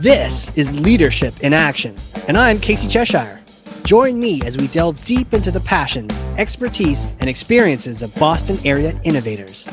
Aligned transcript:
This 0.00 0.56
is 0.58 0.78
Leadership 0.78 1.40
in 1.40 1.52
Action, 1.52 1.94
and 2.26 2.36
I'm 2.36 2.58
Casey 2.58 2.88
Cheshire. 2.88 3.40
Join 3.84 4.18
me 4.18 4.42
as 4.42 4.56
we 4.56 4.66
delve 4.66 5.02
deep 5.04 5.32
into 5.32 5.50
the 5.50 5.60
passions, 5.60 6.20
expertise, 6.36 7.06
and 7.20 7.30
experiences 7.30 8.02
of 8.02 8.14
Boston 8.16 8.58
area 8.64 8.98
innovators. 9.04 9.68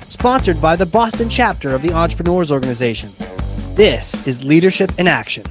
Sponsored 0.00 0.60
by 0.60 0.76
the 0.76 0.84
Boston 0.84 1.28
chapter 1.28 1.74
of 1.74 1.82
the 1.82 1.92
Entrepreneurs 1.92 2.50
Organization. 2.50 3.10
This 3.74 4.26
is 4.26 4.44
Leadership 4.44 4.90
in 4.98 5.06
Action. 5.06 5.44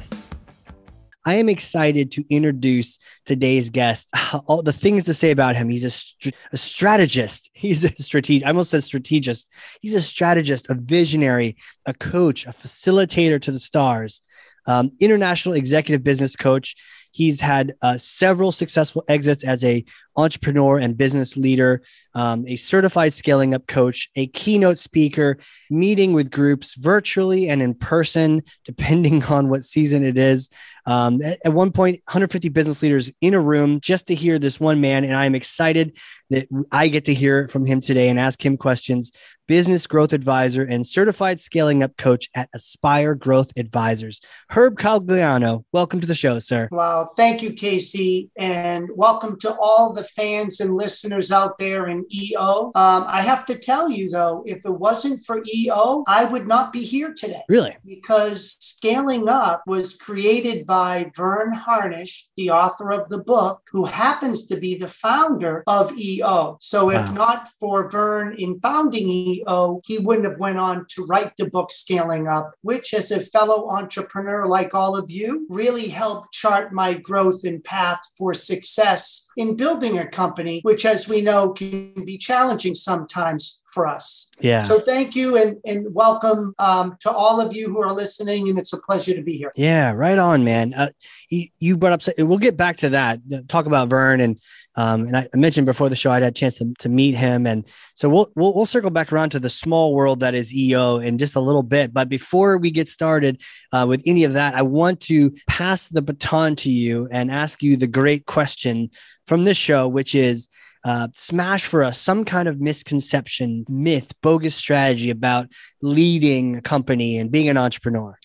I 1.28 1.34
am 1.34 1.50
excited 1.50 2.09
to 2.12 2.23
introduce 2.34 3.00
today's 3.25 3.70
guest. 3.70 4.09
All 4.46 4.64
the 4.64 4.71
things 4.71 5.04
to 5.05 5.14
say 5.14 5.32
about 5.32 5.57
him. 5.57 5.68
He's 5.68 5.84
a, 5.84 6.32
a 6.54 6.57
strategist. 6.57 7.50
He's 7.54 7.84
a 7.84 7.89
strategist. 8.02 8.46
I 8.46 8.50
almost 8.52 8.71
said 8.71 8.82
strategist. 8.86 9.50
He's 9.82 9.94
a 9.94 10.02
strategist, 10.02 10.70
a 10.70 10.73
visionary, 10.73 11.58
a 11.86 11.94
coach, 11.94 12.48
a 12.48 12.52
facilitator 12.52 13.41
to 13.41 13.52
the 13.52 13.59
stars, 13.59 14.21
um, 14.68 14.94
international 15.02 15.55
executive 15.55 16.02
business 16.02 16.38
coach. 16.38 16.77
He's 17.17 17.41
had 17.41 17.73
uh, 17.81 17.98
several 17.98 18.52
successful 18.52 19.03
exits 19.07 19.44
as 19.44 19.63
a 19.63 19.84
entrepreneur 20.16 20.77
and 20.77 20.95
business 20.95 21.35
leader, 21.35 21.81
um, 22.13 22.45
a 22.48 22.58
certified 22.58 23.12
scaling 23.12 23.55
up 23.55 23.66
coach, 23.66 24.12
a 24.16 24.27
keynote 24.27 24.77
speaker, 24.77 25.39
meeting 25.72 26.13
with 26.13 26.30
groups 26.30 26.75
virtually 26.75 27.49
and 27.49 27.59
in 27.59 27.73
person, 27.73 28.44
depending 28.66 29.23
on 29.23 29.49
what 29.49 29.63
season 29.63 30.05
it 30.05 30.16
is. 30.16 30.52
Um, 30.85 31.20
at, 31.23 31.39
at, 31.44 31.53
one 31.53 31.72
point, 31.72 31.95
150 32.05 32.49
business 32.49 32.84
leaders 32.84 33.11
in 33.20 33.34
a 33.34 33.41
room 33.41 33.81
just 33.81 34.05
to 34.08 34.16
hear 34.16 34.38
this 34.38 34.59
one 34.59 34.80
man. 34.80 35.03
And 35.03 35.16
I'm 35.16 35.34
excited 35.34 35.97
that 36.30 36.47
I 36.72 36.88
get 36.88 37.05
to 37.05 37.16
hear 37.16 37.47
from 37.47 37.66
him 37.66 37.81
today 37.81 38.09
and 38.09 38.20
ask 38.20 38.45
him 38.45 38.58
questions. 38.58 39.11
Business 39.48 39.88
growth 39.88 40.12
advisor 40.12 40.64
and 40.64 40.86
certified 40.86 41.40
scaling 41.40 41.82
up 41.82 41.96
coach 41.96 42.30
at 42.36 42.50
Aspire 42.54 43.16
Growth 43.16 43.50
Advisors. 43.56 44.20
Herb 44.50 44.78
Cogliano, 44.78 45.64
welcome 45.72 46.02
to 46.02 46.08
the 46.08 46.14
show, 46.14 46.40
sir. 46.40 46.68
Wow. 46.70 47.09
Thank 47.16 47.42
you, 47.42 47.54
Casey. 47.54 48.30
And 48.38 48.89
welcome 48.94 49.39
to 49.39 49.56
all 49.58 49.94
the 49.94 50.04
fans 50.04 50.59
and 50.59 50.76
listeners 50.76 51.31
out 51.31 51.58
there 51.59 51.88
in 51.88 52.06
EO. 52.14 52.73
Um, 52.76 53.06
I 53.08 53.22
have 53.22 53.45
to 53.45 53.58
tell 53.58 53.89
you, 53.89 54.09
though, 54.09 54.44
if 54.45 54.66
it 54.66 54.70
wasn't 54.70 55.23
for 55.26 55.42
EO, 55.56 56.04
I 56.09 56.26
would 56.26 56.45
not 56.45 56.73
be 56.73 56.84
here 56.84 57.14
today. 57.14 57.44
Really? 57.48 57.78
Because 57.86 58.58
Scaling 58.59 59.30
Up 59.30 59.64
was 59.66 59.95
created 59.95 60.67
by 60.67 61.09
Verne 61.16 61.54
Harnish, 61.54 62.28
the 62.36 62.50
author 62.50 62.92
of 62.92 63.08
the 63.08 63.20
book, 63.20 63.61
who 63.72 63.86
happens 63.86 64.45
to 64.48 64.58
be 64.58 64.76
the 64.76 64.89
founder 64.89 65.64
of 65.67 65.98
EO. 65.98 66.58
So 66.59 66.89
if 66.89 67.08
wow. 67.08 67.14
not 67.14 67.48
for 67.61 67.89
Verne 67.89 68.36
in 68.38 68.58
founding 68.58 69.09
EO, 69.09 69.36
he 69.85 69.97
wouldn't 69.99 70.27
have 70.27 70.39
went 70.39 70.57
on 70.57 70.85
to 70.89 71.05
write 71.05 71.33
the 71.38 71.49
book 71.49 71.71
Scaling 71.71 72.27
Up, 72.27 72.53
which 72.61 72.93
as 72.93 73.11
a 73.11 73.19
fellow 73.19 73.69
entrepreneur 73.69 74.47
like 74.47 74.73
all 74.73 74.95
of 74.95 75.09
you, 75.09 75.45
really 75.49 75.88
helped 75.88 76.33
chart 76.33 76.73
my 76.73 76.93
growth 76.93 77.43
and 77.43 77.63
path 77.63 77.99
for 78.17 78.33
success 78.33 79.27
in 79.38 79.55
building 79.55 79.99
a 79.99 80.08
company, 80.08 80.61
which, 80.63 80.85
as 80.85 81.08
we 81.08 81.21
know, 81.21 81.52
can 81.52 82.05
be 82.05 82.17
challenging 82.17 82.75
sometimes 82.75 83.61
for 83.78 83.86
us. 83.86 84.31
Yeah. 84.39 84.64
So 84.64 84.80
thank 84.80 85.16
you 85.16 85.38
and, 85.38 85.58
and 85.64 85.94
welcome 85.94 86.56
um, 86.58 86.97
to 87.02 87.11
all 87.11 87.39
of 87.39 87.56
you 87.56 87.70
who 87.70 87.80
are 87.80 87.94
listening. 87.94 88.50
And 88.50 88.58
it's 88.58 88.73
a 88.73 88.81
pleasure 88.81 89.14
to 89.14 89.22
be 89.22 89.38
here. 89.38 89.52
Yeah, 89.56 89.92
right 89.92 90.17
on, 90.17 90.44
man. 90.44 90.73
Uh, 90.73 90.89
you, 91.30 91.50
you 91.59 91.78
brought 91.78 92.08
up, 92.08 92.16
we'll 92.17 92.39
get 92.39 92.58
back 92.58 92.78
to 92.78 92.89
that, 92.89 93.20
talk 93.48 93.67
about 93.67 93.89
Verne. 93.89 94.22
And 94.22 94.39
um, 94.78 95.08
and 95.08 95.17
I 95.17 95.28
mentioned 95.33 95.66
before 95.66 95.89
the 95.89 95.95
show, 95.95 96.11
I'd 96.11 96.22
had 96.22 96.33
a 96.33 96.39
chance 96.39 96.55
to, 96.58 96.72
to 96.80 96.89
meet 96.89 97.16
him. 97.16 97.48
And 97.48 97.67
so 97.95 98.09
we'll, 98.09 98.31
we'll, 98.36 98.53
we'll 98.53 98.66
circle 98.66 98.92
back 98.92 99.11
around 99.11 99.31
to 99.31 99.39
the 99.39 99.50
small 99.50 99.94
world 99.94 100.20
that 100.20 100.36
is 100.36 100.53
EO 100.53 100.98
in 100.98 101.17
just 101.17 101.36
a 101.36 101.39
little 101.39 101.64
bit. 101.64 101.94
But 101.94 102.09
before 102.09 102.58
we 102.59 102.70
get 102.70 102.88
started 102.88 103.42
uh, 103.72 103.86
with 103.89 104.03
any 104.05 104.23
of 104.23 104.33
that, 104.33 104.53
I 104.53 104.61
want 104.61 105.02
to 105.02 105.31
pass 105.48 105.88
the 105.88 106.03
baton 106.03 106.55
to 106.58 106.70
you 106.70 107.08
and 107.11 107.31
ask 107.31 107.64
you 107.64 107.75
the 107.75 107.88
great 107.88 108.28
question 108.28 108.92
from 109.25 109.45
this 109.45 109.58
show, 109.58 109.88
which 109.88 110.14
is, 110.14 110.48
uh, 110.87 111.09
smash 111.14 111.65
for 111.65 111.83
us 111.83 111.99
some 111.99 112.23
kind 112.23 112.48
of 112.48 112.61
misconception, 112.61 113.65
myth, 113.67 114.14
bogus 114.21 114.55
strategy 114.55 115.09
about 115.09 115.52
leading 115.81 116.55
a 116.55 116.61
company 116.61 117.17
and 117.17 117.30
being 117.30 117.49
an 117.49 117.58
entrepreneur? 117.58 118.17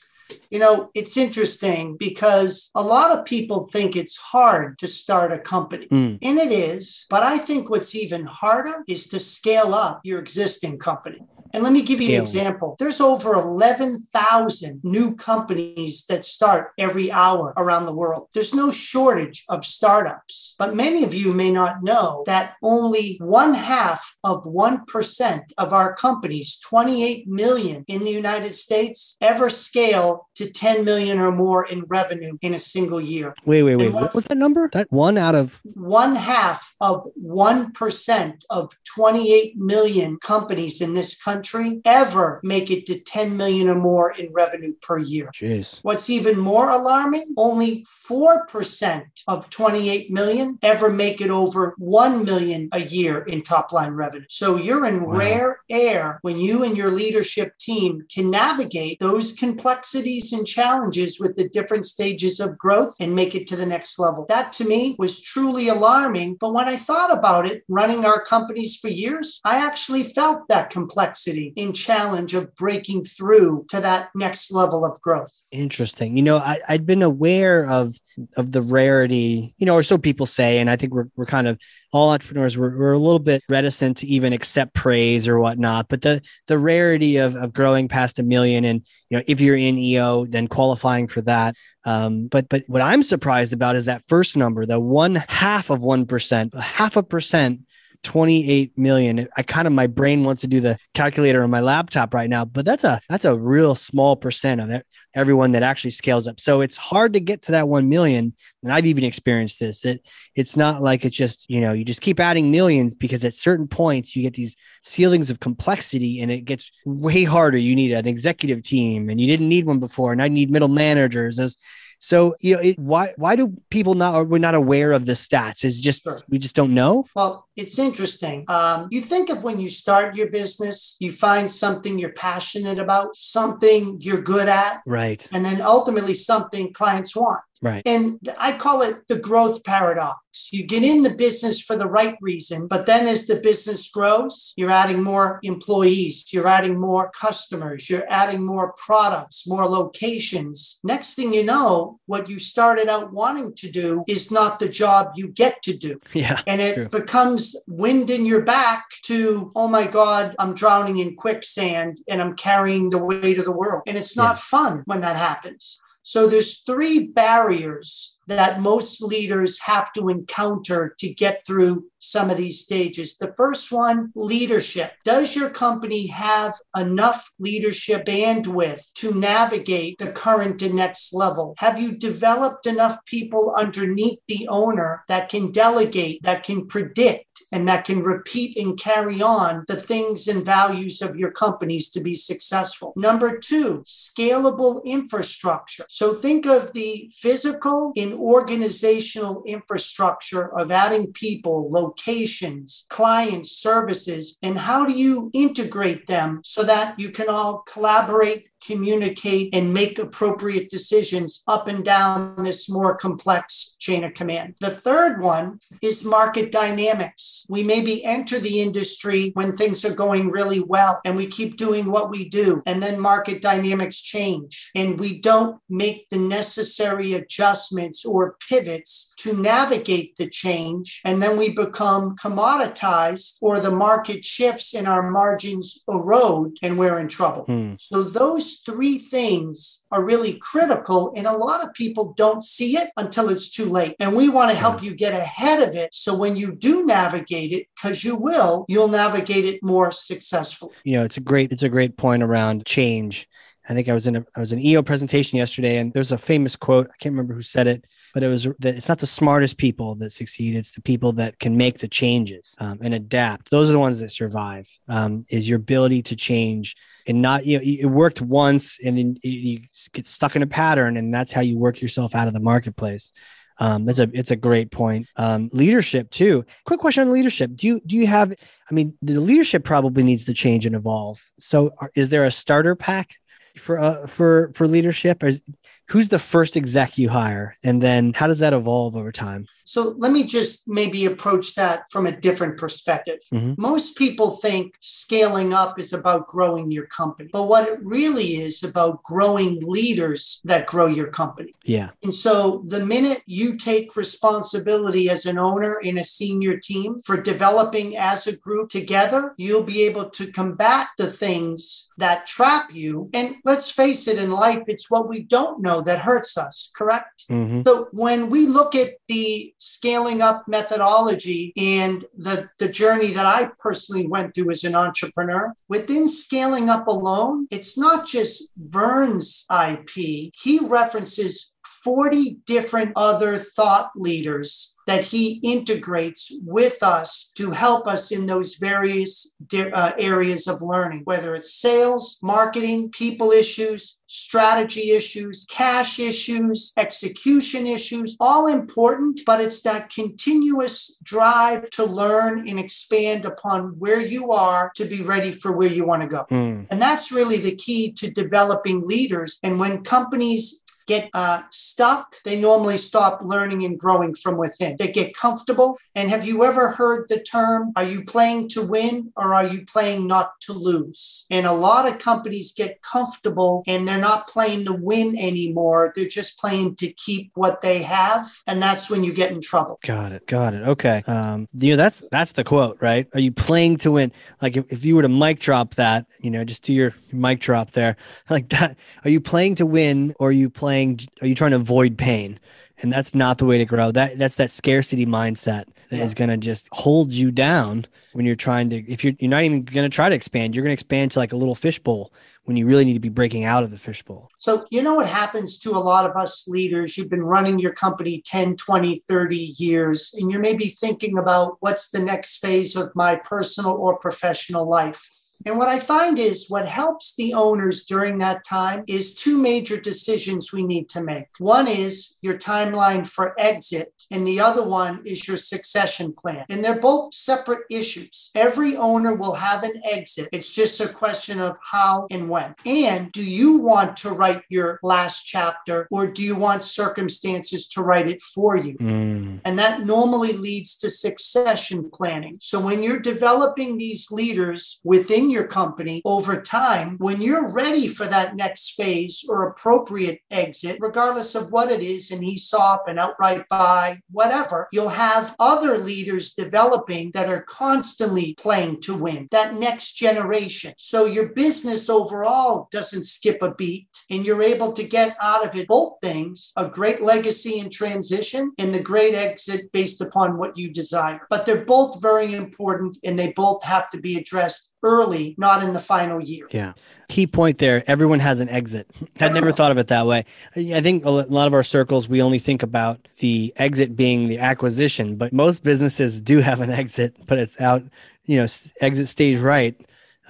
You 0.48 0.60
know, 0.60 0.90
it's 0.94 1.16
interesting 1.16 1.96
because 1.96 2.70
a 2.76 2.82
lot 2.82 3.10
of 3.10 3.24
people 3.24 3.64
think 3.64 3.96
it's 3.96 4.16
hard 4.16 4.78
to 4.78 4.86
start 4.86 5.32
a 5.32 5.38
company, 5.38 5.88
mm. 5.88 6.18
and 6.22 6.38
it 6.38 6.52
is. 6.52 7.04
But 7.10 7.24
I 7.24 7.36
think 7.36 7.68
what's 7.68 7.96
even 7.96 8.26
harder 8.26 8.84
is 8.86 9.08
to 9.08 9.18
scale 9.18 9.74
up 9.74 10.00
your 10.04 10.20
existing 10.20 10.78
company. 10.78 11.20
And 11.52 11.62
let 11.62 11.72
me 11.72 11.82
give 11.82 11.98
Scaling. 11.98 12.12
you 12.12 12.18
an 12.18 12.22
example. 12.22 12.76
There's 12.78 13.00
over 13.00 13.34
11,000 13.34 14.80
new 14.82 15.14
companies 15.16 16.04
that 16.08 16.24
start 16.24 16.70
every 16.78 17.12
hour 17.12 17.52
around 17.56 17.86
the 17.86 17.94
world. 17.94 18.28
There's 18.32 18.54
no 18.54 18.70
shortage 18.70 19.44
of 19.48 19.66
startups, 19.66 20.54
but 20.58 20.74
many 20.74 21.04
of 21.04 21.14
you 21.14 21.32
may 21.32 21.50
not 21.50 21.82
know 21.82 22.22
that 22.26 22.54
only 22.62 23.18
one 23.20 23.54
half 23.54 24.16
of 24.24 24.44
1% 24.44 25.42
of 25.58 25.72
our 25.72 25.94
companies, 25.94 26.58
28 26.60 27.28
million 27.28 27.84
in 27.86 28.04
the 28.04 28.10
United 28.10 28.54
States, 28.54 29.16
ever 29.20 29.50
scale 29.50 30.28
to 30.36 30.50
10 30.50 30.84
million 30.84 31.19
or 31.19 31.32
more 31.32 31.66
in 31.66 31.84
revenue 31.88 32.38
in 32.40 32.54
a 32.54 32.58
single 32.58 33.00
year. 33.00 33.34
Wait, 33.44 33.62
wait, 33.62 33.76
wait. 33.76 33.92
What 33.92 34.14
was 34.14 34.24
that 34.26 34.38
number? 34.38 34.70
That 34.72 34.90
one 34.90 35.19
out 35.19 35.34
of 35.34 35.60
one 35.74 36.16
half 36.16 36.74
of 36.80 37.06
1% 37.22 38.44
of 38.48 38.72
28 38.94 39.56
million 39.56 40.19
companies 40.19 40.80
in 40.80 40.94
this 40.94 41.20
country 41.22 41.41
ever 41.84 42.41
make 42.42 42.70
it 42.70 42.86
to 42.86 43.00
10 43.00 43.36
million 43.36 43.69
or 43.69 43.75
more 43.75 44.12
in 44.12 44.32
revenue 44.32 44.75
per 44.82 44.98
year. 44.98 45.30
Jeez. 45.34 45.78
What's 45.82 46.10
even 46.10 46.38
more 46.38 46.70
alarming, 46.70 47.34
only 47.36 47.86
4% 48.08 49.04
of 49.28 49.50
28 49.50 50.10
million 50.10 50.58
ever 50.62 50.91
make 50.91 51.20
it 51.20 51.31
over 51.31 51.75
1 51.78 52.25
million 52.25 52.69
a 52.72 52.81
year 52.81 53.22
in 53.22 53.42
top 53.42 53.72
line 53.72 53.92
revenue. 53.92 54.26
So 54.28 54.56
you're 54.56 54.86
in 54.86 55.04
wow. 55.04 55.16
rare 55.16 55.60
air 55.70 56.19
when 56.22 56.38
you 56.38 56.64
and 56.64 56.76
your 56.76 56.91
leadership 56.91 57.56
team 57.58 58.02
can 58.12 58.31
navigate 58.31 58.98
those 58.98 59.32
complexities 59.32 60.32
and 60.32 60.47
challenges 60.47 61.19
with 61.20 61.36
the 61.36 61.48
different 61.48 61.86
stages 61.86 62.41
of 62.41 62.58
growth 62.58 62.94
and 63.00 63.14
make 63.14 63.34
it 63.34 63.47
to 63.48 63.56
the 63.56 63.66
next 63.66 63.98
level. 63.98 64.26
That 64.28 64.52
to 64.54 64.66
me 64.66 64.97
was 64.98 65.20
truly 65.20 65.69
alarming. 65.69 66.36
But 66.41 66.52
when 66.52 66.69
I 66.69 66.76
thought 66.76 67.16
about 67.16 67.47
it, 67.47 67.62
running 67.69 68.04
our 68.04 68.22
companies 68.22 68.76
for 68.76 68.88
years, 68.88 69.41
I 69.44 69.64
actually 69.64 70.02
felt 70.02 70.48
that 70.48 70.70
complexity 70.70 71.31
and 71.56 71.75
challenge 71.75 72.34
of 72.34 72.54
breaking 72.56 73.04
through 73.04 73.66
to 73.70 73.81
that 73.81 74.10
next 74.15 74.53
level 74.53 74.84
of 74.84 75.00
growth. 75.00 75.32
Interesting. 75.50 76.16
You 76.16 76.22
know, 76.22 76.37
I, 76.37 76.59
I'd 76.69 76.87
been 76.87 77.03
aware 77.03 77.66
of 77.69 77.94
of 78.37 78.53
the 78.53 78.62
rarity, 78.62 79.54
you 79.59 79.66
know, 79.66 79.75
or 79.75 79.82
so 79.82 79.97
people 79.97 80.26
say. 80.26 80.59
And 80.59 80.69
I 80.69 80.76
think 80.76 80.93
we're, 80.93 81.09
we're 81.16 81.26
kind 81.26 81.48
of 81.48 81.59
all 81.93 82.10
entrepreneurs, 82.10 82.59
we're, 82.59 82.76
we're 82.76 82.93
a 82.93 82.98
little 82.98 83.19
bit 83.19 83.43
reticent 83.48 83.98
to 83.98 84.06
even 84.06 84.32
accept 84.32 84.75
praise 84.75 85.26
or 85.26 85.38
whatnot. 85.38 85.88
But 85.88 86.03
the 86.03 86.22
the 86.47 86.59
rarity 86.59 87.16
of, 87.16 87.34
of 87.37 87.53
growing 87.53 87.88
past 87.88 88.19
a 88.19 88.22
million 88.22 88.64
and, 88.64 88.87
you 89.09 89.16
know, 89.16 89.25
if 89.26 89.41
you're 89.41 89.56
in 89.56 89.78
EO, 89.78 90.26
then 90.26 90.47
qualifying 90.47 91.09
for 91.09 91.22
that. 91.22 91.56
Um, 91.84 92.26
but 92.26 92.49
but 92.49 92.64
what 92.66 92.82
I'm 92.82 93.03
surprised 93.03 93.53
about 93.53 93.76
is 93.76 93.87
that 93.87 94.06
first 94.06 94.37
number, 94.37 94.66
the 94.66 94.81
one 94.81 95.16
half 95.28 95.70
of 95.70 95.82
one 95.82 96.06
percent, 96.06 96.54
half 96.54 96.97
a 96.97 97.03
percent 97.03 97.60
28 98.02 98.76
million. 98.76 99.28
I 99.36 99.42
kind 99.42 99.66
of 99.66 99.72
my 99.72 99.86
brain 99.86 100.24
wants 100.24 100.42
to 100.42 100.48
do 100.48 100.60
the 100.60 100.78
calculator 100.94 101.42
on 101.42 101.50
my 101.50 101.60
laptop 101.60 102.14
right 102.14 102.28
now, 102.28 102.44
but 102.44 102.64
that's 102.64 102.84
a 102.84 103.00
that's 103.08 103.24
a 103.24 103.36
real 103.36 103.74
small 103.74 104.16
percent 104.16 104.60
of 104.60 104.70
it, 104.70 104.84
everyone 105.14 105.52
that 105.52 105.62
actually 105.62 105.90
scales 105.90 106.26
up. 106.26 106.40
So 106.40 106.60
it's 106.60 106.76
hard 106.76 107.12
to 107.12 107.20
get 107.20 107.42
to 107.42 107.52
that 107.52 107.68
1 107.68 107.88
million. 107.88 108.34
And 108.62 108.72
I've 108.72 108.86
even 108.86 109.04
experienced 109.04 109.60
this 109.60 109.80
that 109.82 110.00
it's 110.34 110.56
not 110.56 110.82
like 110.82 111.04
it's 111.04 111.16
just, 111.16 111.48
you 111.48 111.60
know, 111.60 111.72
you 111.72 111.84
just 111.84 112.00
keep 112.00 112.18
adding 112.18 112.50
millions 112.50 112.94
because 112.94 113.24
at 113.24 113.34
certain 113.34 113.68
points 113.68 114.16
you 114.16 114.22
get 114.22 114.34
these 114.34 114.56
ceilings 114.80 115.30
of 115.30 115.40
complexity 115.40 116.20
and 116.20 116.30
it 116.30 116.44
gets 116.44 116.70
way 116.84 117.24
harder. 117.24 117.58
You 117.58 117.76
need 117.76 117.92
an 117.92 118.08
executive 118.08 118.62
team 118.62 119.10
and 119.10 119.20
you 119.20 119.26
didn't 119.26 119.48
need 119.48 119.66
one 119.66 119.78
before. 119.78 120.12
And 120.12 120.22
I 120.22 120.28
need 120.28 120.50
middle 120.50 120.69
managers 120.69 121.38
as 121.38 121.56
so 122.04 122.34
you 122.40 122.56
know, 122.56 122.60
it, 122.60 122.78
why 122.81 123.12
why 123.16 123.37
do 123.37 123.54
people 123.70 123.94
not 123.94 124.16
are 124.16 124.25
we 124.25 124.40
not 124.40 124.56
aware 124.56 124.90
of 124.90 125.06
the 125.06 125.12
stats? 125.12 125.64
Is 125.64 125.81
just 125.81 126.02
sure. 126.02 126.20
we 126.28 126.37
just 126.37 126.56
don't 126.56 126.75
know. 126.75 127.06
Well, 127.14 127.46
it's 127.54 127.78
interesting. 127.78 128.44
Um, 128.49 128.88
you 128.90 129.00
think 129.00 129.31
of 129.31 129.44
when 129.44 129.60
you 129.60 129.69
start 129.69 130.16
your 130.16 130.28
business, 130.28 130.96
you 130.99 131.12
find 131.12 131.49
something 131.49 132.00
you're 132.00 132.12
passionate 132.14 132.81
about, 132.81 133.16
something 133.16 133.99
you're 134.00 134.20
good 134.20 134.49
at, 134.49 134.82
right, 134.84 135.26
and 135.31 135.44
then 135.44 135.62
ultimately 135.62 136.14
something 136.14 136.72
clients 136.72 137.14
want. 137.14 137.40
Right. 137.62 137.82
And 137.87 138.19
I 138.38 138.53
call 138.53 138.82
it 138.82 139.06
the 139.09 139.20
growth 139.20 139.62
paradox. 139.62 140.19
You 140.50 140.67
get 140.67 140.82
in 140.82 141.03
the 141.03 141.14
business 141.14 141.61
for 141.61 141.76
the 141.76 141.88
right 141.88 142.17
reason, 142.20 142.67
but 142.67 142.87
then 142.87 143.06
as 143.06 143.26
the 143.26 143.37
business 143.37 143.88
grows, 143.88 144.53
you're 144.56 144.70
adding 144.70 145.03
more 145.03 145.38
employees, 145.43 146.32
you're 146.32 146.49
adding 146.49 146.81
more 146.81 147.11
customers, 147.11 147.88
you're 147.88 148.11
adding 148.11 148.44
more 148.44 148.75
products, 148.85 149.47
more 149.47 149.67
locations. 149.67 150.81
Next 150.82 151.14
thing 151.14 151.35
you 151.35 151.44
know, 151.44 152.00
what 152.06 152.29
you 152.29 152.38
started 152.38 152.88
out 152.88 153.12
wanting 153.12 153.55
to 153.56 153.70
do 153.70 154.05
is 154.09 154.32
not 154.32 154.59
the 154.59 154.69
job 154.69 155.12
you 155.14 155.29
get 155.29 155.62
to 155.62 155.76
do. 155.76 156.00
Yeah. 156.12 156.41
And 156.47 156.61
it 156.61 156.75
true. 156.75 157.00
becomes 157.00 157.56
wind 157.67 158.09
in 158.09 158.26
your 158.26 158.44
back 158.44 158.85
to, 159.06 159.50
oh 159.56 159.67
my 159.67 159.87
God, 159.87 160.37
I'm 160.38 160.55
drowning 160.55 160.99
in 160.99 161.17
quicksand 161.17 161.99
and 162.09 162.20
I'm 162.20 162.37
carrying 162.37 162.91
the 162.91 162.99
weight 163.03 163.38
of 163.38 163.44
the 163.44 163.56
world. 163.56 163.82
And 163.87 163.97
it's 163.97 164.17
not 164.17 164.37
yeah. 164.37 164.41
fun 164.41 164.82
when 164.87 165.00
that 165.00 165.17
happens. 165.17 165.81
So 166.02 166.26
there's 166.26 166.62
three 166.62 167.08
barriers 167.08 168.19
that 168.26 168.60
most 168.60 169.02
leaders 169.02 169.58
have 169.60 169.93
to 169.93 170.08
encounter 170.08 170.94
to 170.99 171.14
get 171.14 171.44
through 171.46 171.87
some 171.99 172.31
of 172.31 172.37
these 172.37 172.60
stages. 172.60 173.16
The 173.16 173.34
first 173.37 173.72
one, 173.72 174.12
leadership. 174.14 174.93
Does 175.04 175.34
your 175.37 175.50
company 175.50 176.06
have 176.08 176.54
enough 176.76 177.31
leadership 177.38 178.04
bandwidth 178.04 178.93
to 178.94 179.14
navigate 179.14 179.99
the 179.99 180.12
current 180.12 180.62
and 180.62 180.75
next 180.75 181.12
level? 181.12 181.54
Have 181.58 181.81
you 181.81 181.96
developed 181.96 182.66
enough 182.66 182.99
people 183.06 183.54
underneath 183.56 184.19
the 184.28 184.49
owner 184.49 185.04
that 185.08 185.28
can 185.28 185.50
delegate, 185.52 186.22
that 186.22 186.43
can 186.43 186.66
predict? 186.66 187.26
And 187.52 187.69
that 187.69 187.84
can 187.84 188.02
repeat 188.02 188.56
and 188.56 188.78
carry 188.78 189.22
on 189.22 189.64
the 189.69 189.76
things 189.76 190.26
and 190.28 190.44
values 190.44 191.02
of 191.02 191.16
your 191.16 191.31
companies 191.31 191.90
to 191.90 192.00
be 192.00 192.14
successful. 192.14 192.93
Number 192.96 193.38
two, 193.38 193.84
scalable 193.87 194.84
infrastructure. 194.84 195.84
So 195.88 196.14
think 196.14 196.46
of 196.46 196.72
the 196.72 197.10
physical 197.14 197.93
and 197.96 198.14
organizational 198.14 199.43
infrastructure 199.46 200.58
of 200.58 200.70
adding 200.70 201.12
people, 201.12 201.70
locations, 201.70 202.87
clients, 202.88 203.52
services, 203.52 204.38
and 204.43 204.58
how 204.58 204.87
do 204.87 204.94
you 204.94 205.31
integrate 205.34 206.06
them 206.06 206.40
so 206.43 206.64
that 206.64 206.99
you 206.99 207.10
can 207.10 207.28
all 207.28 207.58
collaborate 207.60 208.49
communicate 208.67 209.55
and 209.55 209.73
make 209.73 209.99
appropriate 209.99 210.70
decisions 210.70 211.43
up 211.49 211.69
and 211.69 211.85
down 211.85 212.43
this 212.44 212.70
more 212.70 212.97
complex 212.97 213.76
chain 213.79 214.05
of 214.05 214.14
command. 214.14 214.55
The 214.61 214.70
third 214.70 215.20
one 215.20 215.59
is 215.81 216.05
market 216.05 216.53
dynamics. 216.53 217.47
We 217.49 217.64
maybe 217.64 218.05
enter 218.05 218.38
the 218.38 218.61
industry 218.61 219.31
when 219.35 219.56
things 219.56 219.85
are 219.85 219.94
going 219.94 220.29
really 220.29 220.61
well 220.61 221.00
and 221.05 221.17
we 221.17 221.26
keep 221.26 221.56
doing 221.56 221.91
what 221.91 222.11
we 222.11 222.29
do, 222.29 222.62
and 222.67 222.82
then 222.82 222.99
market 222.99 223.43
dynamics 223.43 224.00
change 224.00 224.70
and 224.75 224.99
we 224.99 225.20
don't 225.20 225.59
make 225.69 226.09
the 226.11 226.19
necessary 226.19 227.14
adjustments 227.14 228.05
or 228.05 228.37
pivots 228.49 229.14
to 229.19 229.37
navigate 229.37 230.17
the 230.17 230.29
change. 230.29 231.00
And 231.05 231.23
then 231.23 231.37
we 231.38 231.50
become 231.50 232.17
commoditized 232.17 233.38
or 233.41 233.61
the 233.61 233.70
market 233.70 234.25
shifts 234.25 234.75
and 234.75 234.87
our 234.87 235.11
margins 235.11 235.82
erode 235.88 236.56
and 236.62 236.79
we're 236.79 236.99
in 236.99 237.09
trouble. 237.09 237.44
Hmm. 237.44 237.75
So 237.79 238.03
those 238.03 238.51
three 238.60 238.99
things 238.99 239.84
are 239.90 240.04
really 240.04 240.38
critical. 240.43 241.12
And 241.16 241.26
a 241.26 241.37
lot 241.37 241.62
of 241.62 241.75
people 241.75 242.14
don't 242.16 242.43
see 242.43 242.76
it 242.76 242.90
until 242.96 243.28
it's 243.28 243.50
too 243.50 243.66
late. 243.66 243.96
And 243.99 244.14
we 244.14 244.28
want 244.28 244.50
to 244.50 244.56
help 244.56 244.82
you 244.82 244.94
get 244.94 245.12
ahead 245.12 245.66
of 245.66 245.75
it. 245.75 245.94
So 245.94 246.16
when 246.16 246.37
you 246.37 246.52
do 246.52 246.84
navigate 246.84 247.52
it, 247.52 247.66
because 247.75 248.04
you 248.04 248.16
will, 248.16 248.64
you'll 248.69 248.88
navigate 248.88 249.44
it 249.44 249.62
more 249.62 249.90
successfully. 249.93 250.75
You 250.84 250.99
know, 250.99 251.04
it's 251.04 251.16
a 251.16 251.20
great, 251.20 251.52
it's 251.52 251.62
a 251.62 251.69
great 251.69 251.96
point 251.96 252.22
around 252.22 252.66
change. 252.66 253.28
I 253.69 253.75
think 253.75 253.88
I 253.88 253.93
was 253.93 254.06
in 254.06 254.17
a 254.17 254.25
I 254.35 254.41
was 254.41 254.53
an 254.53 254.59
EO 254.59 254.82
presentation 254.82 255.38
yesterday, 255.38 255.79
and 255.79 255.93
there's 255.93 256.12
a 256.12 256.19
famous 256.19 256.56
quote. 256.56 256.87
I 256.87 256.97
can't 256.99 257.12
remember 257.12 257.35
who 257.35 257.43
said 257.43 257.67
it, 257.67 257.87
but 258.12 258.23
it 258.23 258.29
was 258.29 258.44
that 258.44 258.76
it's 258.76 258.88
not 258.88 258.99
the 258.99 259.06
smartest 259.06 259.56
people 259.59 259.94
that 259.97 260.11
succeed; 260.11 260.56
it's 260.56 260.73
the 260.73 260.82
people 260.82 261.12
that 261.14 261.38
can 261.38 261.56
make 261.56 261.79
the 261.79 261.88
changes 261.88 262.56
um, 262.59 262.79
and 262.82 262.94
adapt. 262.94 263.50
Those 263.50 263.70
are 263.70 263.75
the 263.75 263.79
ones 263.79 264.00
that 264.00 264.11
survive. 264.11 264.69
Um, 264.88 265.26
is 265.29 265.49
your 265.49 265.56
ability 265.56 266.03
to 266.03 266.17
change 266.17 266.76
and 267.06 267.23
not 267.23 267.47
you 267.47 267.59
know 267.59 267.64
it 267.64 267.87
worked 267.87 268.20
once 268.20 268.79
and 268.85 268.99
then 268.99 269.17
you 269.23 269.61
get 269.93 270.06
stuck 270.06 270.37
in 270.37 270.43
a 270.43 270.47
pattern 270.47 270.97
and 270.97 271.12
that's 271.12 271.32
how 271.32 271.41
you 271.41 271.59
work 271.59 271.81
yourself 271.81 272.14
out 272.14 272.29
of 272.29 272.35
the 272.35 272.41
marketplace 272.41 273.12
um, 273.59 273.85
that's 273.85 273.99
a 273.99 274.09
it's 274.12 274.31
a 274.31 274.37
great 274.37 274.70
point 274.70 275.06
um, 275.17 275.49
leadership 275.53 276.11
too 276.11 276.44
quick 276.64 276.81
question 276.81 277.03
on 277.03 277.12
leadership 277.12 277.55
do 277.55 277.67
you 277.67 277.81
do 277.87 277.97
you 277.97 278.06
have 278.06 278.32
i 278.70 278.75
mean 278.75 278.97
the 279.03 279.20
leadership 279.20 279.64
probably 279.64 280.03
needs 280.03 280.25
to 280.25 280.35
change 280.35 280.67
and 280.67 280.75
evolve 280.75 281.23
so 281.38 281.73
are, 281.79 281.91
is 281.94 282.09
there 282.09 282.25
a 282.25 282.31
starter 282.31 282.75
pack 282.75 283.17
for 283.58 283.78
uh, 283.78 284.06
for 284.06 284.50
for 284.54 284.66
leadership? 284.66 285.22
Is, 285.22 285.40
who's 285.88 286.08
the 286.08 286.19
first 286.19 286.56
exec 286.56 286.99
you 286.99 287.08
hire, 287.08 287.56
and 287.62 287.82
then 287.82 288.12
how 288.12 288.26
does 288.26 288.38
that 288.38 288.52
evolve 288.52 288.96
over 288.96 289.12
time? 289.12 289.46
So 289.64 289.94
let 289.99 290.12
me 290.12 290.25
just 290.25 290.69
maybe 290.69 291.06
approach 291.06 291.55
that 291.55 291.84
from 291.90 292.06
a 292.06 292.12
different 292.12 292.58
perspective. 292.58 293.20
Mm-hmm. 293.32 293.61
Most 293.61 293.96
people 293.96 294.31
think 294.31 294.75
scaling 294.81 295.55
up 295.55 295.79
is 295.79 295.93
about 295.93 296.29
growing 296.29 296.70
your 296.70 296.87
company, 296.87 297.31
but 297.32 297.44
what 297.44 297.69
it 297.69 297.79
really 297.82 298.37
is 298.37 298.62
about 298.62 299.02
growing 299.02 299.61
leaders 299.62 300.40
that 300.44 300.67
grow 300.67 300.87
your 300.87 301.08
company. 301.08 301.55
Yeah. 301.64 301.90
And 302.02 302.12
so 302.12 302.62
the 302.67 302.85
minute 302.85 303.23
you 303.26 303.56
take 303.56 303.96
responsibility 303.96 305.08
as 305.08 305.26
an 305.26 305.38
owner 305.38 305.81
in 305.81 305.99
a 305.99 306.05
senior 306.05 306.58
team 306.58 307.00
for 307.05 307.20
developing 307.20 307.96
as 307.96 308.26
a 308.26 308.37
group 308.38 308.69
together, 308.69 309.35
you'll 309.37 309.62
be 309.62 309.82
able 309.82 310.11
to 310.11 310.31
combat 310.32 310.88
the 310.99 311.11
things 311.11 311.90
that 311.96 312.26
trap 312.26 312.73
you. 312.73 313.08
And 313.14 313.37
let's 313.44 313.70
face 313.70 314.06
it, 314.08 314.19
in 314.19 314.31
life, 314.31 314.62
it's 314.67 314.90
what 314.90 315.08
we 315.08 315.23
don't 315.23 315.62
know 315.62 315.71
that 315.80 315.98
hurts 316.00 316.36
us, 316.36 316.70
correct? 316.76 317.24
Mm-hmm. 317.30 317.62
So 317.66 317.88
when 317.92 318.30
we 318.30 318.46
look 318.46 318.74
at 318.74 318.90
the 319.08 319.54
scaling 319.58 320.22
up 320.22 320.46
methodology 320.46 321.52
and 321.56 322.04
the, 322.16 322.48
the 322.58 322.69
journey 322.69 323.12
that 323.12 323.26
I 323.26 323.50
personally 323.58 324.06
went 324.06 324.34
through 324.34 324.50
as 324.50 324.64
an 324.64 324.74
entrepreneur, 324.74 325.52
within 325.69 326.08
scaling 326.08 326.69
up 326.69 326.86
alone, 326.86 327.46
it's 327.50 327.78
not 327.78 328.06
just 328.06 328.50
Verne's 328.56 329.46
IP. 329.50 330.32
He 330.42 330.60
references 330.62 331.52
40 331.84 332.38
different 332.46 332.92
other 332.96 333.36
thought 333.36 333.90
leaders 333.96 334.71
that 334.87 335.05
he 335.05 335.40
integrates 335.43 336.32
with 336.44 336.82
us 336.82 337.32
to 337.37 337.50
help 337.50 337.87
us 337.87 338.11
in 338.11 338.26
those 338.26 338.56
various 338.56 339.34
uh, 339.55 339.93
areas 339.99 340.49
of 340.49 340.62
learning, 340.62 341.02
whether 341.05 341.34
it's 341.34 341.55
sales, 341.55 342.19
marketing, 342.23 342.90
people 342.90 343.31
issues, 343.31 344.00
strategy 344.06 344.90
issues, 344.90 345.46
cash 345.49 345.99
issues, 345.99 346.73
execution 346.76 347.67
issues, 347.67 348.17
all 348.20 348.46
important, 348.46 349.20
but 349.25 349.40
it's 349.40 349.62
that 349.62 349.88
continuous 349.88 350.99
drive 351.02 351.70
to 351.70 351.85
learn 351.85 352.46
and 352.46 352.61
expand 352.61 353.25
upon 353.25 353.78
where 353.78 354.00
you 354.00 354.31
are 354.31 354.70
to 354.75 354.85
be 354.85 355.02
ready 355.02 355.32
for 355.32 355.52
where 355.52 355.73
you 355.73 355.87
want 355.87 356.02
to 356.02 356.08
go. 356.08 356.26
Mm. 356.31 356.67
And 356.70 356.82
that's 356.82 357.11
really 357.11 357.38
the 357.38 357.56
key 357.56 357.93
to 357.93 358.11
developing 358.11 358.87
leaders. 358.87 359.38
And 359.43 359.58
when 359.58 359.82
companies 359.82 360.62
get 360.92 361.10
uh, 361.14 361.42
stuck, 361.50 362.16
they 362.24 362.38
normally 362.38 362.76
stop 362.76 363.20
learning 363.22 363.64
and 363.64 363.78
growing 363.78 364.14
from 364.14 364.36
within. 364.36 364.76
They 364.78 364.90
get 364.92 365.16
comfortable. 365.16 365.78
And 365.94 366.10
have 366.10 366.24
you 366.26 366.44
ever 366.44 366.70
heard 366.70 367.06
the 367.08 367.20
term, 367.20 367.72
are 367.76 367.84
you 367.84 368.04
playing 368.04 368.48
to 368.50 368.62
win 368.66 369.12
or 369.16 369.34
are 369.34 369.46
you 369.46 369.64
playing 369.64 370.06
not 370.06 370.40
to 370.42 370.52
lose? 370.52 371.26
And 371.30 371.46
a 371.46 371.52
lot 371.52 371.90
of 371.90 371.98
companies 371.98 372.52
get 372.52 372.82
comfortable 372.82 373.62
and 373.66 373.88
they're 373.88 373.98
not 373.98 374.28
playing 374.28 374.66
to 374.66 374.72
win 374.72 375.16
anymore. 375.18 375.92
They're 375.94 376.16
just 376.20 376.38
playing 376.38 376.76
to 376.76 376.92
keep 376.92 377.30
what 377.34 377.62
they 377.62 377.82
have. 377.82 378.26
And 378.46 378.62
that's 378.62 378.90
when 378.90 379.02
you 379.04 379.12
get 379.12 379.32
in 379.32 379.40
trouble. 379.40 379.78
Got 379.82 380.12
it. 380.12 380.26
Got 380.26 380.54
it. 380.54 380.62
Okay. 380.75 381.02
Um, 381.06 381.49
you 381.58 381.70
know, 381.70 381.76
that's, 381.76 382.02
that's 382.11 382.32
the 382.32 382.44
quote, 382.44 382.78
right? 382.80 383.08
Are 383.14 383.20
you 383.20 383.32
playing 383.32 383.78
to 383.78 383.92
win? 383.92 384.12
Like 384.40 384.56
if, 384.56 384.64
if 384.68 384.84
you 384.84 384.96
were 384.96 385.02
to 385.02 385.08
mic 385.08 385.40
drop 385.40 385.75
that, 385.76 386.06
you 386.20 386.30
know, 386.30 386.44
just 386.44 386.64
do 386.64 386.72
your 386.72 386.94
mic 387.12 387.40
drop 387.40 387.70
there 387.70 387.96
like 388.30 388.49
that. 388.50 388.76
Are 389.04 389.11
you 389.11 389.20
playing 389.20 389.56
to 389.56 389.66
win 389.66 390.14
or 390.18 390.28
are 390.28 390.32
you 390.32 390.50
playing 390.50 390.81
are 391.20 391.26
you 391.26 391.34
trying 391.34 391.52
to 391.52 391.56
avoid 391.56 391.98
pain? 391.98 392.38
And 392.78 392.92
that's 392.92 393.14
not 393.14 393.38
the 393.38 393.44
way 393.44 393.58
to 393.58 393.64
grow. 393.64 393.92
That 393.92 394.18
that's 394.18 394.36
that 394.36 394.50
scarcity 394.50 395.06
mindset 395.06 395.66
that 395.92 395.98
yeah. 395.98 396.04
is 396.04 396.14
going 396.14 396.30
to 396.30 396.38
just 396.38 396.68
hold 396.72 397.12
you 397.12 397.30
down 397.30 397.86
when 398.14 398.24
you're 398.24 398.34
trying 398.34 398.70
to 398.70 398.76
if 398.90 399.04
you're 399.04 399.12
you're 399.18 399.30
not 399.30 399.42
even 399.42 399.62
going 399.62 399.88
to 399.88 399.94
try 399.94 400.08
to 400.08 400.14
expand 400.14 400.56
you're 400.56 400.64
going 400.64 400.70
to 400.70 400.80
expand 400.80 401.10
to 401.10 401.18
like 401.18 401.32
a 401.32 401.36
little 401.36 401.54
fishbowl 401.54 402.10
when 402.44 402.56
you 402.56 402.66
really 402.66 402.86
need 402.86 402.94
to 402.94 403.00
be 403.00 403.10
breaking 403.10 403.44
out 403.44 403.62
of 403.62 403.70
the 403.70 403.76
fishbowl 403.76 404.30
so 404.38 404.66
you 404.70 404.82
know 404.82 404.94
what 404.94 405.06
happens 405.06 405.58
to 405.58 405.70
a 405.72 405.78
lot 405.78 406.08
of 406.08 406.16
us 406.16 406.48
leaders? 406.48 406.96
You've 406.96 407.10
been 407.10 407.22
running 407.22 407.58
your 407.58 407.72
company 407.72 408.22
10 408.24 408.56
20 408.56 409.02
30 409.06 409.36
years 409.58 410.14
and 410.18 410.30
you're 410.30 410.40
maybe 410.40 410.68
thinking 410.68 411.18
about 411.18 411.58
what's 411.60 411.90
the 411.90 412.00
next 412.00 412.38
phase 412.38 412.74
of 412.74 412.90
my 412.94 413.16
personal 413.16 413.72
or 413.72 413.98
professional 413.98 414.66
life 414.66 415.10
And 415.46 415.58
what 415.58 415.68
I 415.68 415.78
find 415.78 416.18
is 416.18 416.46
what 416.49 416.66
helps 416.66 417.14
the 417.16 417.34
owners 417.34 417.84
during 417.84 418.18
that 418.18 418.44
time 418.44 418.84
is 418.87 419.14
two 419.14 419.38
major 419.38 419.80
decisions 419.80 420.52
we 420.52 420.64
need 420.64 420.88
to 420.90 421.02
make. 421.02 421.26
One 421.38 421.66
is 421.66 422.16
your 422.22 422.38
timeline 422.38 423.06
for 423.06 423.34
exit, 423.38 423.92
and 424.11 424.26
the 424.26 424.40
other 424.40 424.62
one 424.62 425.02
is 425.04 425.26
your 425.26 425.37
succession 425.37 426.12
plan. 426.12 426.44
And 426.49 426.64
they're 426.64 426.78
both 426.78 427.14
separate 427.14 427.62
issues. 427.70 428.30
Every 428.34 428.76
owner 428.76 429.14
will 429.14 429.34
have 429.34 429.62
an 429.62 429.80
exit. 429.84 430.28
It's 430.32 430.54
just 430.54 430.80
a 430.80 430.88
question 430.88 431.40
of 431.40 431.56
how 431.62 432.06
and 432.11 432.28
when. 432.28 432.54
And 432.66 433.11
do 433.12 433.25
you 433.25 433.58
want 433.58 433.96
to 433.99 434.11
write 434.11 434.42
your 434.49 434.78
last 434.82 435.25
chapter 435.25 435.88
or 435.90 436.06
do 436.06 436.22
you 436.22 436.37
want 436.37 436.62
circumstances 436.62 437.68
to 437.68 437.82
write 437.82 438.08
it 438.08 438.20
for 438.20 438.56
you? 438.56 438.76
Mm. 438.76 439.40
And 439.44 439.58
that 439.58 439.84
normally 439.84 440.34
leads 440.34 440.76
to 440.78 440.90
succession 440.90 441.90
planning. 441.92 442.38
So 442.40 442.61
when 442.61 442.82
you're 442.82 443.00
developing 443.00 443.78
these 443.78 444.11
leaders 444.11 444.80
within 444.84 445.30
your 445.32 445.46
company 445.46 446.02
over 446.04 446.40
time, 446.40 446.96
when 446.98 447.20
you're 447.20 447.50
ready 447.50 447.88
for 447.88 448.06
that 448.06 448.36
next 448.36 448.74
phase 448.74 449.24
or 449.28 449.48
appropriate 449.48 450.20
exit, 450.30 450.76
regardless 450.80 451.34
of 451.34 451.50
what 451.50 451.70
it 451.70 451.80
is, 451.80 452.10
an 452.10 452.22
ESOP, 452.22 452.84
an 452.86 452.98
outright 452.98 453.48
buy, 453.48 453.98
whatever, 454.10 454.68
you'll 454.72 454.88
have 454.88 455.34
other 455.38 455.78
leaders 455.78 456.34
developing 456.34 457.10
that 457.12 457.28
are 457.28 457.42
constantly 457.42 458.34
playing 458.34 458.80
to 458.80 458.96
win 458.96 459.28
that 459.30 459.54
next 459.54 459.94
generation. 459.94 460.72
So 460.78 461.06
your 461.06 461.30
business 461.30 461.88
overall 461.88 462.68
doesn't 462.70 463.04
skip 463.04 463.42
a 463.42 463.54
beat 463.54 463.88
and 464.10 464.24
you're 464.24 464.42
able 464.42 464.72
to 464.74 464.84
get 464.84 465.16
out 465.20 465.46
of 465.46 465.56
it 465.56 465.68
both 465.68 465.94
things 466.02 466.52
a 466.56 466.68
great 466.68 467.02
legacy 467.02 467.60
and 467.60 467.72
transition 467.72 468.52
and 468.58 468.74
the 468.74 468.82
great 468.82 469.14
exit 469.14 469.70
based 469.72 470.00
upon 470.00 470.36
what 470.36 470.56
you 470.56 470.70
desire. 470.72 471.26
But 471.30 471.46
they're 471.46 471.64
both 471.64 472.02
very 472.02 472.34
important 472.34 472.98
and 473.04 473.18
they 473.18 473.32
both 473.32 473.62
have 473.64 473.90
to 473.90 473.98
be 473.98 474.16
addressed 474.16 474.72
early, 474.82 475.22
not 475.38 475.62
in 475.62 475.73
the 475.73 475.81
final 475.81 476.21
year. 476.21 476.47
Yeah. 476.50 476.73
Key 477.09 477.26
point 477.26 477.59
there 477.59 477.85
everyone 477.87 478.21
has 478.21 478.41
an 478.41 478.49
exit. 478.49 478.91
I'd 479.21 479.35
never 479.35 479.52
thought 479.52 479.71
of 479.71 479.79
it 479.79 479.88
that 479.88 480.07
way. 480.07 480.25
I 480.57 480.81
think 480.81 481.05
a 481.05 481.11
lot 481.11 481.47
of 481.47 481.55
our 481.55 481.62
circles, 481.62 482.09
we 482.09 482.23
only 482.23 482.38
think 482.38 482.62
about 482.62 483.07
the 483.19 483.52
exit 483.57 483.97
being 483.97 484.29
the 484.29 484.38
acquisition, 484.38 485.17
but 485.17 485.33
most 485.33 485.62
businesses 485.62 486.21
do 486.21 486.38
have 486.38 486.61
an 486.61 486.71
exit, 486.71 487.14
but 487.26 487.38
it's 487.38 487.61
out, 487.61 487.83
you 488.25 488.38
know, 488.38 488.47
exit 488.81 489.09
stage 489.09 489.38
right 489.38 489.76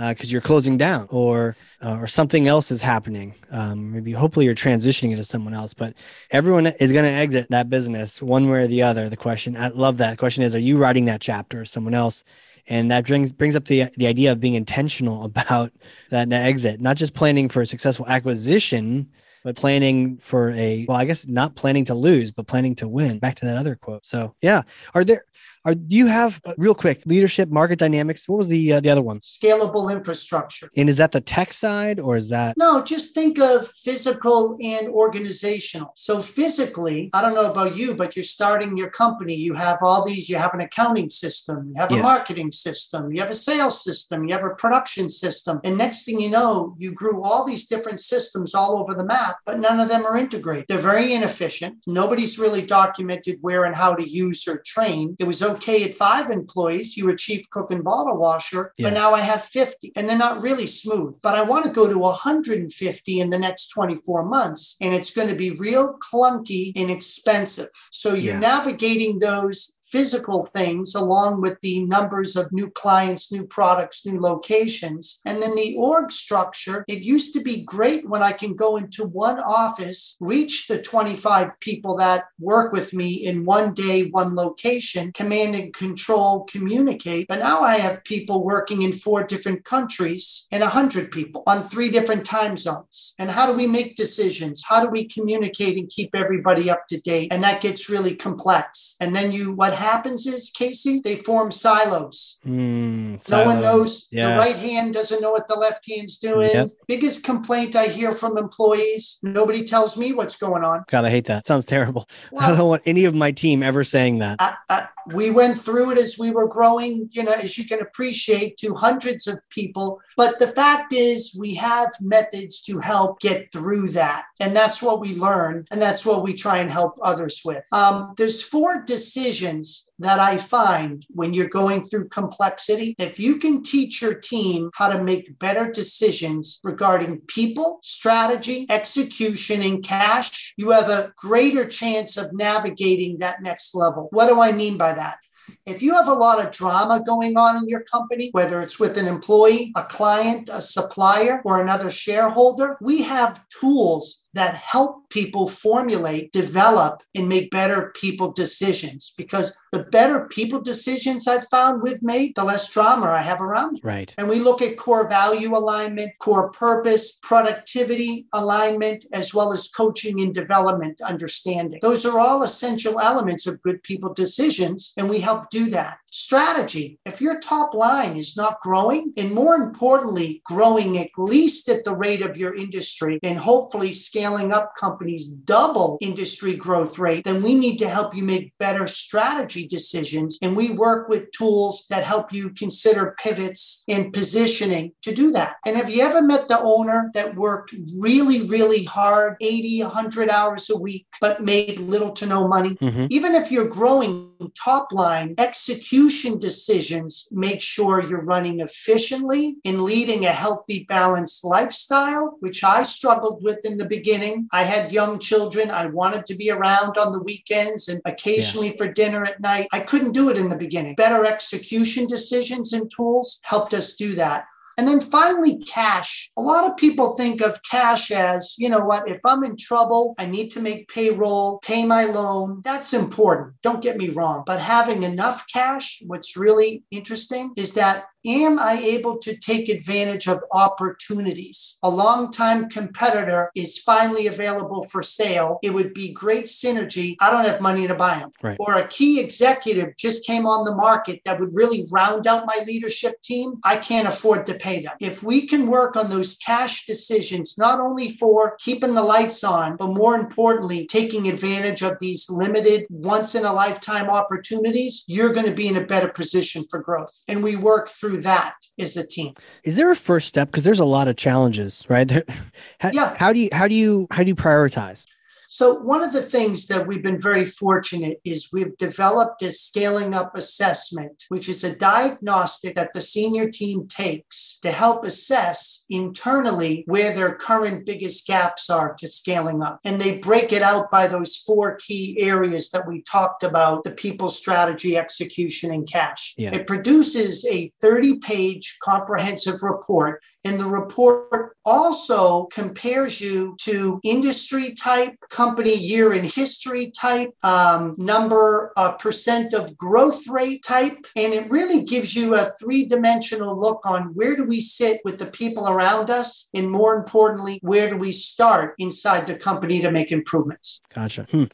because 0.09 0.31
uh, 0.31 0.33
you're 0.33 0.41
closing 0.41 0.79
down 0.79 1.07
or 1.11 1.55
uh, 1.83 1.99
or 1.99 2.07
something 2.07 2.49
else 2.49 2.71
is 2.71 2.81
happening. 2.81 3.35
Um, 3.51 3.93
maybe 3.93 4.13
hopefully 4.13 4.47
you're 4.47 4.55
transitioning 4.55 5.11
into 5.11 5.25
someone 5.25 5.55
else, 5.55 5.75
but 5.75 5.95
everyone 6.31 6.67
is 6.67 6.93
going 6.93 7.05
to 7.05 7.11
exit 7.11 7.51
that 7.51 7.69
business 7.69 8.23
one 8.23 8.49
way 8.51 8.61
or 8.61 8.67
the 8.67 8.83
other. 8.83 9.09
The 9.09 9.17
question, 9.17 9.57
I 9.57 9.69
love 9.69 9.99
that. 9.99 10.13
The 10.13 10.17
question 10.17 10.45
is, 10.45 10.55
are 10.55 10.61
you 10.61 10.79
writing 10.79 11.05
that 11.07 11.21
chapter 11.21 11.61
or 11.61 11.65
someone 11.65 11.95
else? 11.95 12.25
And 12.67 12.91
that 12.91 13.07
brings 13.07 13.33
brings 13.33 13.57
up 13.57 13.65
the 13.67 13.85
the 13.97 14.07
idea 14.07 14.33
of 14.33 14.41
being 14.41 14.55
intentional 14.55 15.25
about 15.33 15.73
that, 16.11 16.31
that 16.31 16.47
exit, 16.47 16.81
not 16.81 16.97
just 16.97 17.15
planning 17.15 17.49
for 17.49 17.63
a 17.63 17.67
successful 17.67 18.07
acquisition, 18.07 19.11
but 19.45 19.57
planning 19.57 20.19
for 20.19 20.51
a 20.51 20.87
well, 20.89 20.97
I 20.97 21.05
guess 21.05 21.27
not 21.27 21.57
planning 21.57 21.85
to 21.87 21.95
lose, 21.95 22.31
but 22.31 22.47
planning 22.47 22.75
to 22.77 22.89
win. 22.89 23.19
Back 23.19 23.37
to 23.37 23.47
that 23.47 23.57
other 23.59 23.77
quote. 23.77 24.07
So 24.07 24.35
yeah, 24.41 24.63
are 24.95 25.05
there 25.05 25.25
are 25.65 25.75
do 25.75 25.97
you 25.97 26.07
have 26.07 26.41
uh, 26.45 26.55
real 26.59 26.75
quick 26.75 27.03
leadership, 27.07 27.49
market 27.49 27.79
dynamics? 27.79 28.29
What 28.29 28.39
was 28.39 28.49
the 28.49 28.75
uh, 28.75 28.81
the 28.81 28.91
other 28.91 29.03
one? 29.03 29.21
Scalable 29.21 29.93
infrastructure. 29.93 30.69
And 30.77 30.89
is 30.89 30.97
that 30.97 31.13
the 31.13 31.21
tech 31.21 31.53
side 31.53 32.01
or 32.01 32.17
is 32.17 32.29
that? 32.31 32.57
No, 32.57 32.83
just 32.83 33.15
think 33.15 33.39
of 33.39 33.71
physical 33.85 34.59
and 34.63 34.89
organizational. 34.89 35.93
So 35.97 36.21
physically, 36.21 37.11
I 37.13 37.23
don't 37.23 37.35
know 37.35 37.51
about 37.51 37.77
you, 37.77 37.95
but 37.95 38.17
you're 38.17 38.23
starting 38.25 38.77
your 38.77 38.91
company. 38.91 39.35
You 39.35 39.55
have 39.55 39.79
all 39.83 40.05
these. 40.05 40.29
You 40.29 40.37
have 40.37 40.55
an 40.55 40.61
accounting 40.61 41.11
system. 41.11 41.73
You 41.75 41.81
have 41.81 41.91
yeah. 41.93 41.99
a 41.99 42.03
marketing 42.03 42.53
system. 42.53 43.13
You 43.13 43.21
have 43.21 43.31
a 43.31 43.35
sales 43.35 43.83
system. 43.85 44.25
You 44.27 44.35
have 44.35 44.45
a 44.45 44.55
production 44.55 45.09
system. 45.09 45.61
And 45.65 45.79
next 45.79 46.05
thing 46.05 46.21
you 46.21 46.31
know, 46.31 46.75
you 46.79 46.93
grew 46.93 47.23
all 47.23 47.45
these 47.45 47.67
different 47.67 48.01
systems 48.01 48.55
all 48.55 48.79
over 48.79 48.95
the 48.95 49.05
map, 49.05 49.37
but 49.47 49.61
none 49.61 49.81
of 49.81 49.89
them 49.89 50.05
are 50.05 50.17
integrated. 50.17 50.67
They're 50.69 50.79
very 50.79 51.13
inefficient. 51.13 51.79
Nobody's 51.87 52.39
really 52.39 52.63
documented 52.63 53.39
where 53.41 53.65
and 53.65 53.77
how 53.77 53.95
to 53.95 54.09
use 54.09 54.47
or 54.49 54.63
train. 54.65 55.17
It 55.19 55.25
was 55.25 55.43
okay 55.53 55.85
at 55.85 55.95
five 55.95 56.31
employees. 56.31 56.97
You 56.97 57.07
were 57.07 57.15
chief 57.15 57.49
cook 57.51 57.71
and 57.71 57.85
bottle 57.85 58.17
washer, 58.17 58.73
yeah. 58.77 58.89
but 58.89 58.95
now 58.95 59.13
I 59.13 59.21
have 59.21 59.45
50 59.45 59.93
and 59.97 60.09
they're 60.09 60.19
not 60.19 60.43
really 60.43 60.67
smooth. 60.67 61.19
But 61.23 61.35
I 61.35 61.43
want 61.43 61.65
to 61.65 61.71
go 61.71 61.89
to 61.89 61.99
150 61.99 63.21
in 63.21 63.31
the 63.31 63.39
next 63.39 63.69
24 63.69 64.25
months 64.25 64.77
and 64.81 64.95
it's 64.95 65.15
going 65.15 65.29
to 65.29 65.35
be 65.35 65.53
real 65.53 65.99
clunky 66.13 66.73
and 66.77 66.91
expensive. 66.91 67.69
So 67.91 68.15
you're 68.15 68.35
yeah. 68.35 68.41
navigating 68.41 69.19
those 69.19 69.77
physical 69.93 70.47
things 70.47 70.95
along 70.95 71.43
with 71.43 71.61
the 71.61 71.85
numbers 71.85 72.35
of 72.35 72.51
new 72.51 72.71
clients, 72.71 73.31
new 73.31 73.47
products, 73.47 74.07
new 74.07 74.19
locations. 74.19 75.21
And 75.27 75.43
then 75.43 75.55
the 75.55 75.77
org 75.79 76.11
structure, 76.11 76.85
it 76.89 77.03
used 77.03 77.35
to 77.35 77.43
be 77.43 77.63
great 77.63 78.09
when 78.09 78.23
I 78.23 78.33
can 78.33 78.57
go 78.57 78.79
into 78.79 79.07
one 79.07 79.39
office, 79.39 80.17
reach 80.21 80.67
the 80.67 80.81
25 80.81 81.61
people 81.61 81.95
that 81.97 82.25
work 82.41 82.73
with 82.73 82.95
me 82.95 83.13
in 83.13 83.45
one 83.45 83.75
day, 83.75 84.09
one 84.09 84.35
location, 84.35 85.13
command 85.13 85.55
and 85.55 85.75
control, 85.75 86.45
communicate. 86.45 87.29
But 87.29 87.41
now 87.41 87.61
I 87.61 87.77
have 87.77 88.03
people 88.05 88.45
working 88.45 88.83
in 88.83 88.93
four 88.93 89.25
different 89.25 89.65
countries 89.65 90.49
and 90.51 90.63
100 90.63 91.11
people 91.11 91.43
on 91.47 91.61
three 91.61 91.91
different 91.91 92.25
time 92.25 92.57
zones. 92.57 93.15
And 93.19 93.31
how 93.31 93.47
do 93.47 93.53
we 93.53 93.67
make 93.67 93.97
decisions? 93.97 94.63
How 94.67 94.83
do 94.83 94.91
we 94.91 95.05
communicate 95.07 95.77
and 95.77 95.89
keep 95.91 96.15
everybody 96.15 96.71
up 96.71 96.87
to 96.89 97.01
date? 97.01 97.31
And 97.31 97.45
that 97.45 97.61
gets 97.61 97.91
really 97.91 98.17
complex. 98.17 98.97
And 99.01 99.15
then 99.15 99.33
you, 99.33 99.53
what 99.53 99.82
happens 99.83 100.27
is, 100.27 100.51
Casey, 100.51 101.01
they 101.01 101.17
form 101.17 101.51
silos. 101.51 102.39
Mm, 102.47 103.29
no 103.31 103.45
one 103.45 103.61
knows. 103.61 104.09
Yes. 104.11 104.29
The 104.29 104.39
right 104.39 104.71
hand 104.71 104.95
doesn't 104.95 105.21
know 105.21 105.31
what 105.31 105.49
the 105.49 105.57
left 105.57 105.89
hand's 105.89 106.19
doing. 106.19 106.51
Yep. 106.53 106.71
Biggest 106.89 107.25
complaint 107.25 107.77
I 107.77 107.87
hear 107.87 108.13
from 108.13 108.39
employees 108.39 109.19
nobody 109.23 109.65
tells 109.65 109.97
me 109.97 110.13
what's 110.13 110.37
going 110.37 110.65
on. 110.65 110.85
God, 110.89 111.05
I 111.05 111.11
hate 111.11 111.27
that. 111.27 111.47
Sounds 111.47 111.65
terrible. 111.65 112.09
Well, 112.31 112.45
I 112.53 112.57
don't 112.57 112.69
want 112.69 112.83
any 112.87 113.05
of 113.05 113.15
my 113.15 113.33
team 113.33 113.63
ever 113.63 113.85
saying 113.85 114.19
that. 114.19 114.37
I, 114.41 114.57
I, 114.69 114.89
we 115.07 115.31
went 115.31 115.59
through 115.59 115.93
it 115.93 115.99
as 115.99 116.19
we 116.19 116.31
were 116.31 116.49
growing, 116.49 117.09
you 117.13 117.23
know, 117.23 117.33
as 117.33 117.59
you 117.59 117.67
can 117.67 117.81
appreciate, 117.81 118.57
to 118.59 118.75
hundreds 118.75 119.27
of 119.27 119.39
people. 119.51 120.01
But 120.17 120.39
the 120.39 120.47
fact 120.47 120.93
is, 120.93 121.37
we 121.39 121.55
have 121.55 121.91
methods 122.01 122.61
to 122.63 122.79
help 122.79 123.21
get 123.21 123.51
through 123.51 123.89
that. 123.91 124.25
And 124.41 124.55
that's 124.55 124.83
what 124.83 125.01
we 125.01 125.17
learn. 125.17 125.65
And 125.71 125.81
that's 125.81 126.05
what 126.07 126.23
we 126.23 126.35
try 126.35 126.59
and 126.59 126.71
help 126.71 126.99
others 127.03 127.43
with. 127.45 127.65
Um, 127.73 128.15
there's 128.17 128.43
four 128.43 128.83
decisions 128.85 129.72
that 129.99 130.19
I 130.19 130.37
find 130.37 131.05
when 131.11 131.35
you're 131.35 131.49
going 131.49 131.85
through 131.85 132.09
complexity. 132.09 132.95
If 132.99 133.19
you 133.19 133.37
can 133.37 133.63
teach 133.63 134.03
your 134.03 134.15
team 134.15 134.71
how 134.75 134.93
to 134.93 135.03
make 135.03 135.39
better 135.39 135.71
decisions 135.71 136.61
regarding 136.65 137.23
people, 137.29 137.79
strategy, 137.83 138.67
execution, 138.69 139.63
and 139.63 139.83
cash, 139.83 140.55
you 140.57 140.71
have 140.71 140.89
a 140.89 141.13
greater 141.17 141.67
chance 141.67 142.17
of 142.17 142.33
navigating 142.33 143.19
that 143.19 143.43
next 143.43 143.75
level. 143.75 144.09
What 144.11 144.29
do 144.29 144.41
I 144.41 144.53
mean 144.53 144.77
by 144.77 144.93
that? 144.95 145.19
If 145.67 145.83
you 145.83 145.95
have 145.95 146.09
a 146.09 146.15
lot 146.15 146.45
of 146.45 146.51
drama 146.51 147.03
going 147.05 147.37
on 147.37 147.57
in 147.57 147.69
your 147.69 147.83
company, 147.85 148.31
whether 148.33 148.61
it's 148.61 148.81
with 148.81 148.97
an 148.97 149.07
employee, 149.07 149.73
a 149.77 149.85
client, 149.85 150.49
a 150.53 150.61
supplier, 150.61 151.43
or 151.45 151.61
another 151.61 151.91
shareholder, 151.91 152.77
we 152.81 153.03
have 153.03 153.45
tools 153.49 154.22
that 154.35 154.55
help 154.55 155.09
people 155.11 155.47
formulate, 155.47 156.33
develop, 156.33 157.03
and 157.15 157.29
make 157.29 157.51
better 157.51 157.93
people 157.95 158.33
decisions. 158.33 159.13
Because 159.17 159.55
the 159.73 159.85
better 159.85 160.27
people 160.29 160.61
decisions 160.61 161.29
I've 161.29 161.47
found 161.49 161.83
we've 161.83 162.03
made, 162.03 162.35
the 162.35 162.45
less 162.45 162.71
drama 162.71 163.07
I 163.07 163.21
have 163.23 163.41
around 163.43 163.75
me. 163.75 163.81
Right. 163.83 164.15
And 164.17 164.29
we 164.29 164.39
look 164.39 164.63
at 164.63 164.79
core 164.79 165.07
value 165.09 165.55
alignment, 165.55 166.13
core 166.19 166.51
purpose, 166.51 167.19
productivity 167.23 168.27
alignment, 168.33 169.05
as 169.13 169.35
well 169.35 169.53
as 169.53 169.69
coaching 169.69 170.21
and 170.21 170.35
development 170.35 171.01
understanding. 171.03 171.79
Those 171.83 172.07
are 172.07 172.19
all 172.19 172.43
essential 172.43 172.99
elements 172.99 173.47
of 173.47 173.63
good 173.63 173.83
people 173.83 174.15
decisions, 174.15 174.95
and 174.97 175.11
we 175.11 175.21
help 175.21 175.51
do 175.51 175.67
that. 175.71 175.99
Strategy. 176.11 176.99
If 177.07 177.23
your 177.23 177.41
top 177.41 177.75
line 177.75 178.17
is 178.17 178.37
not 178.37 178.61
growing, 178.61 179.13
and 179.17 179.33
more 179.33 179.55
importantly, 179.55 180.43
growing 180.45 180.99
at 180.99 181.09
least 181.17 181.69
at 181.71 181.85
the 181.85 181.97
rate 181.97 182.23
of 182.23 182.37
your 182.37 182.55
industry, 182.55 183.19
and 183.23 183.39
hopefully 183.39 183.93
scaling 183.93 184.22
scaling 184.23 184.53
up 184.53 184.77
companies 184.77 185.33
double 185.33 185.99
industry 186.01 186.55
growth 186.55 186.97
rate, 186.97 187.25
then 187.25 187.43
we 187.43 187.57
need 187.57 187.77
to 187.77 187.89
help 187.89 188.15
you 188.15 188.23
make 188.23 188.57
better 188.59 188.87
strategy 188.87 189.67
decisions. 189.67 190.39
And 190.43 190.57
we 190.57 190.71
work 190.71 191.09
with 191.09 191.33
tools 191.33 191.87
that 191.91 192.05
help 192.05 192.33
you 192.33 192.51
consider 192.51 193.17
pivots 193.19 193.83
and 193.89 194.13
positioning 194.13 194.93
to 195.03 195.13
do 195.13 195.33
that. 195.33 195.57
And 195.67 195.77
have 195.77 195.91
you 195.91 196.03
ever 196.05 196.23
met 196.23 196.47
the 196.47 196.61
owner 196.61 197.11
that 197.15 197.35
worked 197.35 197.75
really, 197.99 198.43
really 198.47 198.85
hard, 198.85 199.35
80, 199.41 199.83
100 199.83 200.29
hours 200.29 200.71
a 200.71 200.79
week, 200.79 201.05
but 201.21 201.43
made 201.43 201.81
little 201.81 202.13
to 202.13 202.27
no 202.27 202.47
money? 202.47 202.77
Mm-hmm. 202.77 203.07
Even 203.11 203.35
if 203.35 203.51
you're 203.51 203.69
growing 203.69 204.29
top 204.65 204.93
line, 204.93 205.35
execution 205.39 206.39
decisions 206.39 207.29
make 207.33 207.61
sure 207.61 208.09
you're 208.09 208.25
running 208.25 208.61
efficiently 208.61 209.57
and 209.65 209.83
leading 209.83 210.27
a 210.27 210.33
healthy, 210.33 210.85
balanced 210.89 211.45
lifestyle, 211.45 212.37
which 212.41 212.63
I 212.63 212.85
struggled 212.85 213.43
with 213.43 213.65
in 213.65 213.79
the 213.79 213.85
beginning 213.85 214.12
beginning. 214.13 214.49
I 214.53 214.65
had 214.65 214.93
young 214.93 215.19
children. 215.19 215.71
I 215.71 215.87
wanted 215.87 216.27
to 216.27 216.35
be 216.35 216.51
around 216.51 216.99
on 216.99 217.13
the 217.13 217.23
weekends 217.23 217.89
and 217.89 218.01
occasionally 218.05 218.69
yeah. 218.69 218.77
for 218.77 218.93
dinner 218.93 219.25
at 219.25 219.41
night. 219.41 219.69
I 219.73 219.81
couldn't 219.81 220.13
do 220.13 220.29
it 220.29 220.37
in 220.37 220.49
the 220.49 220.57
beginning. 220.57 220.95
Better 220.97 221.25
execution 221.25 222.07
decisions 222.07 222.73
and 222.73 222.91
tools 222.95 223.41
helped 223.43 223.73
us 223.73 223.97
do 223.97 224.15
that. 224.17 224.45
And 224.79 224.89
then 224.89 225.01
finally, 225.01 225.59
cash. 225.65 226.31
A 226.37 226.43
lot 226.43 226.69
of 226.69 226.79
people 226.79 227.15
think 227.15 227.43
of 227.43 227.63
cash 227.63 228.11
as, 228.11 228.55
you 228.59 228.71
know 228.71 228.85
what, 228.85 229.09
if 229.09 229.21
I'm 229.25 229.45
in 229.45 229.57
trouble, 229.57 230.15
I 230.19 230.27
need 230.27 230.51
to 230.53 230.61
make 230.61 230.89
payroll, 230.89 231.59
pay 231.59 231.85
my 231.85 232.05
loan. 232.05 232.63
That's 232.65 232.95
important. 232.95 233.55
Don't 233.63 233.83
get 233.83 233.99
me 233.99 234.09
wrong. 234.09 234.45
But 234.47 234.61
having 234.61 235.03
enough 235.03 235.45
cash, 235.53 236.03
what's 236.07 236.39
really 236.39 236.85
interesting 236.91 237.53
is 237.57 237.75
that 237.75 238.07
Am 238.25 238.57
I 238.57 238.75
able 238.75 239.19
to 239.19 239.37
take 239.37 239.69
advantage 239.69 240.29
of 240.29 240.45
opportunities? 240.53 241.79
A 241.83 241.91
longtime 241.91 242.69
competitor 242.69 243.51
is 243.57 243.79
finally 243.79 244.29
available 244.29 244.85
for 244.85 245.03
sale. 245.03 245.59
It 245.61 245.71
would 245.71 245.93
be 245.93 246.13
great 246.13 246.45
synergy. 246.45 247.17
I 247.21 247.33
don't 247.33 247.45
have 247.45 247.61
money 247.61 247.89
to 247.89 247.97
buy 247.97 248.21
them. 248.21 248.31
Right. 248.41 248.57
Or 248.61 248.75
a 248.75 248.87
key 248.87 249.19
executive 249.19 249.97
just 249.97 250.25
came 250.25 250.47
on 250.47 250.65
the 250.65 250.75
market 250.75 251.21
that 251.25 251.41
would 251.41 251.57
really 251.57 251.89
round 251.91 252.29
out 252.29 252.47
my 252.47 252.63
leadership 252.65 253.21
team. 253.23 253.55
I 253.65 253.77
can't 253.77 254.07
afford 254.07 254.47
to 254.47 254.55
pay 254.55 254.83
them. 254.83 254.93
If 255.01 255.25
we 255.25 255.49
can 255.49 255.67
work 255.67 255.97
on 255.97 256.09
those 256.09 256.37
cash 256.37 256.87
decisions, 256.87 257.59
not 257.59 257.81
only 257.81 258.11
for 258.11 258.57
keeping 258.61 258.95
the 258.95 259.03
lights 259.03 259.43
on, 259.43 259.77
but 259.77 259.89
more 259.89 260.15
importantly, 260.15 260.87
taking 260.87 261.29
advantage 261.29 261.83
of 261.83 261.99
these 261.99 262.31
limited 262.31 262.87
once 262.89 263.35
in 263.35 263.45
a 263.45 263.53
lifetime 263.53 264.09
opportunities, 264.09 265.03
you're 265.09 265.33
going 265.33 265.47
to 265.47 265.53
be 265.53 265.67
in 265.67 265.77
a 265.77 265.85
better 265.85 266.09
position 266.09 266.63
for 266.71 266.79
growth. 266.79 267.25
And 267.27 267.43
we 267.43 267.57
work 267.57 267.89
through 267.89 268.12
through 268.13 268.23
that 268.23 268.55
as 268.79 268.97
a 268.97 269.07
team. 269.07 269.35
Is 269.65 269.77
there 269.77 269.91
a 269.91 269.97
first 269.97 270.29
step? 270.29 270.51
Because 270.51 270.65
there's 270.65 270.81
a 270.81 270.85
lot 270.85 271.09
of 271.09 271.17
challenges, 271.17 271.85
right? 271.89 272.11
how, 272.81 272.91
yeah. 272.93 273.17
How 273.19 273.33
do 273.33 273.41
you 273.41 273.49
how 273.53 273.69
do 273.69 273.75
you 273.75 274.07
how 274.11 274.23
do 274.23 274.29
you 274.29 274.37
prioritize? 274.37 275.07
So, 275.53 275.75
one 275.75 276.03
of 276.03 276.15
the 276.15 276.23
things 276.23 276.67
that 276.69 276.87
we've 276.87 277.03
been 277.03 277.21
very 277.21 277.45
fortunate 277.45 278.23
is 278.25 278.49
we've 278.55 278.75
developed 278.79 279.43
a 279.43 279.53
scaling 279.53 280.15
up 280.15 280.35
assessment, 280.35 281.25
which 281.29 281.47
is 281.47 281.63
a 281.63 281.77
diagnostic 281.77 282.75
that 282.77 282.95
the 282.95 283.03
senior 283.03 283.51
team 283.51 283.87
takes 283.87 284.59
to 284.63 284.73
help 284.73 285.05
assess 285.05 285.85
internally 285.91 286.85
where 286.87 287.15
their 287.15 287.35
current 287.35 287.85
biggest 287.85 288.27
gaps 288.27 288.71
are 288.71 288.95
to 288.95 289.07
scaling 289.07 289.63
up. 289.63 289.79
And 289.85 290.01
they 290.01 290.21
break 290.21 290.55
it 290.55 290.63
out 290.63 290.91
by 290.91 291.07
those 291.07 291.37
four 291.37 291.77
key 291.77 292.17
areas 292.19 292.71
that 292.71 292.89
we 292.89 293.03
talked 293.03 293.43
about 293.43 293.85
the 293.85 293.91
people, 293.91 294.31
strategy, 294.31 294.97
execution, 294.97 295.71
and 295.71 295.87
cash. 295.87 296.33
Yeah. 296.39 296.55
It 296.55 296.67
produces 296.67 297.45
a 297.45 297.69
30 297.83 298.21
page 298.21 298.79
comprehensive 298.83 299.63
report 299.63 300.23
and 300.45 300.59
the 300.59 300.67
report 300.67 301.57
also 301.65 302.45
compares 302.47 303.21
you 303.21 303.57
to 303.61 304.01
industry 304.03 304.75
type, 304.75 305.15
company 305.31 305.75
year 305.75 306.13
in 306.13 306.25
history 306.25 306.91
type, 306.91 307.31
um, 307.43 307.95
number, 307.99 308.73
uh, 308.77 308.93
percent 308.93 309.55
of 309.55 309.77
growth 309.77 310.27
rate 310.29 310.63
type. 310.65 311.07
And 311.17 311.33
it 311.33 311.51
really 311.51 311.85
gives 311.85 312.15
you 312.15 312.35
a 312.35 312.47
three 312.61 312.87
dimensional 312.87 313.59
look 313.59 313.81
on 313.85 314.15
where 314.15 314.37
do 314.37 314.45
we 314.45 314.61
sit 314.61 315.01
with 315.05 315.19
the 315.19 315.27
people 315.27 315.69
around 315.69 316.11
us? 316.11 316.49
And 316.55 316.71
more 316.71 316.95
importantly, 316.97 317.59
where 317.63 317.89
do 317.89 317.97
we 317.97 318.13
start 318.13 318.75
inside 318.79 319.27
the 319.27 319.37
company 319.37 319.81
to 319.81 319.91
make 319.91 320.11
improvements? 320.11 320.81
Gotcha. 320.95 321.25
Hmm. 321.31 321.45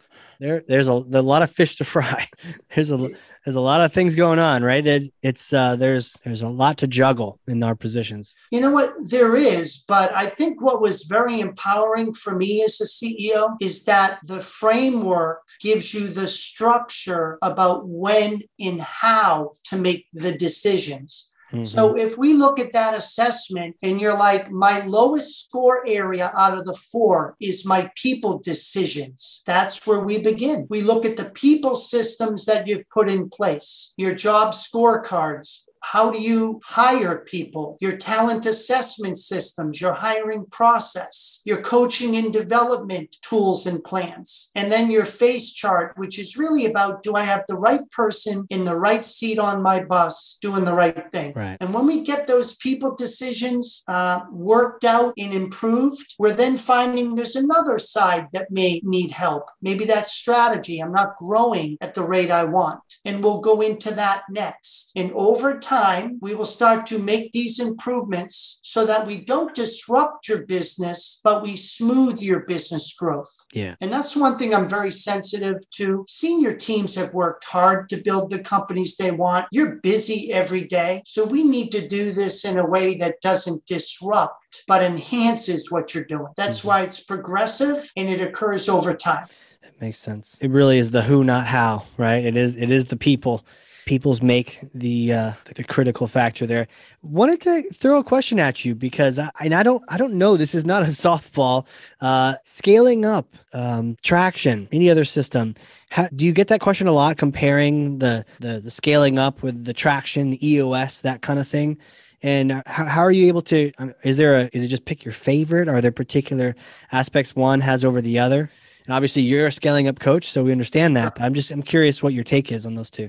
There, 0.40 0.62
there's 0.66 0.88
a, 0.88 0.92
a 0.92 1.22
lot 1.22 1.42
of 1.42 1.50
fish 1.50 1.76
to 1.76 1.84
fry. 1.84 2.26
There's 2.74 2.92
a 2.92 3.10
there's 3.48 3.56
a 3.56 3.62
lot 3.62 3.80
of 3.80 3.94
things 3.94 4.14
going 4.14 4.38
on, 4.38 4.62
right? 4.62 4.84
That 4.84 5.10
it's 5.22 5.54
uh, 5.54 5.74
there's 5.74 6.12
there's 6.22 6.42
a 6.42 6.48
lot 6.50 6.76
to 6.78 6.86
juggle 6.86 7.40
in 7.48 7.62
our 7.62 7.74
positions. 7.74 8.36
You 8.50 8.60
know 8.60 8.70
what? 8.70 8.92
There 9.02 9.36
is, 9.36 9.86
but 9.88 10.12
I 10.14 10.26
think 10.26 10.60
what 10.60 10.82
was 10.82 11.04
very 11.04 11.40
empowering 11.40 12.12
for 12.12 12.36
me 12.36 12.62
as 12.62 12.78
a 12.82 12.84
CEO 12.84 13.56
is 13.58 13.84
that 13.84 14.18
the 14.22 14.40
framework 14.40 15.40
gives 15.62 15.94
you 15.94 16.08
the 16.08 16.28
structure 16.28 17.38
about 17.40 17.88
when 17.88 18.42
and 18.60 18.82
how 18.82 19.52
to 19.64 19.78
make 19.78 20.04
the 20.12 20.32
decisions. 20.32 21.32
Mm-hmm. 21.52 21.64
So 21.64 21.96
if 21.96 22.18
we 22.18 22.34
look 22.34 22.58
at 22.58 22.72
that 22.74 22.94
assessment 22.94 23.76
and 23.82 24.00
you're 24.00 24.16
like, 24.16 24.50
my 24.50 24.80
lowest 24.80 25.44
score 25.44 25.86
area 25.86 26.30
out 26.36 26.58
of 26.58 26.64
the 26.64 26.74
four 26.74 27.36
is 27.40 27.64
my 27.64 27.90
people 27.94 28.38
decisions, 28.38 29.42
that's 29.46 29.86
where 29.86 30.00
we 30.00 30.18
begin. 30.18 30.66
We 30.68 30.82
look 30.82 31.04
at 31.04 31.16
the 31.16 31.30
people 31.30 31.74
systems 31.74 32.44
that 32.46 32.66
you've 32.66 32.88
put 32.90 33.10
in 33.10 33.30
place, 33.30 33.94
your 33.96 34.14
job 34.14 34.52
scorecards, 34.52 35.67
how 35.92 36.10
do 36.10 36.20
you 36.20 36.60
hire 36.64 37.24
people? 37.24 37.78
Your 37.80 37.96
talent 37.96 38.44
assessment 38.44 39.16
systems, 39.16 39.80
your 39.80 39.94
hiring 39.94 40.44
process, 40.50 41.40
your 41.46 41.62
coaching 41.62 42.14
and 42.16 42.30
development 42.30 43.16
tools 43.22 43.66
and 43.66 43.82
plans. 43.82 44.50
And 44.54 44.70
then 44.70 44.90
your 44.90 45.06
face 45.06 45.50
chart, 45.52 45.94
which 45.96 46.18
is 46.18 46.36
really 46.36 46.66
about 46.66 47.02
do 47.02 47.14
I 47.14 47.24
have 47.24 47.44
the 47.48 47.56
right 47.56 47.80
person 47.90 48.46
in 48.50 48.64
the 48.64 48.76
right 48.76 49.02
seat 49.02 49.38
on 49.38 49.62
my 49.62 49.82
bus 49.82 50.38
doing 50.42 50.66
the 50.66 50.74
right 50.74 51.10
thing? 51.10 51.32
Right. 51.34 51.56
And 51.58 51.72
when 51.72 51.86
we 51.86 52.04
get 52.04 52.26
those 52.26 52.56
people 52.56 52.94
decisions 52.94 53.82
uh, 53.88 54.24
worked 54.30 54.84
out 54.84 55.14
and 55.16 55.32
improved, 55.32 56.16
we're 56.18 56.36
then 56.36 56.58
finding 56.58 57.14
there's 57.14 57.36
another 57.36 57.78
side 57.78 58.26
that 58.34 58.50
may 58.50 58.82
need 58.84 59.10
help. 59.10 59.50
Maybe 59.62 59.86
that 59.86 60.08
strategy. 60.08 60.80
I'm 60.80 60.92
not 60.92 61.16
growing 61.16 61.78
at 61.80 61.94
the 61.94 62.04
rate 62.04 62.30
I 62.30 62.44
want. 62.44 62.80
And 63.06 63.24
we'll 63.24 63.40
go 63.40 63.62
into 63.62 63.94
that 63.94 64.24
next. 64.28 64.92
And 64.94 65.10
over 65.12 65.58
time, 65.58 65.77
time, 65.78 66.18
we 66.20 66.34
will 66.34 66.44
start 66.44 66.86
to 66.86 66.98
make 66.98 67.32
these 67.32 67.60
improvements 67.60 68.60
so 68.62 68.84
that 68.86 69.06
we 69.06 69.16
don't 69.24 69.54
disrupt 69.54 70.28
your 70.28 70.44
business, 70.46 71.20
but 71.22 71.42
we 71.42 71.56
smooth 71.56 72.20
your 72.20 72.40
business 72.40 72.94
growth. 72.94 73.32
Yeah. 73.52 73.74
And 73.80 73.92
that's 73.92 74.16
one 74.16 74.38
thing 74.38 74.54
I'm 74.54 74.68
very 74.68 74.90
sensitive 74.90 75.58
to. 75.72 76.04
Senior 76.08 76.54
teams 76.54 76.94
have 76.96 77.14
worked 77.14 77.44
hard 77.44 77.88
to 77.90 77.96
build 77.96 78.30
the 78.30 78.40
companies 78.40 78.96
they 78.96 79.10
want. 79.10 79.46
You're 79.52 79.76
busy 79.76 80.32
every 80.32 80.64
day. 80.64 81.02
So 81.06 81.24
we 81.24 81.44
need 81.44 81.70
to 81.72 81.86
do 81.86 82.12
this 82.12 82.44
in 82.44 82.58
a 82.58 82.66
way 82.66 82.96
that 82.98 83.20
doesn't 83.20 83.64
disrupt, 83.66 84.64
but 84.66 84.82
enhances 84.82 85.70
what 85.70 85.94
you're 85.94 86.04
doing. 86.04 86.32
That's 86.36 86.60
mm-hmm. 86.60 86.68
why 86.68 86.82
it's 86.82 87.00
progressive 87.00 87.90
and 87.96 88.08
it 88.08 88.20
occurs 88.20 88.68
over 88.68 88.94
time. 88.94 89.26
That 89.62 89.80
makes 89.80 89.98
sense. 89.98 90.38
It 90.40 90.50
really 90.50 90.78
is 90.78 90.90
the 90.90 91.02
who, 91.02 91.24
not 91.24 91.46
how, 91.46 91.84
right? 91.96 92.24
It 92.24 92.36
is 92.36 92.56
it 92.56 92.70
is 92.70 92.86
the 92.86 92.96
people 92.96 93.44
people's 93.88 94.20
make 94.20 94.58
the 94.74 95.14
uh, 95.14 95.32
the 95.54 95.64
critical 95.64 96.06
factor 96.06 96.46
there. 96.46 96.68
Wanted 97.00 97.40
to 97.40 97.62
throw 97.72 97.98
a 97.98 98.04
question 98.04 98.38
at 98.38 98.62
you 98.62 98.74
because 98.74 99.18
I 99.18 99.30
and 99.40 99.54
I 99.54 99.62
don't 99.62 99.82
I 99.88 99.96
don't 99.96 100.12
know 100.14 100.36
this 100.36 100.54
is 100.54 100.66
not 100.66 100.82
a 100.82 100.86
softball. 101.06 101.66
Uh, 102.00 102.34
scaling 102.44 103.06
up 103.06 103.34
um, 103.54 103.96
traction, 104.02 104.68
any 104.72 104.90
other 104.90 105.04
system. 105.04 105.54
How, 105.90 106.06
do 106.14 106.26
you 106.26 106.32
get 106.32 106.48
that 106.48 106.60
question 106.60 106.86
a 106.86 106.92
lot? 106.92 107.16
Comparing 107.16 107.98
the, 107.98 108.26
the 108.40 108.60
the 108.60 108.70
scaling 108.70 109.18
up 109.18 109.42
with 109.42 109.64
the 109.64 109.72
traction, 109.72 110.30
the 110.30 110.46
EOS, 110.46 111.00
that 111.00 111.22
kind 111.22 111.40
of 111.40 111.48
thing. 111.48 111.78
And 112.22 112.62
how, 112.66 112.84
how 112.84 113.00
are 113.00 113.12
you 113.12 113.26
able 113.28 113.42
to? 113.42 113.72
Is 114.02 114.18
there 114.18 114.34
a? 114.36 114.50
Is 114.52 114.64
it 114.64 114.68
just 114.68 114.84
pick 114.84 115.02
your 115.02 115.14
favorite? 115.14 115.66
Are 115.66 115.80
there 115.80 115.92
particular 115.92 116.54
aspects 116.92 117.34
one 117.34 117.62
has 117.62 117.86
over 117.86 118.02
the 118.02 118.18
other? 118.18 118.50
And 118.84 118.94
obviously, 118.94 119.22
you're 119.22 119.46
a 119.46 119.52
scaling 119.52 119.88
up 119.88 119.98
coach, 119.98 120.26
so 120.26 120.44
we 120.44 120.52
understand 120.52 120.94
that. 120.98 121.18
I'm 121.18 121.32
just 121.32 121.50
I'm 121.50 121.62
curious 121.62 122.02
what 122.02 122.12
your 122.12 122.24
take 122.24 122.52
is 122.52 122.66
on 122.66 122.74
those 122.74 122.90
two. 122.90 123.08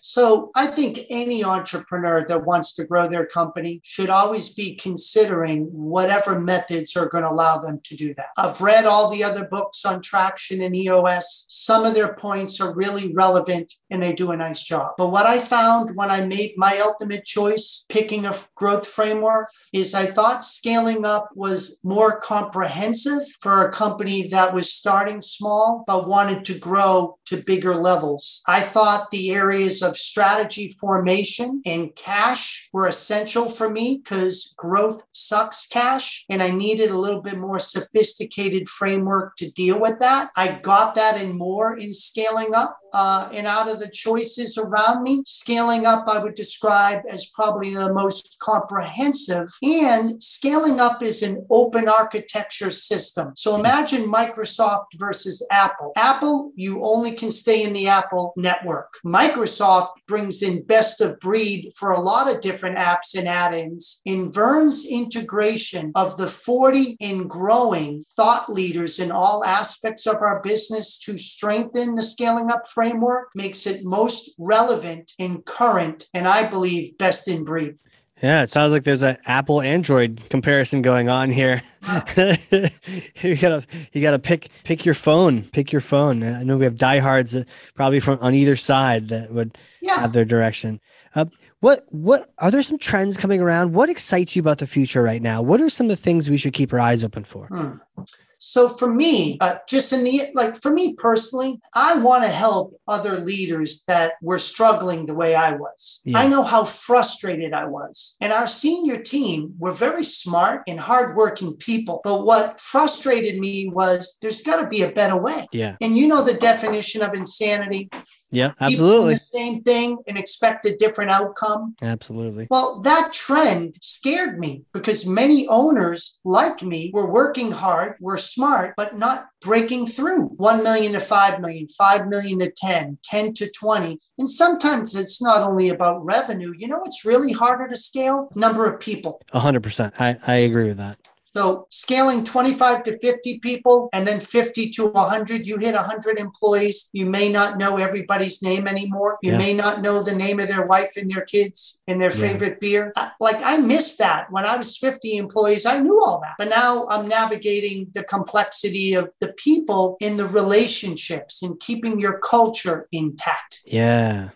So 0.00 0.50
I 0.54 0.66
think 0.66 1.00
any 1.10 1.44
entrepreneur 1.44 2.24
that 2.26 2.44
wants 2.44 2.74
to 2.74 2.84
grow 2.84 3.06
their 3.06 3.26
company 3.26 3.80
should 3.84 4.08
always 4.08 4.54
be 4.54 4.74
considering 4.76 5.64
whatever 5.66 6.40
methods 6.40 6.96
are 6.96 7.08
going 7.08 7.24
to 7.24 7.30
allow 7.30 7.58
them 7.58 7.80
to 7.84 7.96
do 7.96 8.14
that. 8.14 8.28
I've 8.36 8.60
read 8.60 8.86
all 8.86 9.10
the 9.10 9.22
other 9.22 9.44
books 9.44 9.84
on 9.84 10.00
traction 10.00 10.62
and 10.62 10.74
EOS. 10.74 11.46
Some 11.48 11.84
of 11.84 11.94
their 11.94 12.14
points 12.14 12.60
are 12.60 12.74
really 12.74 13.12
relevant 13.12 13.74
and 13.90 14.02
they 14.02 14.12
do 14.12 14.30
a 14.30 14.36
nice 14.36 14.62
job. 14.62 14.92
But 14.96 15.08
what 15.08 15.26
I 15.26 15.38
found 15.38 15.96
when 15.96 16.10
I 16.10 16.26
made 16.26 16.54
my 16.56 16.78
ultimate 16.78 17.24
choice, 17.24 17.84
picking 17.88 18.26
a 18.26 18.34
growth 18.54 18.86
framework, 18.86 19.50
is 19.72 19.94
I 19.94 20.06
thought 20.06 20.44
scaling 20.44 21.04
up 21.04 21.30
was 21.34 21.80
more 21.82 22.20
comprehensive 22.20 23.22
for 23.40 23.66
a 23.66 23.72
company 23.72 24.28
that 24.28 24.52
was 24.52 24.72
starting 24.72 25.20
small 25.20 25.84
but 25.86 26.08
wanted 26.08 26.44
to 26.46 26.58
grow 26.58 27.18
to 27.26 27.42
bigger 27.44 27.76
levels. 27.76 28.42
I 28.46 28.60
thought 28.60 29.10
the 29.10 29.30
areas 29.30 29.82
of 29.82 29.96
strategy 29.96 30.68
formation 30.80 31.62
and 31.64 31.94
cash 31.94 32.68
were 32.72 32.88
essential 32.88 33.48
for 33.48 33.70
me 33.70 34.00
because 34.02 34.52
growth 34.56 35.02
sucks 35.12 35.66
cash, 35.68 36.24
and 36.28 36.42
I 36.42 36.50
needed 36.50 36.90
a 36.90 36.98
little 36.98 37.22
bit 37.22 37.38
more 37.38 37.60
sophisticated 37.60 38.68
framework 38.68 39.36
to 39.36 39.50
deal 39.52 39.80
with 39.80 40.00
that. 40.00 40.30
I 40.36 40.58
got 40.60 40.96
that 40.96 41.20
and 41.20 41.34
more 41.34 41.76
in 41.76 41.92
scaling 41.92 42.54
up. 42.54 42.76
Uh, 42.92 43.28
and 43.32 43.46
out 43.46 43.70
of 43.70 43.80
the 43.80 43.88
choices 43.88 44.58
around 44.58 45.02
me, 45.02 45.22
scaling 45.26 45.86
up 45.86 46.04
I 46.08 46.22
would 46.22 46.34
describe 46.34 47.02
as 47.08 47.30
probably 47.30 47.74
the 47.74 47.92
most 47.92 48.36
comprehensive. 48.40 49.48
And 49.62 50.22
scaling 50.22 50.80
up 50.80 51.02
is 51.02 51.22
an 51.22 51.46
open 51.50 51.88
architecture 51.88 52.70
system. 52.70 53.32
So 53.36 53.58
imagine 53.58 54.10
Microsoft 54.10 54.86
versus 54.96 55.46
Apple. 55.50 55.92
Apple, 55.96 56.52
you 56.54 56.82
only 56.82 57.12
can 57.12 57.30
stay 57.30 57.62
in 57.62 57.72
the 57.72 57.88
Apple 57.88 58.32
network. 58.36 58.94
Microsoft 59.04 59.90
brings 60.06 60.42
in 60.42 60.62
best 60.64 61.00
of 61.00 61.18
breed 61.20 61.70
for 61.76 61.92
a 61.92 62.00
lot 62.00 62.32
of 62.32 62.40
different 62.40 62.76
apps 62.76 63.16
and 63.16 63.28
add 63.28 63.54
ins. 63.54 64.02
In 64.04 64.32
Verne's 64.32 64.86
integration 64.86 65.92
of 65.94 66.16
the 66.16 66.26
40 66.26 66.96
and 67.00 67.28
growing 67.28 68.04
thought 68.16 68.52
leaders 68.52 68.98
in 68.98 69.10
all 69.10 69.44
aspects 69.44 70.06
of 70.06 70.16
our 70.16 70.40
business 70.42 70.98
to 71.00 71.18
strengthen 71.18 71.94
the 71.94 72.02
scaling 72.02 72.50
up 72.50 72.66
framework 72.80 73.28
makes 73.34 73.66
it 73.66 73.84
most 73.84 74.34
relevant 74.38 75.12
and 75.18 75.44
current, 75.44 76.06
and 76.14 76.26
I 76.26 76.48
believe 76.48 76.96
best 76.96 77.28
in 77.28 77.44
breed. 77.44 77.76
Yeah, 78.22 78.42
it 78.42 78.48
sounds 78.48 78.72
like 78.72 78.84
there's 78.84 79.02
an 79.02 79.18
Apple 79.26 79.60
Android 79.60 80.22
comparison 80.30 80.80
going 80.80 81.10
on 81.10 81.30
here. 81.30 81.62
you 82.16 83.36
gotta 83.36 83.66
you 83.92 84.00
gotta 84.00 84.18
pick 84.18 84.48
pick 84.64 84.86
your 84.86 84.94
phone, 84.94 85.42
pick 85.52 85.72
your 85.72 85.82
phone. 85.82 86.22
I 86.22 86.42
know 86.42 86.56
we 86.56 86.64
have 86.64 86.78
diehards 86.78 87.34
uh, 87.34 87.44
probably 87.74 88.00
from 88.00 88.18
on 88.22 88.34
either 88.34 88.56
side 88.56 89.08
that 89.08 89.30
would 89.30 89.58
yeah. 89.82 90.00
have 90.00 90.14
their 90.14 90.24
direction. 90.24 90.80
Uh, 91.14 91.26
what 91.60 91.84
what 91.90 92.32
are 92.38 92.50
there 92.50 92.62
some 92.62 92.78
trends 92.78 93.18
coming 93.18 93.42
around? 93.42 93.74
What 93.74 93.90
excites 93.90 94.34
you 94.34 94.40
about 94.40 94.56
the 94.56 94.66
future 94.66 95.02
right 95.02 95.20
now? 95.20 95.42
What 95.42 95.60
are 95.60 95.68
some 95.68 95.84
of 95.86 95.90
the 95.90 96.02
things 96.02 96.30
we 96.30 96.38
should 96.38 96.54
keep 96.54 96.72
our 96.72 96.80
eyes 96.80 97.04
open 97.04 97.24
for? 97.24 97.46
Hmm. 97.46 98.02
So 98.40 98.70
for 98.70 98.92
me, 98.92 99.36
uh, 99.40 99.58
just 99.68 99.92
in 99.92 100.02
the 100.02 100.30
like 100.34 100.56
for 100.56 100.72
me 100.72 100.94
personally, 100.94 101.60
I 101.74 101.98
want 101.98 102.24
to 102.24 102.30
help 102.30 102.80
other 102.88 103.20
leaders 103.20 103.84
that 103.86 104.14
were 104.22 104.38
struggling 104.38 105.04
the 105.04 105.14
way 105.14 105.34
I 105.34 105.52
was. 105.52 106.00
Yeah. 106.04 106.18
I 106.18 106.26
know 106.26 106.42
how 106.42 106.64
frustrated 106.64 107.52
I 107.52 107.66
was. 107.66 108.16
And 108.20 108.32
our 108.32 108.46
senior 108.46 108.96
team 109.02 109.54
were 109.58 109.72
very 109.72 110.02
smart 110.02 110.62
and 110.66 110.80
hardworking 110.80 111.54
people. 111.56 112.00
But 112.02 112.24
what 112.24 112.58
frustrated 112.58 113.38
me 113.38 113.68
was 113.68 114.16
there's 114.22 114.40
got 114.40 114.62
to 114.62 114.68
be 114.68 114.82
a 114.82 114.92
better 114.92 115.20
way. 115.20 115.46
Yeah. 115.52 115.76
And 115.82 115.96
you 115.96 116.08
know 116.08 116.24
the 116.24 116.34
definition 116.34 117.02
of 117.02 117.12
insanity. 117.12 117.90
Yeah, 118.30 118.52
absolutely. 118.60 119.14
the 119.14 119.20
same 119.20 119.62
thing 119.62 119.98
and 120.06 120.18
expect 120.18 120.64
a 120.66 120.76
different 120.76 121.10
outcome. 121.10 121.74
Absolutely. 121.82 122.46
Well, 122.50 122.80
that 122.80 123.12
trend 123.12 123.76
scared 123.80 124.38
me 124.38 124.64
because 124.72 125.06
many 125.06 125.48
owners 125.48 126.18
like 126.24 126.62
me 126.62 126.90
were 126.94 127.10
working 127.10 127.50
hard, 127.50 127.96
were 128.00 128.16
smart, 128.16 128.74
but 128.76 128.96
not 128.96 129.26
breaking 129.40 129.86
through 129.86 130.26
1 130.28 130.62
million 130.62 130.92
to 130.92 131.00
5 131.00 131.40
million, 131.40 131.66
5 131.68 132.08
million 132.08 132.38
to 132.40 132.50
10, 132.50 132.98
10 133.02 133.34
to 133.34 133.50
20. 133.50 133.98
And 134.18 134.28
sometimes 134.28 134.94
it's 134.94 135.20
not 135.22 135.42
only 135.42 135.70
about 135.70 136.04
revenue. 136.04 136.52
You 136.56 136.68
know 136.68 136.78
what's 136.78 137.04
really 137.04 137.32
harder 137.32 137.68
to 137.68 137.76
scale? 137.76 138.28
Number 138.34 138.70
of 138.70 138.80
people. 138.80 139.20
100%. 139.32 139.92
I, 139.98 140.16
I 140.26 140.36
agree 140.36 140.66
with 140.66 140.76
that. 140.76 140.98
So 141.34 141.66
scaling 141.70 142.24
25 142.24 142.82
to 142.84 142.98
50 142.98 143.38
people 143.38 143.88
and 143.92 144.06
then 144.06 144.20
50 144.20 144.70
to 144.70 144.88
100, 144.88 145.46
you 145.46 145.58
hit 145.58 145.74
100 145.74 146.18
employees. 146.18 146.90
You 146.92 147.06
may 147.06 147.28
not 147.28 147.56
know 147.56 147.76
everybody's 147.76 148.42
name 148.42 148.66
anymore. 148.66 149.18
You 149.22 149.32
yeah. 149.32 149.38
may 149.38 149.54
not 149.54 149.80
know 149.80 150.02
the 150.02 150.14
name 150.14 150.40
of 150.40 150.48
their 150.48 150.66
wife 150.66 150.92
and 150.96 151.10
their 151.10 151.24
kids 151.24 151.82
and 151.86 152.00
their 152.00 152.10
favorite 152.10 152.58
yeah. 152.60 152.68
beer. 152.68 152.92
Like 153.20 153.40
I 153.44 153.58
missed 153.58 153.98
that 153.98 154.30
when 154.30 154.44
I 154.44 154.56
was 154.56 154.76
50 154.76 155.16
employees. 155.16 155.66
I 155.66 155.78
knew 155.78 156.02
all 156.04 156.20
that. 156.20 156.34
But 156.38 156.48
now 156.48 156.86
I'm 156.88 157.06
navigating 157.06 157.88
the 157.94 158.04
complexity 158.04 158.94
of 158.94 159.14
the 159.20 159.32
people 159.34 159.96
in 160.00 160.16
the 160.16 160.26
relationships 160.26 161.42
and 161.42 161.60
keeping 161.60 162.00
your 162.00 162.18
culture 162.18 162.88
intact. 162.92 163.60
Yeah. 163.66 164.30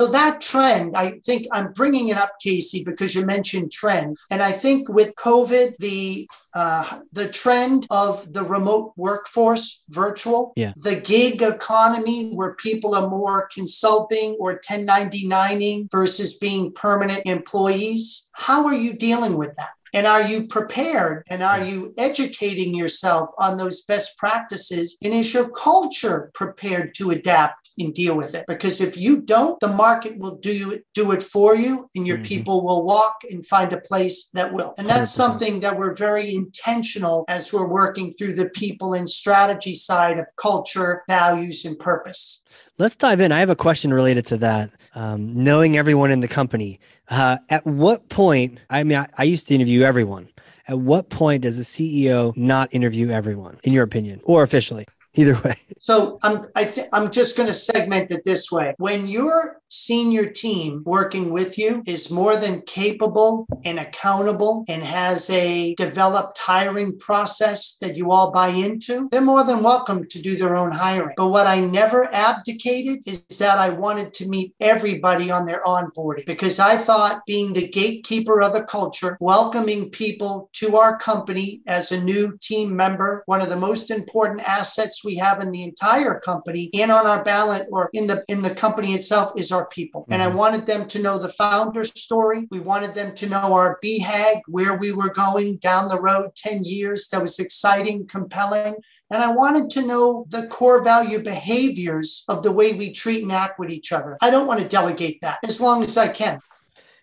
So 0.00 0.06
that 0.06 0.40
trend, 0.40 0.96
I 0.96 1.20
think 1.26 1.46
I'm 1.52 1.74
bringing 1.74 2.08
it 2.08 2.16
up, 2.16 2.32
Casey, 2.40 2.82
because 2.84 3.14
you 3.14 3.26
mentioned 3.26 3.70
trend, 3.70 4.16
and 4.30 4.40
I 4.40 4.50
think 4.50 4.88
with 4.88 5.14
COVID, 5.16 5.74
the 5.78 6.26
uh, 6.54 7.00
the 7.12 7.28
trend 7.28 7.86
of 7.90 8.32
the 8.32 8.42
remote 8.42 8.94
workforce, 8.96 9.84
virtual, 9.90 10.54
yeah. 10.56 10.72
the 10.78 10.96
gig 10.96 11.42
economy, 11.42 12.30
where 12.30 12.54
people 12.54 12.94
are 12.94 13.10
more 13.10 13.46
consulting 13.52 14.38
or 14.40 14.58
1099ing 14.60 15.90
versus 15.92 16.38
being 16.38 16.72
permanent 16.72 17.26
employees. 17.26 18.30
How 18.32 18.64
are 18.64 18.74
you 18.74 18.94
dealing 18.94 19.36
with 19.36 19.54
that? 19.56 19.70
And 19.92 20.06
are 20.06 20.22
you 20.22 20.46
prepared? 20.46 21.24
And 21.28 21.42
are 21.42 21.62
you 21.64 21.92
educating 21.98 22.74
yourself 22.74 23.30
on 23.38 23.56
those 23.56 23.82
best 23.82 24.16
practices? 24.18 24.96
And 25.02 25.12
is 25.12 25.34
your 25.34 25.50
culture 25.50 26.30
prepared 26.34 26.94
to 26.96 27.10
adapt 27.10 27.59
and 27.80 27.94
deal 27.94 28.16
with 28.16 28.34
it. 28.34 28.44
Because 28.46 28.80
if 28.80 28.96
you 28.96 29.20
don't, 29.22 29.58
the 29.60 29.68
market 29.68 30.18
will 30.18 30.36
do 30.36 30.72
it, 30.72 30.84
do 30.94 31.12
it 31.12 31.22
for 31.22 31.54
you, 31.54 31.88
and 31.94 32.06
your 32.06 32.18
mm-hmm. 32.18 32.24
people 32.24 32.64
will 32.64 32.84
walk 32.84 33.22
and 33.30 33.44
find 33.46 33.72
a 33.72 33.80
place 33.80 34.28
that 34.34 34.52
will. 34.52 34.74
And 34.78 34.88
that's 34.88 35.12
100%. 35.12 35.14
something 35.14 35.60
that 35.60 35.78
we're 35.78 35.94
very 35.94 36.34
intentional 36.34 37.24
as 37.28 37.52
we're 37.52 37.68
working 37.68 38.12
through 38.12 38.34
the 38.34 38.48
people 38.50 38.94
and 38.94 39.08
strategy 39.08 39.74
side 39.74 40.18
of 40.18 40.26
culture, 40.36 41.02
values, 41.08 41.64
and 41.64 41.78
purpose. 41.78 42.42
Let's 42.78 42.96
dive 42.96 43.20
in. 43.20 43.32
I 43.32 43.40
have 43.40 43.50
a 43.50 43.56
question 43.56 43.92
related 43.92 44.26
to 44.26 44.36
that. 44.38 44.70
Um, 44.94 45.44
knowing 45.44 45.76
everyone 45.76 46.10
in 46.10 46.20
the 46.20 46.28
company, 46.28 46.80
uh, 47.10 47.38
at 47.48 47.64
what 47.64 48.08
point? 48.08 48.58
I 48.70 48.82
mean, 48.82 48.98
I, 48.98 49.06
I 49.18 49.24
used 49.24 49.48
to 49.48 49.54
interview 49.54 49.82
everyone. 49.82 50.28
At 50.66 50.78
what 50.78 51.10
point 51.10 51.42
does 51.42 51.58
a 51.58 51.62
CEO 51.62 52.36
not 52.36 52.68
interview 52.72 53.10
everyone, 53.10 53.58
in 53.64 53.72
your 53.72 53.84
opinion, 53.84 54.20
or 54.24 54.42
officially? 54.42 54.86
Either 55.14 55.40
way. 55.44 55.56
So 55.82 56.18
I'm 56.22 56.46
I 56.54 56.64
th- 56.64 56.88
I'm 56.92 57.10
just 57.10 57.38
going 57.38 57.46
to 57.46 57.54
segment 57.54 58.10
it 58.10 58.22
this 58.22 58.52
way. 58.52 58.74
When 58.76 59.06
your 59.06 59.60
senior 59.70 60.26
team 60.26 60.82
working 60.84 61.30
with 61.30 61.56
you 61.56 61.82
is 61.86 62.10
more 62.10 62.36
than 62.36 62.60
capable 62.62 63.46
and 63.64 63.78
accountable 63.78 64.64
and 64.68 64.82
has 64.82 65.30
a 65.30 65.74
developed 65.76 66.36
hiring 66.36 66.98
process 66.98 67.78
that 67.80 67.96
you 67.96 68.12
all 68.12 68.30
buy 68.30 68.48
into, 68.48 69.08
they're 69.10 69.22
more 69.22 69.42
than 69.42 69.62
welcome 69.62 70.06
to 70.08 70.20
do 70.20 70.36
their 70.36 70.54
own 70.54 70.70
hiring. 70.70 71.14
But 71.16 71.28
what 71.28 71.46
I 71.46 71.60
never 71.60 72.12
abdicated 72.12 72.98
is 73.06 73.22
that 73.38 73.58
I 73.58 73.70
wanted 73.70 74.12
to 74.14 74.28
meet 74.28 74.54
everybody 74.60 75.30
on 75.30 75.46
their 75.46 75.62
onboarding 75.62 76.26
because 76.26 76.58
I 76.58 76.76
thought 76.76 77.22
being 77.26 77.54
the 77.54 77.68
gatekeeper 77.68 78.42
of 78.42 78.52
the 78.52 78.64
culture, 78.64 79.16
welcoming 79.18 79.88
people 79.88 80.50
to 80.54 80.76
our 80.76 80.98
company 80.98 81.62
as 81.66 81.90
a 81.90 82.04
new 82.04 82.36
team 82.42 82.76
member, 82.76 83.22
one 83.24 83.40
of 83.40 83.48
the 83.48 83.56
most 83.56 83.90
important 83.90 84.42
assets 84.42 84.99
we 85.04 85.16
have 85.16 85.40
in 85.40 85.50
the 85.50 85.62
entire 85.62 86.18
company 86.20 86.70
and 86.74 86.90
on 86.90 87.06
our 87.06 87.22
balance 87.22 87.66
or 87.70 87.90
in 87.92 88.06
the 88.06 88.24
in 88.28 88.42
the 88.42 88.54
company 88.54 88.94
itself 88.94 89.32
is 89.36 89.52
our 89.52 89.66
people. 89.68 90.02
Mm-hmm. 90.02 90.12
And 90.12 90.22
I 90.22 90.26
mm-hmm. 90.26 90.36
wanted 90.36 90.66
them 90.66 90.88
to 90.88 91.02
know 91.02 91.18
the 91.18 91.28
founder's 91.28 91.98
story. 92.00 92.46
We 92.50 92.60
wanted 92.60 92.94
them 92.94 93.14
to 93.16 93.28
know 93.28 93.54
our 93.54 93.78
BHAG, 93.82 94.42
where 94.46 94.76
we 94.76 94.92
were 94.92 95.10
going 95.10 95.56
down 95.56 95.88
the 95.88 96.00
road 96.00 96.34
10 96.36 96.64
years. 96.64 97.08
That 97.08 97.22
was 97.22 97.38
exciting, 97.38 98.06
compelling. 98.06 98.76
And 99.12 99.22
I 99.22 99.32
wanted 99.32 99.70
to 99.70 99.86
know 99.86 100.24
the 100.28 100.46
core 100.46 100.84
value 100.84 101.20
behaviors 101.20 102.24
of 102.28 102.44
the 102.44 102.52
way 102.52 102.74
we 102.74 102.92
treat 102.92 103.22
and 103.22 103.32
act 103.32 103.58
with 103.58 103.70
each 103.70 103.90
other. 103.92 104.16
I 104.22 104.30
don't 104.30 104.46
want 104.46 104.60
to 104.60 104.68
delegate 104.68 105.20
that 105.22 105.40
as 105.44 105.60
long 105.60 105.82
as 105.82 105.96
I 105.96 106.08
can. 106.08 106.38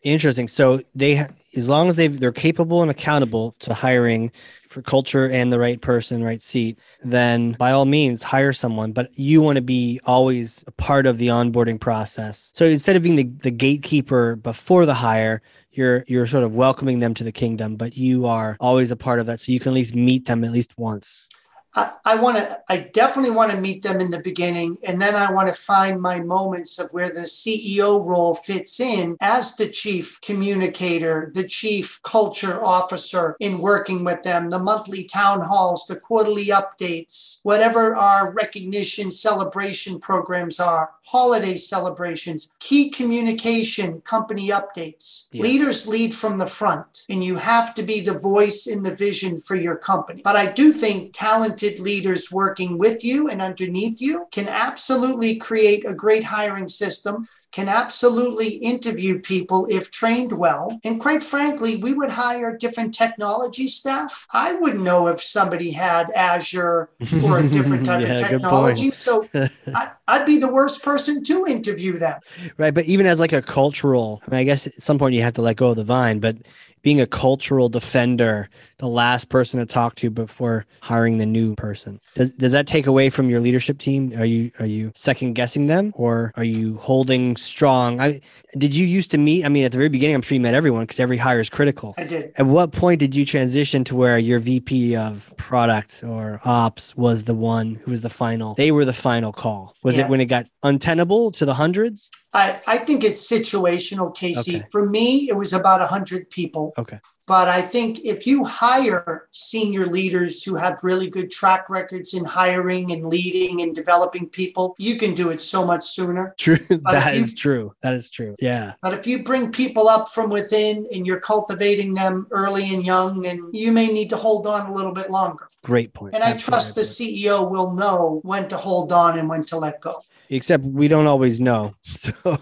Interesting. 0.04 0.48
So 0.48 0.82
they, 0.96 1.28
as 1.56 1.68
long 1.68 1.90
as 1.90 1.98
they 1.98 2.08
they're 2.08 2.32
capable 2.32 2.82
and 2.82 2.90
accountable 2.90 3.56
to 3.60 3.74
hiring 3.74 4.32
for 4.78 4.84
culture 4.84 5.28
and 5.28 5.52
the 5.52 5.60
right 5.60 5.82
person, 5.82 6.24
right 6.24 6.42
seat, 6.42 6.78
then 7.02 7.54
by 7.54 7.72
all 7.72 7.86
means 7.86 8.22
hire 8.22 8.54
someone. 8.54 8.92
But 8.92 9.18
you 9.18 9.42
want 9.42 9.56
to 9.56 9.62
be 9.62 10.00
always 10.06 10.64
a 10.68 10.72
part 10.72 11.08
of 11.08 11.18
the 11.18 11.28
onboarding 11.28 11.80
process. 11.80 12.52
So 12.54 12.66
instead 12.66 12.96
of 12.96 13.02
being 13.02 13.16
the, 13.16 13.30
the 13.42 13.52
gatekeeper 13.52 14.36
before 14.36 14.86
the 14.86 14.94
hire, 14.94 15.42
you're 15.72 16.04
you're 16.08 16.28
sort 16.28 16.44
of 16.44 16.56
welcoming 16.56 17.00
them 17.00 17.14
to 17.16 17.24
the 17.24 17.32
kingdom, 17.32 17.76
but 17.76 17.98
you 17.98 18.28
are 18.28 18.56
always 18.60 18.92
a 18.92 18.96
part 18.96 19.20
of 19.20 19.26
that. 19.26 19.40
So 19.40 19.52
you 19.52 19.60
can 19.60 19.70
at 19.70 19.76
least 19.76 19.96
meet 19.96 20.26
them 20.26 20.44
at 20.44 20.52
least 20.52 20.78
once. 20.78 21.28
I, 21.76 21.92
I 22.06 22.16
want 22.16 22.38
to, 22.38 22.60
I 22.70 22.78
definitely 22.78 23.32
want 23.32 23.52
to 23.52 23.60
meet 23.60 23.84
them 23.84 24.00
in 24.00 24.10
the 24.10 24.20
beginning. 24.20 24.78
And 24.84 25.02
then 25.02 25.16
I 25.16 25.32
want 25.32 25.48
to 25.48 25.54
find 25.54 26.02
my 26.02 26.20
moments 26.20 26.80
of 26.80 26.92
where 26.92 27.10
the 27.10 27.22
CEO 27.22 28.06
role 28.06 28.34
fits 28.34 28.80
in 28.80 29.18
as 29.22 29.56
the 29.56 29.68
chief 29.68 30.20
communicator, 30.22 31.32
the 31.34 31.48
chief 31.48 32.00
culture 32.04 32.64
officer 32.64 33.36
in 33.40 33.60
working 33.60 34.04
with 34.04 34.24
them, 34.24 34.50
the 34.50 34.60
monthly 34.60 35.04
town 35.04 35.42
halls, 35.42 35.86
the 35.88 36.00
quarterly 36.00 36.48
updates, 36.48 37.40
whatever 37.44 37.96
our 37.96 38.32
recognition 38.32 39.12
celebration 39.12 40.00
programs 40.00 40.60
are, 40.60 40.92
holiday 41.04 41.56
celebrations, 41.56 42.52
key 42.60 42.90
communication, 42.90 44.02
company 44.02 44.50
updates. 44.50 45.28
Yeah. 45.32 45.44
Leaders 45.44 45.88
lead 45.88 46.16
from 46.16 46.38
the 46.38 46.46
front, 46.46 47.04
and 47.10 47.24
you 47.24 47.36
have 47.36 47.74
to 47.76 47.84
be 47.84 48.02
the 48.02 48.18
voice 48.18 48.68
in 48.68 48.84
the 48.84 48.96
vision 48.96 49.40
for 49.40 49.56
your 49.56 49.76
company. 49.76 50.22
But 50.24 50.36
I 50.36 50.52
do 50.52 50.72
think 50.72 51.12
talented 51.14 51.57
talented 51.58 51.80
leaders 51.80 52.32
working 52.32 52.78
with 52.78 53.04
you 53.04 53.30
and 53.30 53.42
underneath 53.42 54.00
you 54.00 54.28
can 54.32 54.48
absolutely 54.48 55.36
create 55.36 55.86
a 55.88 55.94
great 55.94 56.24
hiring 56.24 56.68
system 56.68 57.28
can 57.54 57.70
absolutely 57.70 58.50
interview 58.50 59.20
people 59.20 59.66
if 59.70 59.90
trained 59.90 60.38
well. 60.38 60.80
And 60.84 61.00
quite 61.00 61.24
frankly, 61.24 61.78
we 61.78 61.94
would 61.94 62.12
hire 62.12 62.56
different 62.56 62.94
technology 62.94 63.68
staff. 63.70 64.28
I 64.32 64.56
wouldn't 64.56 64.84
know 64.84 65.08
if 65.08 65.24
somebody 65.24 65.72
had 65.72 66.12
Azure 66.12 66.90
or 67.24 67.40
a 67.40 67.48
different 67.48 67.86
type 67.86 68.06
yeah, 68.06 68.16
of 68.16 68.22
technology. 68.22 68.92
So 68.92 69.28
I, 69.34 69.92
would 70.10 70.26
be 70.26 70.38
the 70.38 70.52
worst 70.52 70.84
person 70.84 71.24
to 71.24 71.46
interview 71.48 71.98
them. 71.98 72.20
Right. 72.58 72.74
But 72.74 72.86
even 72.86 73.06
as 73.06 73.20
like 73.20 73.34
a 73.34 73.42
cultural, 73.42 74.22
I 74.28 74.32
mean, 74.32 74.40
I 74.42 74.44
guess 74.44 74.68
at 74.68 74.74
some 74.84 75.00
point 75.00 75.16
you 75.16 75.24
have 75.24 75.34
to 75.36 75.42
let 75.42 75.56
go 75.56 75.70
of 75.70 75.78
the 75.78 75.86
vine, 75.86 76.20
but 76.20 76.36
being 76.82 77.02
a 77.02 77.08
cultural 77.08 77.70
defender, 77.70 78.50
the 78.78 78.88
last 78.88 79.30
person 79.30 79.60
to 79.60 79.66
talk 79.66 79.96
to 79.96 80.10
before 80.10 80.66
hiring 80.82 81.18
the 81.18 81.26
new 81.26 81.56
person. 81.56 82.00
Does 82.16 82.32
does 82.32 82.52
that 82.52 82.68
take 82.68 82.88
away 82.88 83.10
from 83.10 83.30
your 83.30 83.40
leadership 83.40 83.78
team? 83.80 84.14
Are 84.18 84.26
you 84.26 84.52
are 84.60 84.66
you 84.66 84.92
second 84.96 85.34
guessing 85.34 85.68
them 85.68 85.92
or 85.96 86.32
are 86.36 86.44
you 86.44 86.78
holding 86.78 87.36
strong? 87.38 88.00
I 88.00 88.22
did 88.58 88.74
you 88.76 88.86
used 88.86 89.12
to 89.12 89.18
meet? 89.18 89.46
I 89.46 89.50
mean, 89.50 89.66
at 89.66 89.72
the 89.72 89.78
very 89.78 89.90
beginning, 89.90 90.16
I'm 90.16 90.22
sure 90.22 90.36
you 90.36 90.42
met 90.42 90.54
everyone 90.54 90.84
because 90.84 91.00
every 91.00 91.18
hire 91.18 91.40
is 91.40 91.50
critical. 91.50 91.96
I 91.98 92.04
did. 92.06 92.32
At 92.38 92.46
what 92.46 92.72
point 92.72 93.00
did 93.00 93.16
you 93.16 93.26
transition 93.26 93.84
to 93.86 93.96
where 93.96 94.18
your 94.20 94.40
VP 94.40 94.96
of 94.96 95.34
product 95.38 96.04
or 96.04 96.40
ops 96.46 96.96
was 96.96 97.24
the 97.26 97.34
one 97.36 97.76
who 97.84 97.92
was 97.92 98.02
the 98.02 98.10
final? 98.10 98.54
They 98.56 98.72
were 98.72 98.86
the 98.86 98.94
final 98.94 99.34
call. 99.34 99.76
Was 99.84 99.98
Yeah. 99.98 100.06
it 100.06 100.10
when 100.10 100.22
it 100.22 100.26
got 100.26 100.46
untenable 100.64 101.32
to 101.34 101.46
the 101.46 101.54
hundreds? 101.56 102.10
I, 102.34 102.60
I 102.68 102.78
think 102.78 103.04
it's 103.04 103.30
situational, 103.30 104.16
Casey. 104.16 104.58
Okay. 104.58 104.68
For 104.72 104.86
me, 104.86 105.30
it 105.30 105.36
was 105.36 105.54
about 105.54 105.80
100 105.80 106.30
people. 106.30 106.74
Okay. 106.78 107.00
But 107.26 107.50
I 107.50 107.62
think 107.62 108.00
if 108.06 108.26
you 108.26 108.46
hire 108.46 109.28
senior 109.34 109.86
leaders 109.86 110.46
who 110.46 110.56
have 110.56 110.80
really 110.82 111.10
good 111.10 111.30
track 111.30 111.70
records 111.70 112.14
in 112.14 112.24
hiring 112.24 112.94
and 112.94 113.06
leading 113.06 113.62
and 113.62 113.76
developing 113.76 114.30
people, 114.30 114.76
you 114.80 114.96
can 114.96 115.14
do 115.14 115.30
it 115.30 115.42
so 115.42 115.66
much 115.66 115.84
sooner. 115.84 116.34
True. 116.38 116.58
That 116.70 117.16
you- 117.16 117.22
is 117.22 117.34
true. 117.34 117.74
That 117.82 117.94
is 117.94 118.10
true. 118.10 118.38
Yeah. 118.40 118.76
But 118.82 118.94
if 118.94 119.06
you 119.06 119.24
bring 119.24 119.52
people 119.52 119.90
up 119.90 120.08
from 120.10 120.30
within 120.30 120.88
and 120.94 121.06
you're 121.06 121.20
cultivating 121.20 121.94
them 121.94 122.28
early 122.32 122.74
and 122.74 122.86
young, 122.86 123.26
and 123.26 123.54
you 123.54 123.74
may 123.74 123.88
need 123.88 124.10
to 124.12 124.18
hold 124.18 124.48
on 124.48 124.68
a 124.68 124.74
little 124.74 124.94
bit 124.94 125.12
longer. 125.12 125.50
Great 125.64 125.94
point. 125.94 126.16
And 126.16 126.24
I 126.24 126.38
trust 126.38 126.76
the 126.76 126.82
point. 126.82 126.88
CEO 126.88 127.50
will 127.52 127.74
know 127.74 128.22
when 128.24 128.48
to 128.48 128.56
hold 128.56 128.94
on 128.94 129.20
and 129.20 129.28
when 129.28 129.44
to 129.46 129.58
let 129.58 129.82
go. 129.82 130.02
Except 130.30 130.64
we 130.64 130.88
don't 130.88 131.08
always 131.08 131.40
know. 131.40 131.74
So 131.84 132.38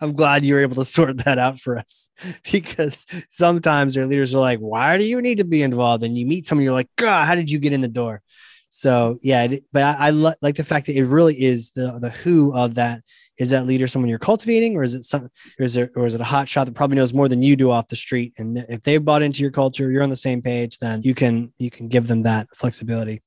I'm 0.00 0.12
glad 0.14 0.44
you 0.44 0.54
were 0.54 0.60
able 0.62 0.76
to 0.76 0.84
sort 0.84 1.18
that 1.24 1.38
out 1.38 1.60
for 1.60 1.78
us 1.78 2.10
because 2.50 3.06
sometimes 3.30 3.96
our 3.96 4.06
leaders 4.06 4.34
are 4.34 4.40
like, 4.40 4.58
why 4.60 4.98
do 4.98 5.04
you 5.04 5.20
need 5.22 5.38
to 5.38 5.44
be 5.44 5.62
involved? 5.62 6.02
And 6.04 6.16
you 6.16 6.26
meet 6.26 6.46
someone, 6.46 6.64
you're 6.64 6.72
like, 6.72 6.90
God, 6.96 7.26
how 7.26 7.34
did 7.34 7.50
you 7.50 7.58
get 7.58 7.72
in 7.72 7.80
the 7.80 7.88
door? 7.88 8.22
So 8.70 9.18
yeah, 9.22 9.44
it- 9.44 9.64
but 9.72 9.82
I, 9.82 10.08
I 10.08 10.10
li- 10.10 10.34
like 10.42 10.56
the 10.56 10.64
fact 10.64 10.86
that 10.86 10.96
it 10.96 11.04
really 11.06 11.40
is 11.40 11.70
the 11.70 11.98
the 12.00 12.10
who 12.10 12.54
of 12.54 12.74
that. 12.76 13.02
Is 13.38 13.50
that 13.50 13.66
leader 13.66 13.86
someone 13.86 14.08
you're 14.08 14.18
cultivating, 14.18 14.74
or 14.76 14.82
is 14.82 14.94
it 14.94 15.04
some, 15.04 15.30
or 15.60 15.64
is 15.64 15.76
it, 15.76 15.92
or 15.94 16.06
is 16.06 16.14
it 16.16 16.20
a 16.20 16.24
hot 16.24 16.48
shot 16.48 16.64
that 16.64 16.74
probably 16.74 16.96
knows 16.96 17.14
more 17.14 17.28
than 17.28 17.40
you 17.40 17.54
do 17.54 17.70
off 17.70 17.86
the 17.86 17.94
street? 17.94 18.32
And 18.36 18.58
if 18.68 18.82
they've 18.82 19.04
bought 19.04 19.22
into 19.22 19.42
your 19.42 19.52
culture, 19.52 19.88
you're 19.92 20.02
on 20.02 20.10
the 20.10 20.16
same 20.16 20.42
page, 20.42 20.78
then 20.78 21.02
you 21.02 21.14
can 21.14 21.52
you 21.56 21.70
can 21.70 21.86
give 21.86 22.08
them 22.08 22.24
that 22.24 22.48
flexibility. 22.56 23.22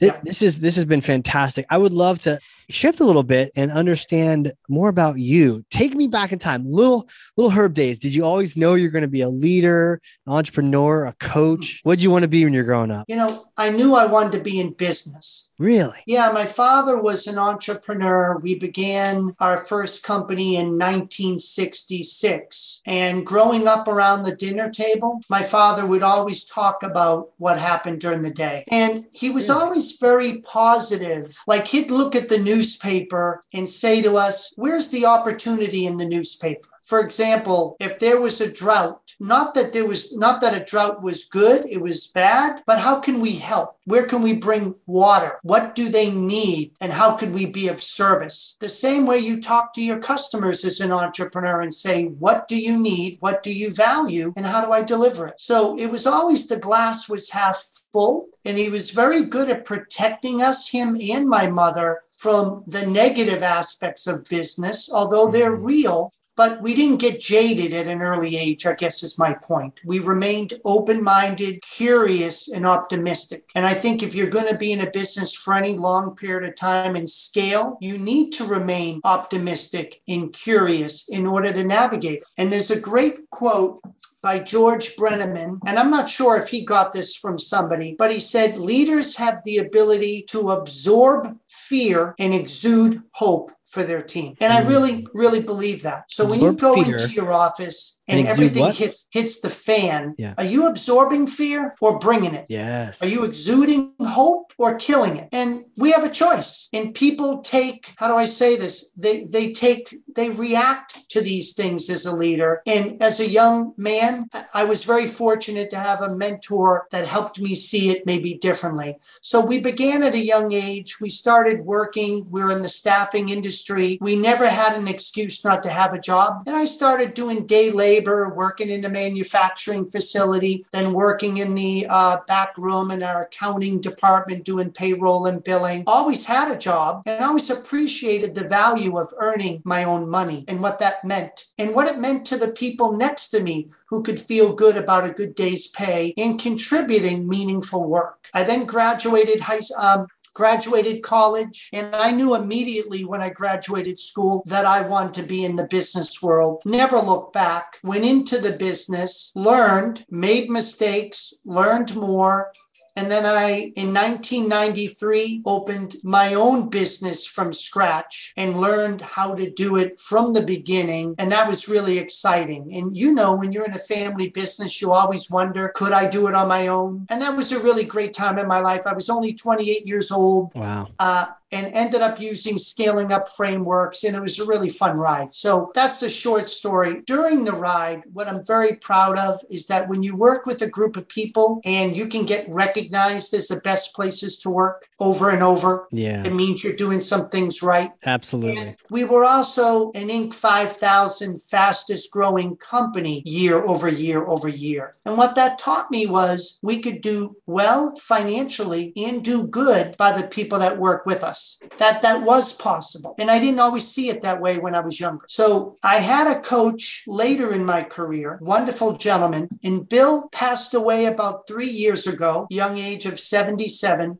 Th- 0.00 0.12
This 0.22 0.42
is 0.42 0.60
this 0.60 0.76
has 0.76 0.84
been 0.84 1.00
fantastic. 1.00 1.64
I 1.70 1.78
would 1.78 1.94
love 1.94 2.20
to 2.22 2.38
shift 2.70 3.00
a 3.00 3.04
little 3.04 3.22
bit 3.22 3.50
and 3.56 3.70
understand 3.70 4.52
more 4.68 4.88
about 4.88 5.18
you. 5.18 5.64
Take 5.70 5.94
me 5.94 6.08
back 6.08 6.32
in 6.32 6.38
time, 6.38 6.64
little 6.66 7.08
little 7.36 7.50
Herb 7.50 7.74
days. 7.74 7.98
Did 7.98 8.14
you 8.14 8.24
always 8.24 8.56
know 8.56 8.74
you're 8.74 8.90
going 8.90 9.02
to 9.02 9.08
be 9.08 9.22
a 9.22 9.28
leader, 9.28 10.00
an 10.26 10.32
entrepreneur, 10.32 11.06
a 11.06 11.12
coach? 11.14 11.60
Mm. 11.60 11.80
What 11.84 11.94
did 11.96 12.02
you 12.02 12.10
want 12.10 12.22
to 12.22 12.28
be 12.28 12.44
when 12.44 12.54
you're 12.54 12.64
growing 12.64 12.90
up? 12.90 13.04
You 13.08 13.16
know, 13.16 13.44
I 13.56 13.70
knew 13.70 13.94
I 13.94 14.06
wanted 14.06 14.32
to 14.32 14.40
be 14.40 14.60
in 14.60 14.72
business. 14.72 15.50
Really? 15.56 15.98
Yeah, 16.06 16.32
my 16.32 16.46
father 16.46 17.00
was 17.00 17.28
an 17.28 17.38
entrepreneur. 17.38 18.38
We 18.38 18.56
began 18.56 19.36
our 19.38 19.58
first 19.58 20.02
company 20.02 20.56
in 20.56 20.78
1966. 20.78 22.82
And 22.86 23.24
growing 23.24 23.68
up 23.68 23.86
around 23.86 24.24
the 24.24 24.34
dinner 24.34 24.68
table, 24.70 25.20
my 25.28 25.44
father 25.44 25.86
would 25.86 26.02
always 26.02 26.44
talk 26.44 26.82
about 26.82 27.28
what 27.38 27.60
happened 27.60 28.00
during 28.00 28.22
the 28.22 28.32
day. 28.32 28.64
And 28.70 29.04
he 29.12 29.30
was 29.30 29.48
Really? 29.48 29.60
always 29.60 29.92
very 29.92 30.40
positive. 30.40 31.38
Like 31.46 31.68
he'd 31.68 31.92
look 31.92 32.16
at 32.16 32.28
the 32.28 32.38
newspaper 32.54 33.44
and 33.52 33.68
say 33.68 34.02
to 34.02 34.16
us, 34.16 34.52
Where's 34.56 34.88
the 34.88 35.06
opportunity 35.06 35.86
in 35.86 35.96
the 35.96 36.06
newspaper? 36.06 36.68
For 36.84 37.00
example, 37.00 37.76
if 37.80 37.98
there 37.98 38.20
was 38.20 38.42
a 38.42 38.52
drought, 38.52 39.14
not 39.18 39.54
that 39.54 39.72
there 39.72 39.86
was 39.86 40.14
not 40.14 40.42
that 40.42 40.60
a 40.60 40.64
drought 40.64 41.02
was 41.02 41.24
good, 41.24 41.64
it 41.66 41.80
was 41.80 42.08
bad, 42.08 42.62
but 42.66 42.78
how 42.78 43.00
can 43.00 43.20
we 43.20 43.32
help? 43.36 43.78
Where 43.86 44.04
can 44.06 44.20
we 44.20 44.34
bring 44.34 44.74
water? 44.86 45.38
What 45.42 45.74
do 45.74 45.88
they 45.88 46.10
need? 46.10 46.72
And 46.82 46.92
how 46.92 47.14
could 47.14 47.32
we 47.32 47.46
be 47.46 47.68
of 47.68 47.82
service? 47.82 48.58
The 48.60 48.68
same 48.68 49.06
way 49.06 49.18
you 49.18 49.40
talk 49.40 49.72
to 49.74 49.82
your 49.82 49.98
customers 49.98 50.62
as 50.64 50.80
an 50.80 50.92
entrepreneur 50.92 51.62
and 51.62 51.72
say, 51.72 52.04
What 52.04 52.48
do 52.48 52.58
you 52.58 52.78
need? 52.78 53.16
What 53.20 53.42
do 53.42 53.52
you 53.52 53.70
value? 53.70 54.34
And 54.36 54.44
how 54.44 54.62
do 54.62 54.72
I 54.72 54.82
deliver 54.82 55.26
it? 55.26 55.40
So 55.40 55.78
it 55.78 55.86
was 55.86 56.06
always 56.06 56.46
the 56.46 56.58
glass 56.58 57.08
was 57.08 57.30
half 57.30 57.66
full, 57.94 58.26
and 58.44 58.58
he 58.58 58.68
was 58.68 58.90
very 58.90 59.24
good 59.24 59.48
at 59.48 59.64
protecting 59.64 60.42
us, 60.42 60.68
him 60.68 60.98
and 61.00 61.26
my 61.26 61.46
mother, 61.46 62.00
from 62.24 62.64
the 62.66 62.86
negative 62.86 63.42
aspects 63.42 64.06
of 64.06 64.24
business, 64.30 64.88
although 64.90 65.28
they're 65.30 65.58
Mhm. 65.58 65.66
real. 65.74 66.10
But 66.36 66.62
we 66.62 66.74
didn't 66.74 67.04
get 67.06 67.20
jaded 67.20 67.72
at 67.74 67.86
an 67.86 68.00
early 68.00 68.36
age, 68.36 68.66
I 68.66 68.72
guess 68.72 69.02
is 69.02 69.18
my 69.18 69.34
point. 69.34 69.74
We 69.84 69.98
remained 69.98 70.54
open 70.64 71.04
minded, 71.04 71.60
curious, 71.60 72.48
and 72.50 72.66
optimistic. 72.66 73.42
And 73.54 73.66
I 73.66 73.74
think 73.74 74.02
if 74.02 74.14
you're 74.14 74.36
going 74.38 74.48
to 74.48 74.56
be 74.56 74.72
in 74.72 74.80
a 74.80 74.90
business 74.90 75.34
for 75.34 75.52
any 75.52 75.74
long 75.74 76.16
period 76.16 76.48
of 76.48 76.56
time 76.56 76.96
and 76.96 77.08
scale, 77.08 77.76
you 77.80 77.98
need 77.98 78.30
to 78.38 78.44
remain 78.46 79.00
optimistic 79.04 80.00
and 80.08 80.32
curious 80.32 81.06
in 81.10 81.26
order 81.26 81.52
to 81.52 81.62
navigate. 81.62 82.22
And 82.38 82.50
there's 82.50 82.70
a 82.70 82.80
great 82.80 83.30
quote 83.30 83.80
by 84.24 84.38
George 84.38 84.96
Brenneman. 84.96 85.58
And 85.66 85.78
I'm 85.78 85.90
not 85.90 86.08
sure 86.08 86.38
if 86.38 86.48
he 86.48 86.64
got 86.64 86.94
this 86.94 87.14
from 87.14 87.38
somebody, 87.38 87.94
but 87.98 88.10
he 88.10 88.18
said 88.18 88.56
leaders 88.56 89.16
have 89.16 89.36
the 89.44 89.58
ability 89.58 90.22
to 90.30 90.50
absorb 90.50 91.36
fear 91.68 92.14
and 92.18 92.34
exude 92.34 93.00
hope 93.12 93.50
for 93.66 93.82
their 93.82 94.02
team. 94.02 94.36
And 94.40 94.52
I 94.52 94.60
Mm. 94.62 94.68
really, 94.68 95.06
really 95.14 95.40
believe 95.40 95.82
that. 95.82 96.04
So 96.08 96.24
when 96.26 96.40
you 96.40 96.52
go 96.52 96.74
into 96.82 97.08
your 97.08 97.32
office 97.32 97.98
and 98.08 98.26
everything 98.28 98.62
what? 98.62 98.76
hits 98.76 99.08
hits 99.10 99.40
the 99.40 99.50
fan, 99.50 100.14
Yeah. 100.18 100.34
are 100.38 100.44
you 100.44 100.66
absorbing 100.66 101.26
fear 101.26 101.74
or 101.80 101.98
bringing 101.98 102.34
it? 102.34 102.46
Yes. 102.48 103.02
Are 103.02 103.08
you 103.08 103.24
exuding 103.24 103.92
hope 104.00 104.52
or 104.58 104.76
killing 104.76 105.16
it? 105.16 105.28
And 105.32 105.64
we 105.76 105.92
have 105.92 106.04
a 106.04 106.10
choice. 106.10 106.68
And 106.72 106.94
people 106.94 107.38
take, 107.38 107.92
how 107.96 108.08
do 108.08 108.14
I 108.14 108.26
say 108.26 108.56
this? 108.56 108.90
They 108.96 109.24
they 109.24 109.52
take, 109.52 109.96
they 110.14 110.30
react 110.30 111.08
to 111.10 111.20
these 111.20 111.54
things 111.54 111.88
as 111.90 112.06
a 112.06 112.16
leader. 112.16 112.62
And 112.66 113.02
as 113.02 113.20
a 113.20 113.28
young 113.28 113.72
man, 113.76 114.28
I 114.52 114.64
was 114.64 114.84
very 114.84 115.06
fortunate 115.06 115.70
to 115.70 115.78
have 115.78 116.02
a 116.02 116.14
mentor 116.14 116.86
that 116.90 117.06
helped 117.06 117.40
me 117.40 117.54
see 117.54 117.90
it 117.90 118.04
maybe 118.06 118.34
differently. 118.34 118.98
So 119.20 119.44
we 119.44 119.60
began 119.60 120.02
at 120.02 120.14
a 120.14 120.18
young 120.34 120.52
age. 120.52 121.00
We 121.00 121.08
started 121.08 121.64
working. 121.64 122.26
We 122.30 122.42
were 122.42 122.50
in 122.50 122.62
the 122.62 122.68
staffing 122.68 123.28
industry. 123.28 123.98
We 124.00 124.16
never 124.16 124.48
had 124.48 124.76
an 124.76 124.88
excuse 124.88 125.44
not 125.44 125.62
to 125.62 125.70
have 125.70 125.92
a 125.94 126.00
job. 126.00 126.42
And 126.46 126.56
I 126.56 126.64
started 126.64 127.14
doing 127.14 127.46
day 127.46 127.70
labor, 127.70 127.93
working 128.00 128.70
in 128.70 128.84
a 128.84 128.88
manufacturing 128.88 129.88
facility, 129.90 130.66
then 130.72 130.92
working 130.92 131.38
in 131.38 131.54
the 131.54 131.86
uh, 131.88 132.18
back 132.26 132.56
room 132.58 132.90
in 132.90 133.02
our 133.02 133.22
accounting 133.22 133.80
department, 133.80 134.44
doing 134.44 134.70
payroll 134.70 135.26
and 135.26 135.44
billing. 135.44 135.84
Always 135.86 136.24
had 136.24 136.50
a 136.50 136.58
job 136.58 137.02
and 137.06 137.24
always 137.24 137.50
appreciated 137.50 138.34
the 138.34 138.48
value 138.48 138.98
of 138.98 139.12
earning 139.18 139.62
my 139.64 139.84
own 139.84 140.08
money 140.08 140.44
and 140.48 140.60
what 140.60 140.78
that 140.78 141.04
meant 141.04 141.46
and 141.58 141.74
what 141.74 141.88
it 141.88 141.98
meant 141.98 142.26
to 142.26 142.36
the 142.36 142.52
people 142.52 142.92
next 142.92 143.30
to 143.30 143.42
me 143.42 143.68
who 143.86 144.02
could 144.02 144.20
feel 144.20 144.52
good 144.52 144.76
about 144.76 145.08
a 145.08 145.12
good 145.12 145.34
day's 145.34 145.68
pay 145.68 146.12
and 146.16 146.40
contributing 146.40 147.28
meaningful 147.28 147.84
work. 147.84 148.28
I 148.34 148.42
then 148.42 148.64
graduated 148.64 149.40
high 149.40 149.60
um, 149.78 150.08
graduated 150.34 151.02
college 151.02 151.70
and 151.72 151.94
I 151.94 152.10
knew 152.10 152.34
immediately 152.34 153.04
when 153.04 153.22
I 153.22 153.30
graduated 153.30 153.98
school 153.98 154.42
that 154.46 154.64
I 154.64 154.82
wanted 154.82 155.14
to 155.14 155.28
be 155.28 155.44
in 155.44 155.56
the 155.56 155.66
business 155.66 156.20
world. 156.20 156.62
Never 156.64 156.98
looked 156.98 157.32
back. 157.32 157.78
Went 157.82 158.04
into 158.04 158.38
the 158.38 158.52
business, 158.52 159.32
learned, 159.34 160.04
made 160.10 160.50
mistakes, 160.50 161.34
learned 161.44 161.94
more, 161.96 162.52
and 162.96 163.10
then 163.10 163.26
I, 163.26 163.72
in 163.76 163.92
1993, 163.92 165.42
opened 165.44 165.96
my 166.04 166.34
own 166.34 166.68
business 166.68 167.26
from 167.26 167.52
scratch 167.52 168.32
and 168.36 168.60
learned 168.60 169.00
how 169.00 169.34
to 169.34 169.50
do 169.50 169.76
it 169.76 170.00
from 170.00 170.32
the 170.32 170.42
beginning. 170.42 171.14
And 171.18 171.32
that 171.32 171.48
was 171.48 171.68
really 171.68 171.98
exciting. 171.98 172.72
And 172.74 172.96
you 172.96 173.12
know, 173.12 173.34
when 173.34 173.52
you're 173.52 173.64
in 173.64 173.74
a 173.74 173.78
family 173.78 174.28
business, 174.28 174.80
you 174.80 174.92
always 174.92 175.30
wonder, 175.30 175.72
could 175.74 175.92
I 175.92 176.08
do 176.08 176.28
it 176.28 176.34
on 176.34 176.48
my 176.48 176.68
own? 176.68 177.06
And 177.08 177.20
that 177.20 177.36
was 177.36 177.50
a 177.52 177.62
really 177.62 177.84
great 177.84 178.12
time 178.12 178.38
in 178.38 178.46
my 178.46 178.60
life. 178.60 178.82
I 178.86 178.92
was 178.92 179.10
only 179.10 179.34
28 179.34 179.86
years 179.86 180.10
old. 180.10 180.54
Wow. 180.54 180.88
Uh, 180.98 181.26
and 181.54 181.72
ended 181.72 182.00
up 182.02 182.20
using 182.20 182.58
scaling 182.58 183.12
up 183.12 183.28
frameworks, 183.28 184.02
and 184.04 184.16
it 184.16 184.20
was 184.20 184.38
a 184.40 184.44
really 184.46 184.68
fun 184.68 184.96
ride. 184.96 185.32
So 185.32 185.70
that's 185.74 186.00
the 186.00 186.10
short 186.10 186.48
story. 186.48 187.02
During 187.06 187.44
the 187.44 187.52
ride, 187.52 188.02
what 188.12 188.28
I'm 188.28 188.44
very 188.44 188.74
proud 188.76 189.16
of 189.18 189.40
is 189.48 189.66
that 189.68 189.88
when 189.88 190.02
you 190.02 190.16
work 190.16 190.46
with 190.46 190.62
a 190.62 190.68
group 190.68 190.96
of 190.96 191.08
people 191.08 191.60
and 191.64 191.96
you 191.96 192.06
can 192.08 192.24
get 192.24 192.48
recognized 192.48 193.32
as 193.34 193.46
the 193.48 193.60
best 193.60 193.94
places 193.94 194.38
to 194.40 194.50
work 194.50 194.88
over 194.98 195.30
and 195.30 195.42
over, 195.42 195.86
Yeah. 195.92 196.24
it 196.24 196.34
means 196.34 196.64
you're 196.64 196.76
doing 196.86 197.00
some 197.00 197.28
things 197.28 197.62
right. 197.62 197.92
Absolutely. 198.04 198.60
And 198.60 198.76
we 198.90 199.04
were 199.04 199.24
also 199.24 199.92
an 199.92 200.08
Inc. 200.08 200.34
5000 200.34 201.40
fastest 201.40 202.10
growing 202.10 202.56
company 202.56 203.22
year 203.24 203.62
over 203.62 203.88
year 203.88 204.26
over 204.26 204.48
year. 204.48 204.94
And 205.06 205.16
what 205.16 205.36
that 205.36 205.58
taught 205.58 205.90
me 205.90 206.06
was 206.06 206.58
we 206.62 206.80
could 206.80 207.00
do 207.00 207.36
well 207.46 207.94
financially 207.96 208.92
and 208.96 209.24
do 209.24 209.46
good 209.46 209.96
by 209.96 210.10
the 210.12 210.26
people 210.26 210.58
that 210.58 210.78
work 210.78 211.06
with 211.06 211.22
us. 211.22 211.43
That 211.78 212.02
that 212.02 212.22
was 212.22 212.52
possible. 212.52 213.14
And 213.18 213.30
I 213.30 213.38
didn't 213.38 213.60
always 213.60 213.86
see 213.86 214.08
it 214.10 214.22
that 214.22 214.40
way 214.40 214.58
when 214.58 214.74
I 214.74 214.80
was 214.80 215.00
younger. 215.00 215.26
So 215.28 215.76
I 215.82 215.96
had 215.98 216.26
a 216.26 216.40
coach 216.40 217.04
later 217.06 217.52
in 217.52 217.64
my 217.64 217.82
career, 217.82 218.38
wonderful 218.40 218.96
gentleman, 218.96 219.48
and 219.62 219.88
Bill 219.88 220.28
passed 220.28 220.74
away 220.74 221.06
about 221.06 221.46
three 221.46 221.70
years 221.70 222.06
ago, 222.06 222.46
young 222.50 222.78
age 222.78 223.06
of 223.06 223.20
77. 223.20 224.18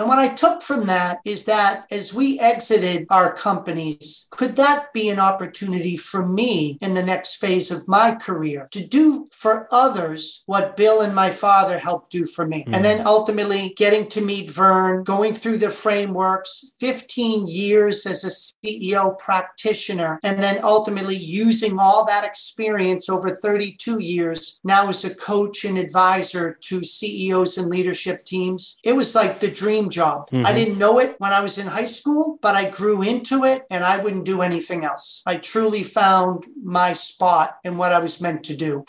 And 0.00 0.08
what 0.08 0.18
I 0.18 0.28
took 0.28 0.62
from 0.62 0.86
that 0.86 1.20
is 1.26 1.44
that 1.44 1.84
as 1.90 2.14
we 2.14 2.40
exited 2.40 3.06
our 3.10 3.34
companies, 3.34 4.28
could 4.30 4.56
that 4.56 4.94
be 4.94 5.10
an 5.10 5.20
opportunity 5.20 5.98
for 5.98 6.26
me 6.26 6.78
in 6.80 6.94
the 6.94 7.02
next 7.02 7.36
phase 7.36 7.70
of 7.70 7.86
my 7.86 8.14
career 8.14 8.66
to 8.70 8.86
do 8.86 9.28
for 9.30 9.68
others 9.70 10.42
what 10.46 10.74
Bill 10.74 11.02
and 11.02 11.14
my 11.14 11.28
father 11.28 11.78
helped 11.78 12.12
do 12.12 12.24
for 12.24 12.46
me? 12.46 12.60
Mm-hmm. 12.62 12.74
And 12.74 12.82
then 12.82 13.06
ultimately 13.06 13.74
getting 13.76 14.08
to 14.08 14.22
meet 14.22 14.50
Verne, 14.50 15.04
going 15.04 15.34
through 15.34 15.58
the 15.58 15.68
frameworks, 15.68 16.64
15 16.78 17.46
years 17.46 18.06
as 18.06 18.24
a 18.24 18.66
CEO 18.66 19.18
practitioner, 19.18 20.18
and 20.24 20.42
then 20.42 20.60
ultimately 20.62 21.18
using 21.18 21.78
all 21.78 22.06
that 22.06 22.24
experience 22.24 23.10
over 23.10 23.34
32 23.34 24.00
years 24.00 24.62
now 24.64 24.88
as 24.88 25.04
a 25.04 25.14
coach 25.14 25.66
and 25.66 25.76
advisor 25.76 26.56
to 26.62 26.82
CEOs 26.82 27.58
and 27.58 27.68
leadership 27.68 28.24
teams. 28.24 28.78
It 28.82 28.94
was 28.94 29.14
like 29.14 29.40
the 29.40 29.50
dream 29.50 29.89
job. 29.90 30.30
Mm-hmm. 30.30 30.46
I 30.46 30.52
didn't 30.52 30.78
know 30.78 30.98
it 30.98 31.16
when 31.18 31.32
I 31.32 31.40
was 31.40 31.58
in 31.58 31.66
high 31.66 31.86
school, 31.86 32.38
but 32.40 32.54
I 32.54 32.70
grew 32.70 33.02
into 33.02 33.44
it 33.44 33.64
and 33.70 33.84
I 33.84 33.98
wouldn't 33.98 34.24
do 34.24 34.42
anything 34.42 34.84
else. 34.84 35.22
I 35.26 35.36
truly 35.36 35.82
found 35.82 36.46
my 36.62 36.92
spot 36.92 37.58
and 37.64 37.78
what 37.78 37.92
I 37.92 37.98
was 37.98 38.20
meant 38.20 38.44
to 38.44 38.56
do. 38.56 38.84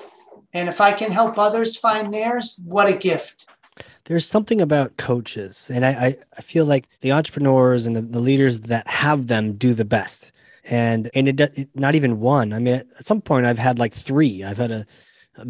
And 0.53 0.69
if 0.69 0.81
I 0.81 0.91
can 0.91 1.11
help 1.11 1.37
others 1.37 1.77
find 1.77 2.13
theirs, 2.13 2.59
what 2.63 2.87
a 2.87 2.93
gift. 2.93 3.47
There's 4.05 4.25
something 4.25 4.59
about 4.59 4.97
coaches, 4.97 5.69
and 5.73 5.85
I, 5.85 5.89
I, 5.89 6.17
I 6.37 6.41
feel 6.41 6.65
like 6.65 6.87
the 7.01 7.11
entrepreneurs 7.11 7.85
and 7.85 7.95
the, 7.95 8.01
the 8.01 8.19
leaders 8.19 8.61
that 8.61 8.87
have 8.87 9.27
them 9.27 9.53
do 9.53 9.73
the 9.73 9.85
best. 9.85 10.31
And 10.65 11.09
and 11.13 11.29
it, 11.29 11.39
it 11.39 11.69
not 11.75 11.95
even 11.95 12.19
one. 12.19 12.51
I 12.51 12.59
mean, 12.59 12.73
at 12.75 13.05
some 13.05 13.21
point 13.21 13.45
I've 13.45 13.57
had 13.57 13.79
like 13.79 13.93
three. 13.93 14.43
I've 14.43 14.57
had 14.57 14.71
a 14.71 14.85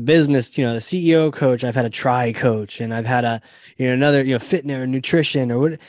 business, 0.03 0.57
you 0.57 0.65
know, 0.65 0.73
the 0.73 0.79
CEO 0.79 1.33
coach, 1.33 1.63
I've 1.63 1.75
had 1.75 1.85
a 1.85 1.89
tri 1.89 2.31
coach 2.33 2.81
and 2.81 2.93
I've 2.93 3.05
had 3.05 3.25
a, 3.25 3.41
you 3.77 3.87
know, 3.87 3.93
another, 3.93 4.23
you 4.23 4.33
know, 4.33 4.39
fitness 4.39 4.77
or 4.77 4.87
nutrition 4.87 5.51
or 5.51 5.59
what, 5.59 5.79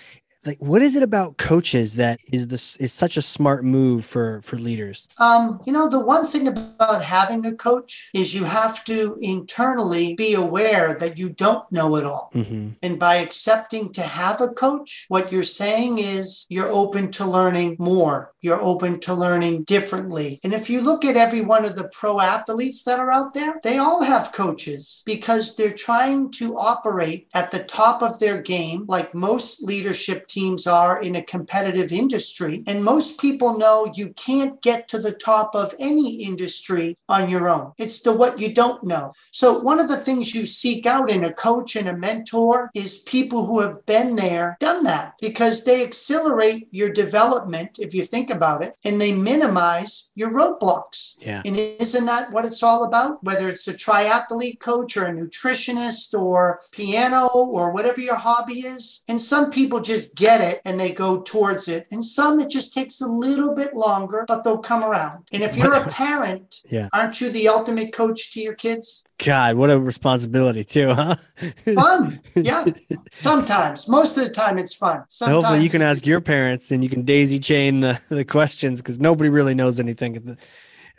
like 0.45 0.59
what 0.59 0.83
is 0.83 0.97
it 0.97 1.03
about 1.03 1.37
coaches 1.37 1.95
that 1.95 2.21
is 2.33 2.49
this 2.49 2.77
is 2.77 2.93
such 2.93 3.17
a 3.17 3.23
smart 3.23 3.65
move 3.65 4.05
for 4.05 4.41
for 4.43 4.57
leaders? 4.57 5.09
Um 5.19 5.61
you 5.67 5.73
know 5.73 5.89
the 5.89 6.01
one 6.01 6.27
thing 6.27 6.49
about 6.49 7.03
having 7.03 7.45
a 7.47 7.55
coach 7.55 8.11
is 8.15 8.35
you 8.35 8.45
have 8.45 8.85
to 8.85 9.19
internally 9.21 10.15
be 10.15 10.35
aware 10.35 10.95
that 10.95 11.19
you 11.19 11.29
don't 11.29 11.71
know 11.71 11.97
it 11.97 12.05
all. 12.05 12.31
Mm-hmm. 12.35 12.71
and 12.83 12.99
by 12.99 13.17
accepting 13.17 13.93
to 13.93 14.03
have 14.03 14.41
a 14.41 14.49
coach 14.49 15.07
what 15.09 15.31
you're 15.31 15.43
saying 15.43 15.99
is 15.99 16.47
you're 16.49 16.71
open 16.71 17.11
to 17.13 17.25
learning 17.27 17.77
more 17.79 18.32
you're 18.43 18.61
open 18.61 19.01
to 19.01 19.15
learning 19.15 19.63
differently 19.65 20.39
and 20.45 20.53
if 20.53 20.69
you 20.69 20.81
look 20.81 21.05
at 21.05 21.17
every 21.17 21.41
one 21.41 21.65
of 21.65 21.77
the 21.77 21.89
pro 21.93 22.21
athletes 22.21 22.85
that 22.85 23.01
are 23.01 23.11
out 23.11 23.33
there 23.35 23.61
they 23.63 23.79
all 23.79 24.03
have 24.03 24.33
coaches 24.33 25.03
because 25.07 25.57
they're 25.57 25.73
trying 25.73 26.31
to 26.31 26.59
operate 26.59 27.29
at 27.35 27.51
the 27.51 27.65
top 27.65 28.03
of 28.03 28.19
their 28.19 28.41
game 28.41 28.85
like 28.89 29.15
most 29.15 29.63
leadership 29.63 30.27
teams 30.27 30.67
are 30.67 31.01
in 31.01 31.17
a 31.17 31.23
competitive 31.23 31.93
industry. 31.93 32.63
And 32.67 32.85
most 32.85 33.21
people 33.21 33.59
know 33.59 33.93
you 33.95 34.09
can't 34.11 34.61
get 34.63 34.89
to 34.89 34.99
the 34.99 35.13
top 35.13 35.55
of 35.55 35.75
any 35.79 36.23
industry 36.23 36.97
on 37.09 37.31
your 37.31 37.49
own. 37.49 37.73
It's 37.79 38.01
the 38.01 38.13
what 38.13 38.39
you 38.39 38.53
don't 38.53 38.83
know. 38.85 39.13
So, 39.31 39.59
one 39.59 39.81
of 39.81 39.89
the 39.89 39.97
things 39.97 40.35
you 40.35 40.47
seek 40.47 40.87
out 40.87 41.11
in 41.11 41.25
a 41.25 41.33
coach 41.33 41.77
and 41.77 41.89
a 41.89 41.97
mentor 41.97 42.71
is 42.75 42.99
people 42.99 43.47
who 43.47 43.61
have 43.61 43.85
been 43.87 44.17
there, 44.17 44.57
done 44.61 44.85
that, 44.85 45.15
because 45.21 45.65
they 45.65 45.83
accelerate 45.83 46.69
your 46.71 46.91
development, 46.91 47.79
if 47.79 47.95
you 47.95 48.05
think 48.05 48.31
about 48.33 48.63
it, 48.63 48.77
and 48.85 49.01
they 49.01 49.13
minimize 49.13 50.11
your 50.15 50.31
roadblocks. 50.31 51.17
Yeah. 51.21 51.43
And 51.45 51.57
isn't 51.57 52.07
that 52.07 52.33
what 52.33 52.45
it's 52.45 52.63
all 52.63 52.85
about? 52.85 53.23
Whether 53.23 53.49
it's 53.49 53.69
a 53.69 53.75
triathlete 53.75 54.59
coach 54.59 54.97
or 54.97 55.07
a 55.07 55.13
nutritionist 55.13 56.19
or 56.19 56.61
piano 56.73 57.29
or 57.29 57.71
whatever 57.71 58.01
your 58.01 58.17
hobby 58.17 58.61
is. 58.61 59.05
And 59.09 59.21
some 59.21 59.51
people 59.51 59.81
just 59.81 60.17
get 60.17 60.41
it 60.41 60.61
and 60.65 60.79
they 60.79 60.93
go 60.93 61.23
towards 61.23 61.69
it. 61.69 61.87
And 61.91 62.05
some 62.05 62.41
it 62.41 62.51
just 62.51 62.75
takes 62.75 63.01
a 63.01 63.07
little 63.07 63.55
bit 63.55 63.75
longer, 63.75 64.25
but 64.27 64.43
they'll 64.43 64.59
come 64.59 64.85
around. 64.85 65.29
And 65.33 65.43
if 65.43 65.57
you're 65.57 65.75
a 65.75 65.89
parent, 65.91 66.57
yeah. 66.65 66.89
aren't 66.93 67.21
you 67.21 67.31
the 67.31 67.49
ultimate 67.49 67.93
coach 67.93 68.33
to 68.33 68.41
your 68.41 68.55
kids? 68.55 69.05
God, 69.25 69.55
what 69.55 69.71
a 69.71 69.79
responsibility 69.79 70.65
too, 70.65 70.93
huh? 70.93 71.17
fun. 71.75 72.21
Yeah. 72.35 72.65
Sometimes. 73.13 73.89
Most 73.89 74.17
of 74.17 74.25
the 74.25 74.31
time 74.31 74.59
it's 74.59 74.75
fun. 74.75 75.05
Sometimes. 75.09 75.45
Hopefully 75.45 75.65
you 75.65 75.71
can 75.71 75.83
ask 75.83 76.05
your 76.05 76.21
parents 76.21 76.71
and 76.71 76.83
you 76.83 76.91
can 76.91 77.03
daisy 77.05 77.39
chain 77.39 77.81
the, 77.81 78.01
the 78.09 78.25
questions 78.25 78.81
because 78.81 78.99
nobody 78.99 79.31
really 79.31 79.55
knows 79.55 79.79
anything 79.79 80.37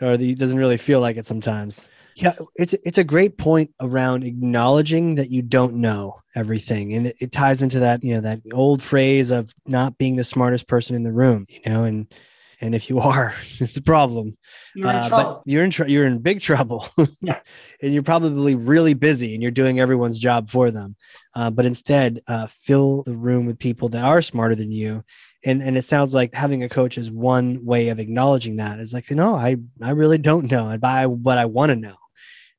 or 0.01 0.17
the, 0.17 0.35
doesn't 0.35 0.57
really 0.57 0.77
feel 0.77 1.01
like 1.01 1.17
it 1.17 1.27
sometimes. 1.27 1.89
Yeah, 2.15 2.33
it's 2.55 2.73
it's 2.85 2.99
a 2.99 3.03
great 3.03 3.39
point 3.39 3.71
around 3.79 4.23
acknowledging 4.23 5.15
that 5.15 5.31
you 5.31 5.41
don't 5.41 5.73
know 5.73 6.21
everything, 6.35 6.93
and 6.93 7.07
it, 7.07 7.15
it, 7.19 7.31
ties 7.31 7.63
into 7.63 7.79
that 7.79 8.03
you 8.03 8.13
know 8.13 8.21
that 8.21 8.39
old 8.53 8.83
phrase 8.83 9.31
of 9.31 9.51
not 9.65 9.97
being 9.97 10.15
the 10.15 10.23
smartest 10.23 10.67
person 10.67 10.95
in 10.95 11.01
the 11.01 11.11
room. 11.11 11.47
You 11.49 11.61
know, 11.65 11.85
and 11.85 12.13
and 12.63 12.73
if 12.73 12.89
you 12.89 12.99
are, 12.99 13.35
it's 13.59 13.77
a 13.77 13.81
problem. 13.81 14.37
You're 14.75 14.89
in 14.89 14.95
uh, 14.95 15.07
trouble. 15.07 15.43
You're 15.45 15.63
in 15.63 15.71
tr- 15.71 15.85
you're 15.85 16.07
in 16.07 16.19
big 16.19 16.41
trouble. 16.41 16.87
yeah, 17.21 17.39
and 17.81 17.93
you're 17.93 18.03
probably 18.03 18.55
really 18.55 18.93
busy, 18.93 19.33
and 19.33 19.41
you're 19.41 19.51
doing 19.51 19.79
everyone's 19.79 20.17
job 20.17 20.49
for 20.49 20.71
them. 20.71 20.95
Uh, 21.35 21.49
but 21.49 21.65
instead, 21.65 22.21
uh, 22.27 22.47
fill 22.47 23.03
the 23.03 23.15
room 23.15 23.45
with 23.45 23.59
people 23.59 23.89
that 23.89 24.05
are 24.05 24.21
smarter 24.21 24.55
than 24.55 24.71
you 24.71 25.03
and 25.45 25.61
and 25.61 25.77
it 25.77 25.83
sounds 25.83 26.13
like 26.13 26.33
having 26.33 26.63
a 26.63 26.69
coach 26.69 26.97
is 26.97 27.11
one 27.11 27.63
way 27.65 27.89
of 27.89 27.99
acknowledging 27.99 28.57
that 28.57 28.79
is 28.79 28.93
like 28.93 29.09
no 29.11 29.35
i 29.35 29.55
i 29.81 29.91
really 29.91 30.17
don't 30.17 30.49
know 30.49 30.69
and 30.69 30.81
by 30.81 31.05
what 31.05 31.37
i 31.37 31.45
want 31.45 31.69
to 31.69 31.75
know 31.75 31.95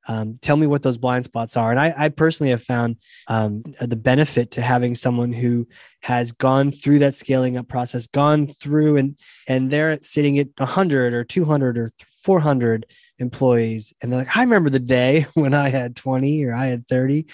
um, 0.09 0.39
tell 0.43 0.57
me 0.57 0.67
what 0.67 0.83
those 0.83 0.97
blind 0.97 1.25
spots 1.25 1.57
are. 1.57 1.71
And 1.71 1.81
I, 1.81 1.95
I 1.97 2.09
personally 2.09 2.51
have 2.51 2.63
found 2.63 2.97
um, 3.29 3.63
the 3.81 3.97
benefit 3.97 4.51
to 4.53 4.63
having 4.63 4.95
someone 4.95 5.33
who 5.33 5.67
has 6.01 6.33
gone 6.33 6.71
through 6.71 6.99
that 7.01 7.15
scaling 7.15 7.57
up 7.57 7.69
process, 7.69 8.07
gone 8.07 8.47
through 8.47 8.97
and 8.97 9.17
and 9.49 9.71
they're 9.71 9.99
sitting 10.03 10.39
at 10.39 10.49
100 10.59 11.15
or 11.15 11.25
200 11.25 11.79
or 11.79 11.91
400 12.23 12.87
employees, 13.19 13.93
and 14.01 14.11
they're 14.11 14.21
like, 14.21 14.37
I 14.37 14.43
remember 14.43 14.71
the 14.71 14.81
day 14.81 15.27
when 15.35 15.55
I 15.55 15.69
had 15.69 15.97
20 15.97 16.45
or 16.45 16.55
I 16.55 16.67
had 16.67 16.89
30, 16.89 17.27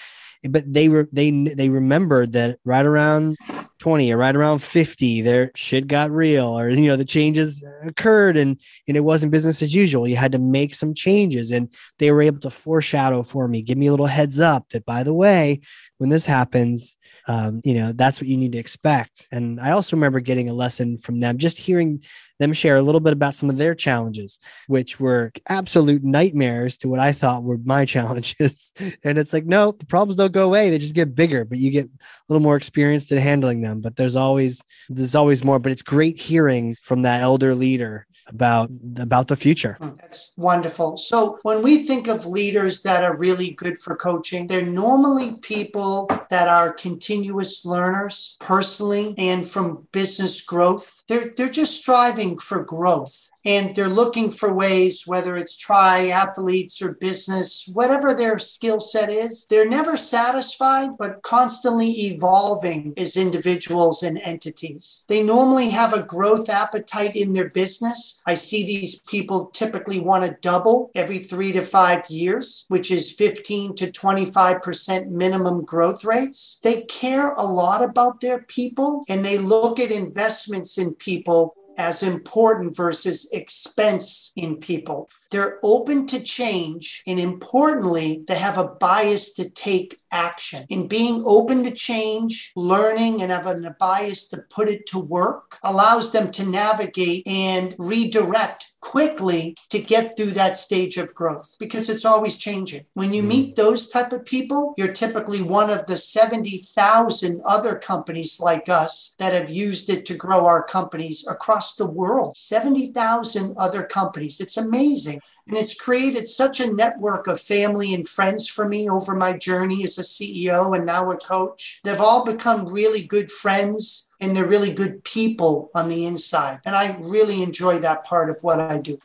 but 0.49 0.71
they 0.71 0.89
were 0.89 1.07
they 1.11 1.31
they 1.31 1.69
remembered 1.69 2.31
that 2.33 2.57
right 2.65 2.85
around 2.85 3.37
20 3.79 4.11
or 4.11 4.17
right 4.17 4.35
around 4.35 4.59
50 4.59 5.21
their 5.21 5.51
shit 5.55 5.87
got 5.87 6.11
real 6.11 6.57
or 6.57 6.69
you 6.69 6.87
know 6.87 6.95
the 6.95 7.05
changes 7.05 7.63
occurred 7.85 8.37
and 8.37 8.59
and 8.87 8.97
it 8.97 9.01
wasn't 9.01 9.31
business 9.31 9.61
as 9.61 9.73
usual. 9.75 10.07
You 10.07 10.15
had 10.15 10.31
to 10.31 10.39
make 10.39 10.75
some 10.75 10.93
changes 10.93 11.51
and 11.51 11.69
they 11.99 12.11
were 12.11 12.21
able 12.21 12.39
to 12.41 12.49
foreshadow 12.49 13.23
for 13.23 13.47
me. 13.47 13.61
Give 13.61 13.77
me 13.77 13.87
a 13.87 13.91
little 13.91 14.05
heads 14.05 14.39
up 14.39 14.69
that 14.69 14.85
by 14.85 15.03
the 15.03 15.13
way 15.13 15.61
when 15.97 16.09
this 16.09 16.25
happens 16.25 16.95
um, 17.27 17.61
you 17.63 17.73
know 17.73 17.91
that's 17.91 18.19
what 18.19 18.27
you 18.27 18.37
need 18.37 18.51
to 18.53 18.57
expect. 18.57 19.27
And 19.31 19.59
i 19.59 19.71
also 19.71 19.95
remember 19.95 20.19
getting 20.19 20.49
a 20.49 20.53
lesson 20.53 20.97
from 20.97 21.19
them 21.19 21.37
just 21.37 21.57
hearing 21.57 22.03
them 22.39 22.53
share 22.53 22.75
a 22.75 22.81
little 22.81 23.01
bit 23.01 23.13
about 23.13 23.35
some 23.35 23.49
of 23.49 23.57
their 23.57 23.75
challenges 23.75 24.39
which 24.67 24.99
were 24.99 25.31
absolute 25.47 26.03
nightmares 26.03 26.77
to 26.77 26.89
what 26.89 26.99
i 26.99 27.11
thought 27.11 27.43
were 27.43 27.59
my 27.63 27.85
challenges. 27.95 28.73
And 29.03 29.17
it's 29.17 29.33
like 29.33 29.45
no 29.45 29.71
the 29.73 29.85
problems 29.85 30.17
don't 30.17 30.31
go 30.31 30.45
away. 30.45 30.69
They 30.69 30.79
just 30.79 30.95
get 30.95 31.15
bigger 31.15 31.45
but 31.45 31.57
you 31.57 31.71
get 31.71 31.85
a 31.85 31.89
little 32.29 32.41
more 32.41 32.55
experienced 32.55 33.11
in 33.11 33.17
handling 33.17 33.61
them. 33.61 33.81
But 33.81 33.95
there's 33.95 34.15
always 34.15 34.61
there's 34.89 35.15
always 35.15 35.43
more 35.43 35.59
but 35.59 35.71
it's 35.71 35.81
great 35.81 36.19
hearing 36.19 36.75
from 36.81 37.03
that 37.03 37.21
elder 37.21 37.55
leader 37.55 38.07
about 38.31 38.69
about 38.97 39.27
the 39.27 39.35
future. 39.35 39.77
Hmm, 39.79 39.89
that's 39.99 40.33
wonderful. 40.37 40.97
So 40.97 41.39
when 41.43 41.61
we 41.61 41.83
think 41.83 42.07
of 42.07 42.25
leaders 42.25 42.83
that 42.83 43.03
are 43.03 43.17
really 43.17 43.51
good 43.51 43.77
for 43.77 43.95
coaching, 43.95 44.47
they're 44.47 44.65
normally 44.65 45.35
people 45.41 46.09
that 46.29 46.47
are 46.47 46.73
continuous 46.73 47.65
learners 47.65 48.37
personally 48.39 49.15
and 49.17 49.45
from 49.45 49.87
business 49.91 50.41
growth. 50.41 51.03
They're 51.07 51.33
they're 51.35 51.49
just 51.49 51.77
striving 51.77 52.37
for 52.37 52.63
growth 52.63 53.30
and 53.45 53.75
they're 53.75 53.87
looking 53.87 54.31
for 54.31 54.53
ways, 54.53 55.07
whether 55.07 55.37
it's 55.37 55.57
triathletes 55.57 56.81
or 56.81 56.95
business, 56.95 57.69
whatever 57.73 58.13
their 58.13 58.37
skill 58.37 58.79
set 58.79 59.09
is, 59.09 59.45
they're 59.49 59.67
never 59.67 59.97
satisfied, 59.97 60.97
but 60.97 61.21
constantly 61.23 62.07
evolving 62.07 62.93
as 62.97 63.17
individuals 63.17 64.03
and 64.03 64.19
entities. 64.19 65.05
They 65.07 65.23
normally 65.23 65.69
have 65.69 65.93
a 65.93 66.03
growth 66.03 66.49
appetite 66.49 67.15
in 67.15 67.33
their 67.33 67.49
business. 67.49 68.21
I 68.25 68.35
see 68.35 68.65
these 68.65 68.99
people 69.01 69.47
typically 69.47 69.99
want 69.99 70.25
to 70.25 70.37
double 70.41 70.91
every 70.95 71.19
three 71.19 71.51
to 71.53 71.61
five 71.61 72.09
years, 72.09 72.65
which 72.67 72.91
is 72.91 73.11
15 73.11 73.75
to 73.75 73.87
25% 73.87 75.09
minimum 75.09 75.65
growth 75.65 76.03
rates. 76.03 76.59
They 76.63 76.81
care 76.83 77.33
a 77.33 77.43
lot 77.43 77.83
about 77.83 78.19
their 78.19 78.43
people 78.43 79.03
and 79.09 79.25
they 79.25 79.37
look 79.37 79.79
at 79.79 79.91
investments 79.91 80.77
in 80.77 80.93
people 80.95 81.55
as 81.77 82.03
important 82.03 82.75
versus 82.75 83.29
expense 83.31 84.31
in 84.35 84.57
people. 84.57 85.09
They're 85.31 85.59
open 85.63 86.05
to 86.07 86.21
change, 86.21 87.03
and 87.07 87.19
importantly, 87.19 88.23
they 88.27 88.35
have 88.35 88.57
a 88.57 88.67
bias 88.67 89.33
to 89.33 89.49
take 89.49 89.99
action. 90.11 90.65
In 90.69 90.87
being 90.87 91.23
open 91.25 91.63
to 91.63 91.71
change, 91.71 92.51
learning, 92.55 93.21
and 93.21 93.31
having 93.31 93.65
a 93.65 93.71
bias 93.79 94.27
to 94.29 94.43
put 94.49 94.69
it 94.69 94.85
to 94.87 94.99
work 94.99 95.57
allows 95.63 96.11
them 96.11 96.31
to 96.31 96.45
navigate 96.45 97.25
and 97.25 97.75
redirect 97.77 98.67
quickly 98.81 99.55
to 99.69 99.79
get 99.79 100.17
through 100.17 100.31
that 100.31 100.57
stage 100.57 100.97
of 100.97 101.13
growth 101.13 101.55
because 101.59 101.87
it's 101.87 102.03
always 102.03 102.37
changing. 102.37 102.83
When 102.93 103.13
you 103.13 103.21
hmm. 103.21 103.27
meet 103.29 103.55
those 103.55 103.89
type 103.89 104.11
of 104.11 104.25
people, 104.25 104.73
you're 104.77 104.91
typically 104.91 105.41
one 105.41 105.69
of 105.69 105.85
the 105.85 105.97
70,000 105.97 107.41
other 107.45 107.75
companies 107.75 108.39
like 108.39 108.67
us 108.67 109.15
that 109.19 109.33
have 109.33 109.49
used 109.49 109.89
it 109.89 110.05
to 110.07 110.15
grow 110.15 110.45
our 110.45 110.63
companies 110.63 111.25
across 111.29 111.75
the 111.75 111.85
world. 111.85 112.35
70,000 112.35 113.55
other 113.57 113.83
companies. 113.83 114.41
It's 114.41 114.57
amazing. 114.57 115.20
And 115.47 115.57
it's 115.57 115.73
created 115.73 116.27
such 116.27 116.59
a 116.59 116.71
network 116.71 117.27
of 117.27 117.41
family 117.41 117.93
and 117.93 118.07
friends 118.07 118.47
for 118.47 118.67
me 118.67 118.89
over 118.89 119.15
my 119.15 119.33
journey 119.33 119.83
as 119.83 119.97
a 119.97 120.03
CEO 120.03 120.75
and 120.75 120.85
now 120.85 121.09
a 121.09 121.17
coach. 121.17 121.81
They've 121.83 121.99
all 121.99 122.25
become 122.25 122.67
really 122.67 123.01
good 123.01 123.29
friends 123.29 124.11
and 124.19 124.35
they're 124.35 124.45
really 124.45 124.71
good 124.71 125.03
people 125.03 125.71
on 125.73 125.89
the 125.89 126.05
inside. 126.05 126.59
And 126.63 126.75
I 126.75 126.95
really 126.99 127.41
enjoy 127.41 127.79
that 127.79 128.03
part 128.03 128.29
of 128.29 128.37
what 128.41 128.59
I 128.59 128.77
do. 128.77 128.99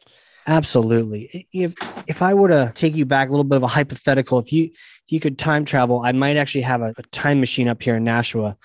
Absolutely. 0.46 1.48
If 1.52 1.74
if 2.06 2.22
I 2.22 2.34
were 2.34 2.48
to 2.48 2.72
take 2.76 2.94
you 2.94 3.04
back 3.04 3.28
a 3.28 3.30
little 3.32 3.42
bit 3.42 3.56
of 3.56 3.64
a 3.64 3.68
hypothetical, 3.68 4.38
if 4.38 4.52
you 4.52 4.64
if 4.64 5.12
you 5.12 5.18
could 5.18 5.38
time 5.38 5.64
travel, 5.64 6.00
I 6.00 6.12
might 6.12 6.36
actually 6.36 6.60
have 6.60 6.82
a, 6.82 6.94
a 6.96 7.02
time 7.10 7.40
machine 7.40 7.66
up 7.66 7.82
here 7.82 7.96
in 7.96 8.04
Nashua. 8.04 8.56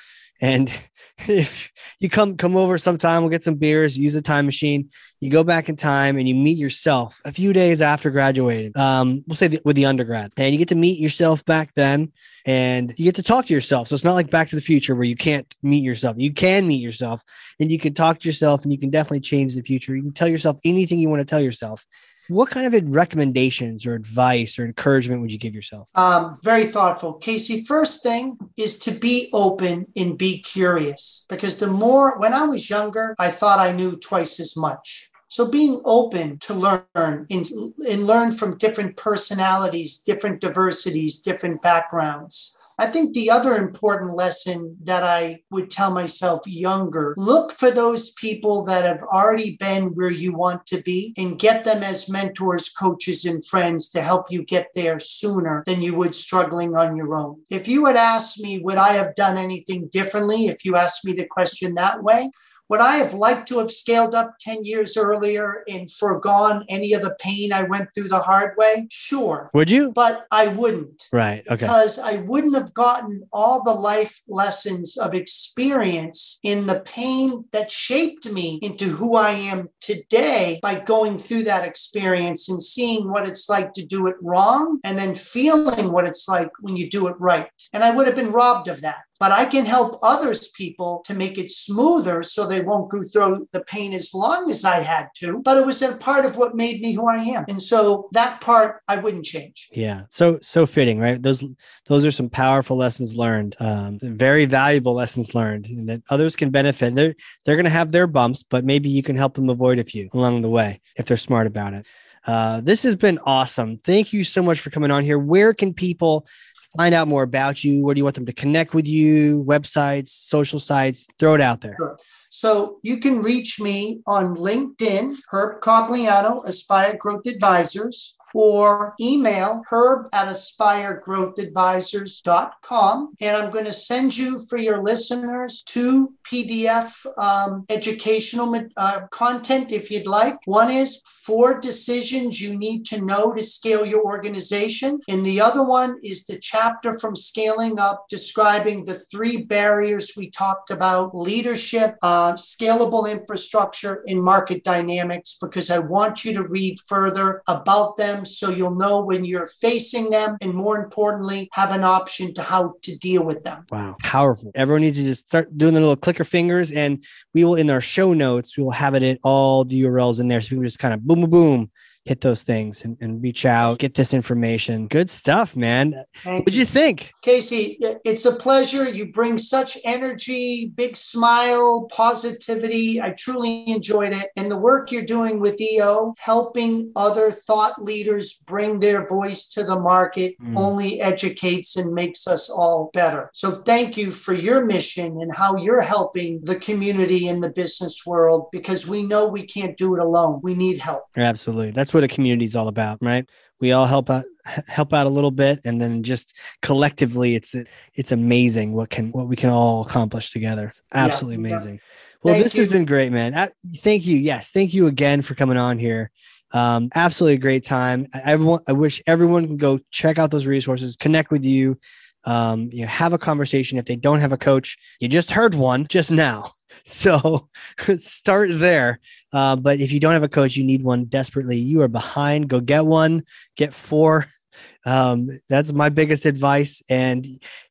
And 0.42 0.72
if 1.28 1.72
you 2.00 2.10
come 2.10 2.36
come 2.36 2.58
over 2.58 2.78
sometime, 2.78 3.22
we'll 3.22 3.30
get 3.30 3.44
some 3.44 3.56
beers, 3.56 3.98
use 3.98 4.14
the 4.14 4.22
time 4.22 4.46
machine. 4.46 4.90
You 5.20 5.30
go 5.30 5.44
back 5.44 5.70
in 5.70 5.76
time 5.76 6.18
and 6.18 6.28
you 6.28 6.34
meet 6.34 6.58
yourself 6.58 7.22
a 7.26 7.32
few 7.32 7.54
days 7.54 7.82
after 7.82 8.10
graduating. 8.10 8.76
Um, 8.76 9.24
we'll 9.28 9.36
say 9.36 9.48
the, 9.48 9.62
with 9.64 9.76
the 9.76 9.86
undergrad, 9.86 10.34
and 10.36 10.52
you 10.52 10.58
get 10.58 10.70
to 10.70 10.76
meet 10.76 11.00
yourself 11.00 11.46
back 11.46 11.74
then, 11.76 12.12
and 12.46 12.94
you 12.98 13.06
get 13.06 13.16
to 13.16 13.24
talk 13.24 13.46
to 13.46 13.54
yourself. 13.54 13.88
So 13.88 13.96
it's 13.96 14.04
not 14.04 14.16
like 14.16 14.32
Back 14.32 14.50
to 14.50 14.56
the 14.56 14.62
Future 14.62 14.96
where 14.96 15.04
you 15.04 15.16
can't 15.16 15.56
meet 15.62 15.84
yourself. 15.84 16.16
You 16.20 16.34
can 16.34 16.68
meet 16.68 16.82
yourself, 16.82 17.22
and 17.60 17.72
you 17.72 17.78
can 17.78 17.94
talk 17.94 18.20
to 18.20 18.28
yourself, 18.28 18.64
and 18.64 18.72
you 18.72 18.80
can 18.80 18.90
definitely 18.90 19.22
change 19.22 19.56
the 19.56 19.62
future. 19.62 19.96
You 19.96 20.02
can 20.02 20.14
tell 20.14 20.28
yourself 20.28 20.58
anything 20.66 21.00
you 21.00 21.10
want 21.10 21.22
to 21.22 21.26
tell 21.26 21.42
yourself. 21.42 21.86
What 22.32 22.50
kind 22.50 22.66
of 22.66 22.96
recommendations 22.96 23.86
or 23.86 23.94
advice 23.94 24.58
or 24.58 24.64
encouragement 24.64 25.20
would 25.20 25.34
you 25.34 25.38
give 25.38 25.54
yourself? 25.54 25.90
Um, 25.96 26.38
very 26.44 26.66
thoughtful. 26.66 27.16
Casey, 27.16 27.66
first 27.66 28.04
thing 28.04 28.38
is 28.56 28.80
to 28.80 28.92
be 28.92 29.30
open 29.34 29.88
and 29.98 30.18
be 30.18 30.40
curious 30.40 31.26
because 31.28 31.58
the 31.58 31.68
more, 31.68 32.18
when 32.20 32.34
I 32.34 32.46
was 32.46 32.70
younger, 32.70 33.16
I 33.20 33.32
thought 33.32 33.60
I 33.60 33.74
knew 33.74 33.98
twice 33.98 34.40
as 34.40 34.56
much. 34.56 35.10
So 35.28 35.50
being 35.50 35.82
open 35.84 36.40
to 36.40 36.54
learn 36.54 36.86
and, 36.96 37.52
and 37.86 38.08
learn 38.08 38.32
from 38.32 38.58
different 38.58 38.96
personalities, 38.96 40.00
different 40.00 40.40
diversities, 40.40 41.20
different 41.20 41.62
backgrounds. 41.62 42.56
I 42.82 42.88
think 42.88 43.14
the 43.14 43.30
other 43.30 43.58
important 43.58 44.16
lesson 44.16 44.76
that 44.86 45.04
I 45.04 45.44
would 45.52 45.70
tell 45.70 45.92
myself 45.92 46.42
younger 46.48 47.14
look 47.16 47.52
for 47.52 47.70
those 47.70 48.10
people 48.14 48.66
that 48.66 48.86
have 48.86 49.04
already 49.04 49.56
been 49.58 49.90
where 49.90 50.10
you 50.10 50.34
want 50.34 50.66
to 50.66 50.82
be 50.82 51.14
and 51.16 51.38
get 51.38 51.64
them 51.64 51.84
as 51.84 52.10
mentors, 52.10 52.70
coaches, 52.70 53.24
and 53.24 53.46
friends 53.46 53.90
to 53.90 54.02
help 54.02 54.32
you 54.32 54.44
get 54.44 54.70
there 54.74 55.00
sooner 55.00 55.62
than 55.68 55.80
you 55.80 55.94
would 55.94 56.16
struggling 56.16 56.76
on 56.76 56.96
your 56.96 57.14
own. 57.14 57.44
If 57.52 57.68
you 57.68 57.86
had 57.86 57.98
asked 57.98 58.40
me, 58.40 58.58
would 58.64 58.78
I 58.78 58.94
have 58.94 59.14
done 59.14 59.38
anything 59.38 59.88
differently? 59.92 60.48
If 60.48 60.66
you 60.66 60.76
asked 60.76 61.06
me 61.06 61.14
the 61.14 61.28
question 61.28 61.76
that 61.76 62.02
way, 62.02 62.32
would 62.72 62.80
I 62.80 62.96
have 63.00 63.14
liked 63.14 63.50
to 63.50 63.60
have 63.60 63.70
scaled 63.70 64.16
up 64.16 64.36
10 64.40 64.64
years 64.64 64.96
earlier 64.96 65.66
and 65.68 65.92
foregone 65.92 66.64
any 66.70 66.94
of 66.94 67.02
the 67.02 67.14
pain 67.20 67.52
I 67.52 67.64
went 67.64 67.90
through 67.94 68.08
the 68.08 68.20
hard 68.20 68.56
way? 68.56 68.88
Sure. 68.90 69.50
Would 69.54 69.70
you? 69.70 69.92
But 69.92 70.26
I 70.32 70.48
wouldn't. 70.48 71.04
Right. 71.12 71.44
Okay. 71.48 71.66
Because 71.66 72.00
I 72.00 72.22
wouldn't 72.22 72.56
have 72.56 72.74
gotten 72.74 73.28
all 73.34 73.62
the 73.62 73.74
life 73.74 74.22
lessons 74.30 74.96
of 74.98 75.14
experience 75.14 76.40
in 76.44 76.66
the 76.66 76.80
pain 76.86 77.44
that 77.52 77.74
shaped 77.74 78.32
me 78.32 78.58
into 78.62 78.86
who 78.86 79.18
I 79.18 79.32
am 79.32 79.68
today 79.82 80.58
by 80.62 80.80
going 80.80 81.18
through 81.18 81.44
that 81.44 81.68
experience 81.68 82.48
and 82.48 82.64
seeing 82.64 83.12
what 83.12 83.28
it's 83.28 83.50
like 83.50 83.74
to 83.74 83.86
do 83.86 84.08
it 84.08 84.16
wrong 84.22 84.80
and 84.86 84.98
then 84.98 85.14
feeling 85.14 85.92
what 85.92 86.06
it's 86.06 86.30
like 86.30 86.52
when 86.62 86.78
you 86.78 86.90
do 86.90 87.08
it 87.08 87.18
right. 87.20 87.52
And 87.74 87.84
I 87.84 87.94
would 87.94 88.08
have 88.08 88.16
been 88.16 88.32
robbed 88.32 88.70
of 88.70 88.80
that 88.80 89.02
but 89.22 89.32
I 89.32 89.46
can 89.46 89.68
help 89.68 90.00
others 90.02 90.48
people 90.48 91.04
to 91.06 91.14
make 91.14 91.38
it 91.38 91.52
smoother 91.52 92.24
so 92.24 92.48
they 92.48 92.62
won't 92.62 92.90
go 92.90 93.04
through 93.04 93.48
the 93.52 93.64
pain 93.66 93.94
as 93.94 94.16
long 94.16 94.50
as 94.50 94.66
I 94.66 94.80
had 94.80 95.10
to. 95.18 95.44
But 95.44 95.58
it 95.58 95.66
was 95.66 95.84
a 95.84 95.96
part 95.98 96.26
of 96.26 96.38
what 96.38 96.56
made 96.56 96.82
me 96.82 96.96
who 96.96 97.08
I 97.08 97.18
am. 97.18 97.46
And 97.48 97.62
so 97.62 98.10
that 98.14 98.42
part 98.42 98.82
I 98.88 98.98
wouldn't 98.98 99.26
change. 99.26 99.70
Yeah. 99.74 100.06
So 100.10 100.40
so 100.42 100.66
fitting, 100.66 100.98
right? 100.98 101.22
Those 101.22 101.44
those 101.86 102.04
are 102.04 102.12
some 102.12 102.32
powerful 102.32 102.76
lessons 102.76 103.14
learned. 103.14 103.56
Um, 103.60 104.00
very 104.02 104.46
valuable 104.46 104.96
lessons 104.96 105.36
learned 105.36 105.68
and 105.68 105.88
that 105.88 106.02
others 106.10 106.36
can 106.36 106.50
benefit. 106.50 106.96
They're 106.96 107.14
they're 107.46 107.58
gonna 107.58 107.70
have 107.70 107.92
their 107.92 108.08
bumps, 108.08 108.42
but 108.42 108.66
maybe 108.66 108.90
you 108.90 109.04
can 109.04 109.16
help 109.16 109.36
them 109.36 109.52
avoid 109.52 109.78
a 109.78 109.84
few 109.84 110.10
along 110.14 110.42
the 110.42 110.50
way 110.50 110.82
if 110.96 111.06
they're 111.06 111.16
smart 111.16 111.46
about 111.46 111.76
it. 111.76 111.86
Uh, 112.26 112.62
this 112.62 112.84
has 112.84 112.96
been 112.96 113.20
awesome. 113.26 113.80
Thank 113.84 114.14
you 114.14 114.24
so 114.24 114.44
much 114.44 114.60
for 114.60 114.70
coming 114.70 114.92
on 114.92 115.04
here. 115.04 115.18
Where 115.18 115.54
can 115.54 115.74
people 115.74 116.28
find 116.76 116.96
out 116.96 117.08
more 117.08 117.24
about 117.24 117.64
you? 117.64 117.84
Where 117.84 117.94
do 117.94 118.00
you 118.00 118.04
want 118.04 118.16
them 118.16 118.26
to 118.26 118.34
connect 118.34 118.74
with 118.74 118.88
you? 118.88 119.44
Websites, 119.44 120.10
social 120.10 120.60
sites? 120.60 121.08
Throw 121.20 121.34
it 121.34 121.42
out 121.42 121.62
there. 121.62 121.76
Sure. 121.78 121.98
So 122.34 122.80
you 122.82 122.98
can 122.98 123.22
reach 123.22 123.60
me 123.60 124.02
on 124.08 124.38
LinkedIn, 124.38 125.18
Herb 125.30 125.62
Cogliano, 125.62 126.46
Aspire 126.46 126.96
Growth 126.98 127.28
Advisors, 127.28 128.16
or 128.34 128.96
email 129.00 129.62
herb 129.70 130.08
at 130.14 130.28
aspiregrowthadvisors.com. 130.28 133.14
And 133.20 133.38
I'm 133.38 133.52
going 133.52 133.66
to 133.66 133.74
send 133.74 134.18
you 134.18 134.40
for 134.48 134.58
your 134.58 134.82
listeners 134.82 135.62
two 135.64 136.14
PDF 136.24 136.94
um, 137.18 137.66
educational 137.70 138.70
uh, 138.78 139.02
content 139.12 139.74
if 139.74 139.92
you'd 139.92 140.08
like. 140.08 140.38
One 140.46 140.72
is 140.72 141.04
four 141.06 141.60
decisions 141.60 142.42
you 142.42 142.58
need 142.58 142.86
to 142.86 143.00
know 143.02 143.34
to 143.34 143.44
scale 143.44 143.86
your 143.86 144.04
organization. 144.04 145.00
And 145.08 145.24
the 145.26 145.42
other 145.42 145.64
one 145.64 145.98
is 146.04 146.26
the 146.26 146.40
chapter 146.40 146.98
from 146.98 147.16
Scaling 147.16 147.78
Up 147.80 148.06
describing 148.10 148.86
the 148.86 149.00
three 149.00 149.44
barriers 149.44 150.14
we 150.18 150.30
talked 150.30 150.72
about 150.72 151.16
leadership, 151.16 151.96
uh, 152.02 152.21
Uh, 152.22 152.34
scalable 152.34 153.12
infrastructure, 153.12 154.04
and 154.08 154.22
market 154.22 154.64
dynamics, 154.64 155.40
because 155.42 155.72
I 155.72 155.80
want 155.80 156.24
you 156.24 156.34
to 156.34 156.44
read 156.48 156.78
further 156.86 157.42
about 157.48 157.98
them 157.98 158.26
so 158.26 158.52
you'll 158.52 158.76
know 158.76 159.02
when 159.02 159.26
you're 159.26 159.50
facing 159.60 160.12
them. 160.12 160.38
And 160.40 160.54
more 160.54 160.78
importantly, 160.80 161.50
have 161.54 161.72
an 161.72 161.84
option 161.84 162.32
to 162.36 162.44
how 162.44 162.76
to 162.84 162.96
deal 163.00 163.24
with 163.24 163.44
them. 163.44 163.66
Wow. 163.72 163.96
Powerful. 164.04 164.52
Everyone 164.54 164.82
needs 164.82 165.00
to 165.00 165.04
just 165.04 165.28
start 165.28 165.58
doing 165.58 165.74
the 165.74 165.80
little 165.80 165.96
clicker 165.96 166.24
fingers. 166.24 166.72
And 166.72 167.04
we 167.34 167.44
will, 167.44 167.56
in 167.56 167.72
our 167.72 167.82
show 167.82 168.14
notes, 168.14 168.56
we 168.56 168.62
will 168.62 168.70
have 168.70 168.94
it 168.94 169.02
in 169.02 169.18
all 169.24 169.66
the 169.66 169.82
URLs 169.82 170.20
in 170.20 170.28
there. 170.28 170.42
So 170.42 170.50
people 170.50 170.64
just 170.64 170.78
kind 170.78 170.94
of 170.94 171.02
boom, 171.02 171.22
boom, 171.22 171.30
boom 171.32 171.72
hit 172.06 172.22
those 172.22 172.42
things 172.42 172.84
and, 172.84 172.98
and 173.00 173.22
reach 173.22 173.46
out, 173.46 173.78
get 173.78 173.94
this 173.94 174.14
information. 174.14 174.88
Good 174.88 175.10
stuff, 175.10 175.56
man. 175.56 176.04
Thank 176.24 176.46
What'd 176.46 176.56
you 176.56 176.66
think? 176.66 177.12
Casey, 177.22 177.78
it's 178.04 178.26
a 178.26 178.36
pleasure. 178.36 178.90
You 178.90 179.12
bring 179.12 179.38
such 179.38 179.78
energy, 179.86 180.72
big 180.76 180.96
smile, 180.96 181.88
positivity. 181.92 183.02
I 183.02 183.12
truly 183.12 183.70
enjoyed 183.70 184.16
it. 184.16 184.30
And 184.36 184.50
the 184.50 184.58
work 184.58 184.92
you're 184.92 185.04
doing 185.04 185.40
with 185.40 185.62
EO, 185.62 186.16
helping 186.18 186.92
other 186.96 187.30
thought 187.30 187.84
leaders 187.84 188.34
bring 188.34 188.80
their 188.80 189.08
voice 189.08 189.48
to 189.50 189.64
the 189.64 189.80
market, 189.80 190.36
mm. 190.42 190.58
only 190.58 191.02
educates 191.02 191.78
and 191.78 191.94
makes 191.94 192.28
us 192.28 192.50
all 192.50 192.90
better. 192.94 193.30
So 193.34 193.62
thank 193.62 193.96
you 193.96 194.10
for 194.10 194.34
your 194.34 194.66
mission 194.66 195.22
and 195.22 195.34
how 195.34 195.56
you're 195.56 195.82
helping 195.82 196.42
the 196.42 196.56
community 196.56 197.28
in 197.28 197.42
the 197.42 197.50
business 197.50 198.06
world 198.06 198.48
because 198.52 198.88
we 198.88 199.04
know 199.04 199.28
we 199.28 199.46
can't 199.46 199.78
do 199.78 199.96
it 199.96 200.02
alone. 200.02 200.40
We 200.42 200.56
need 200.56 200.80
help. 200.80 201.04
Absolutely. 201.16 201.72
That's 201.72 201.91
that's 201.92 201.94
what 201.94 202.04
a 202.06 202.08
community 202.08 202.46
is 202.46 202.56
all 202.56 202.70
about, 202.70 203.00
right? 203.02 203.30
We 203.60 203.74
all 203.74 203.86
help 203.86 204.10
out 204.10 204.24
help 204.68 204.94
out 204.94 205.06
a 205.06 205.10
little 205.10 205.30
bit 205.30 205.60
and 205.66 205.80
then 205.80 206.02
just 206.02 206.34
collectively 206.62 207.36
it's 207.36 207.54
it's 207.94 208.12
amazing 208.12 208.74
what 208.74 208.90
can 208.90 209.12
what 209.12 209.28
we 209.28 209.36
can 209.36 209.50
all 209.50 209.82
accomplish 209.82 210.32
together. 210.32 210.68
It's 210.68 210.82
absolutely 210.94 211.44
yeah, 211.44 211.56
amazing. 211.56 211.80
Well, 212.24 212.36
thank 212.36 212.46
this 212.46 212.56
you. 212.56 212.62
has 212.62 212.72
been 212.72 212.86
great, 212.86 213.12
man. 213.12 213.52
thank 213.78 214.06
you. 214.06 214.16
Yes, 214.18 214.52
thank 214.52 214.74
you 214.74 214.88
again 214.88 215.22
for 215.22 215.36
coming 215.36 215.58
on 215.58 215.80
here. 215.80 216.12
Um, 216.54 216.90
absolutely 216.96 217.36
a 217.36 217.40
great 217.40 217.64
time. 217.64 218.08
Everyone, 218.14 218.62
I 218.68 218.74
wish 218.74 219.02
everyone 219.06 219.48
can 219.48 219.58
go 219.58 219.80
check 219.90 220.18
out 220.18 220.32
those 220.32 220.48
resources, 220.48 220.96
connect 220.96 221.30
with 221.32 221.44
you, 221.44 221.78
um, 222.24 222.70
you 222.72 222.82
know, 222.82 222.88
have 222.88 223.14
a 223.14 223.18
conversation. 223.18 223.78
If 223.78 223.86
they 223.86 223.96
don't 223.96 224.20
have 224.20 224.34
a 224.34 224.38
coach, 224.38 224.78
you 225.00 225.08
just 225.08 225.32
heard 225.32 225.56
one 225.56 225.88
just 225.88 226.12
now. 226.12 226.46
So 226.86 227.50
start 227.98 228.58
there. 228.60 229.02
Uh, 229.34 229.58
but 229.58 229.82
if 229.82 229.92
you 229.92 230.00
don't 230.00 230.14
have 230.14 230.24
a 230.24 230.30
coach, 230.30 230.56
you 230.56 230.64
need 230.64 230.84
one 230.84 231.04
desperately. 231.04 231.58
You 231.58 231.82
are 231.82 231.90
behind. 231.90 232.48
Go 232.48 232.62
get 232.62 232.86
one. 232.86 233.24
Get 233.58 233.74
four 233.74 234.26
Um, 234.86 235.30
that's 235.50 235.72
my 235.72 235.90
biggest 235.90 236.26
advice. 236.26 236.82
And 236.90 237.26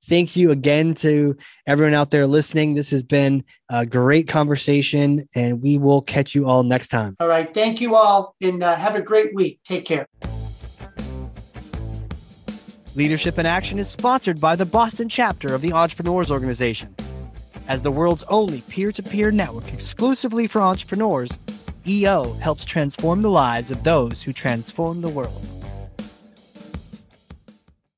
thank 0.09 0.36
you 0.36 0.51
again 0.51 0.94
to 0.96 1.36
everyone 1.66 1.94
out 1.94 2.11
there 2.11 2.26
listening. 2.26 2.74
This 2.74 2.90
has 2.90 3.03
been 3.03 3.44
a 3.68 3.84
great 3.84 4.28
conversation, 4.28 5.28
and 5.34 5.61
we 5.61 5.78
will 5.78 6.03
catch 6.03 6.34
you 6.34 6.46
all 6.46 6.62
next 6.62 6.88
time. 6.88 7.16
All 7.20 7.28
right. 7.28 7.53
Thank 7.53 7.80
you 7.80 7.96
all, 7.96 8.34
and 8.40 8.62
uh, 8.62 8.76
have 8.76 8.94
a 8.94 9.03
great 9.03 9.34
week. 9.34 9.61
Take 9.64 9.84
care. 9.84 10.07
Leadership 12.97 13.38
in 13.38 13.47
Action 13.47 13.78
is 13.78 13.88
sponsored 13.88 14.41
by 14.41 14.57
the 14.57 14.66
Boston 14.66 15.09
chapter 15.09 15.55
of 15.55 15.62
the 15.62 15.72
Entrepreneurs 15.72 16.28
Organization. 16.28 16.93
As 17.68 17.82
the 17.82 17.91
world's 17.93 18.24
only 18.24 18.62
peer 18.62 18.91
to 18.91 19.03
peer 19.03 19.30
network 19.30 19.72
exclusively 19.72 20.49
for 20.49 20.61
entrepreneurs, 20.61 21.30
EO 21.86 22.32
helps 22.34 22.64
transform 22.64 23.22
the 23.22 23.30
lives 23.30 23.70
of 23.70 23.84
those 23.84 24.22
who 24.22 24.32
transform 24.32 25.03
the 25.03 25.09
world. 25.09 25.59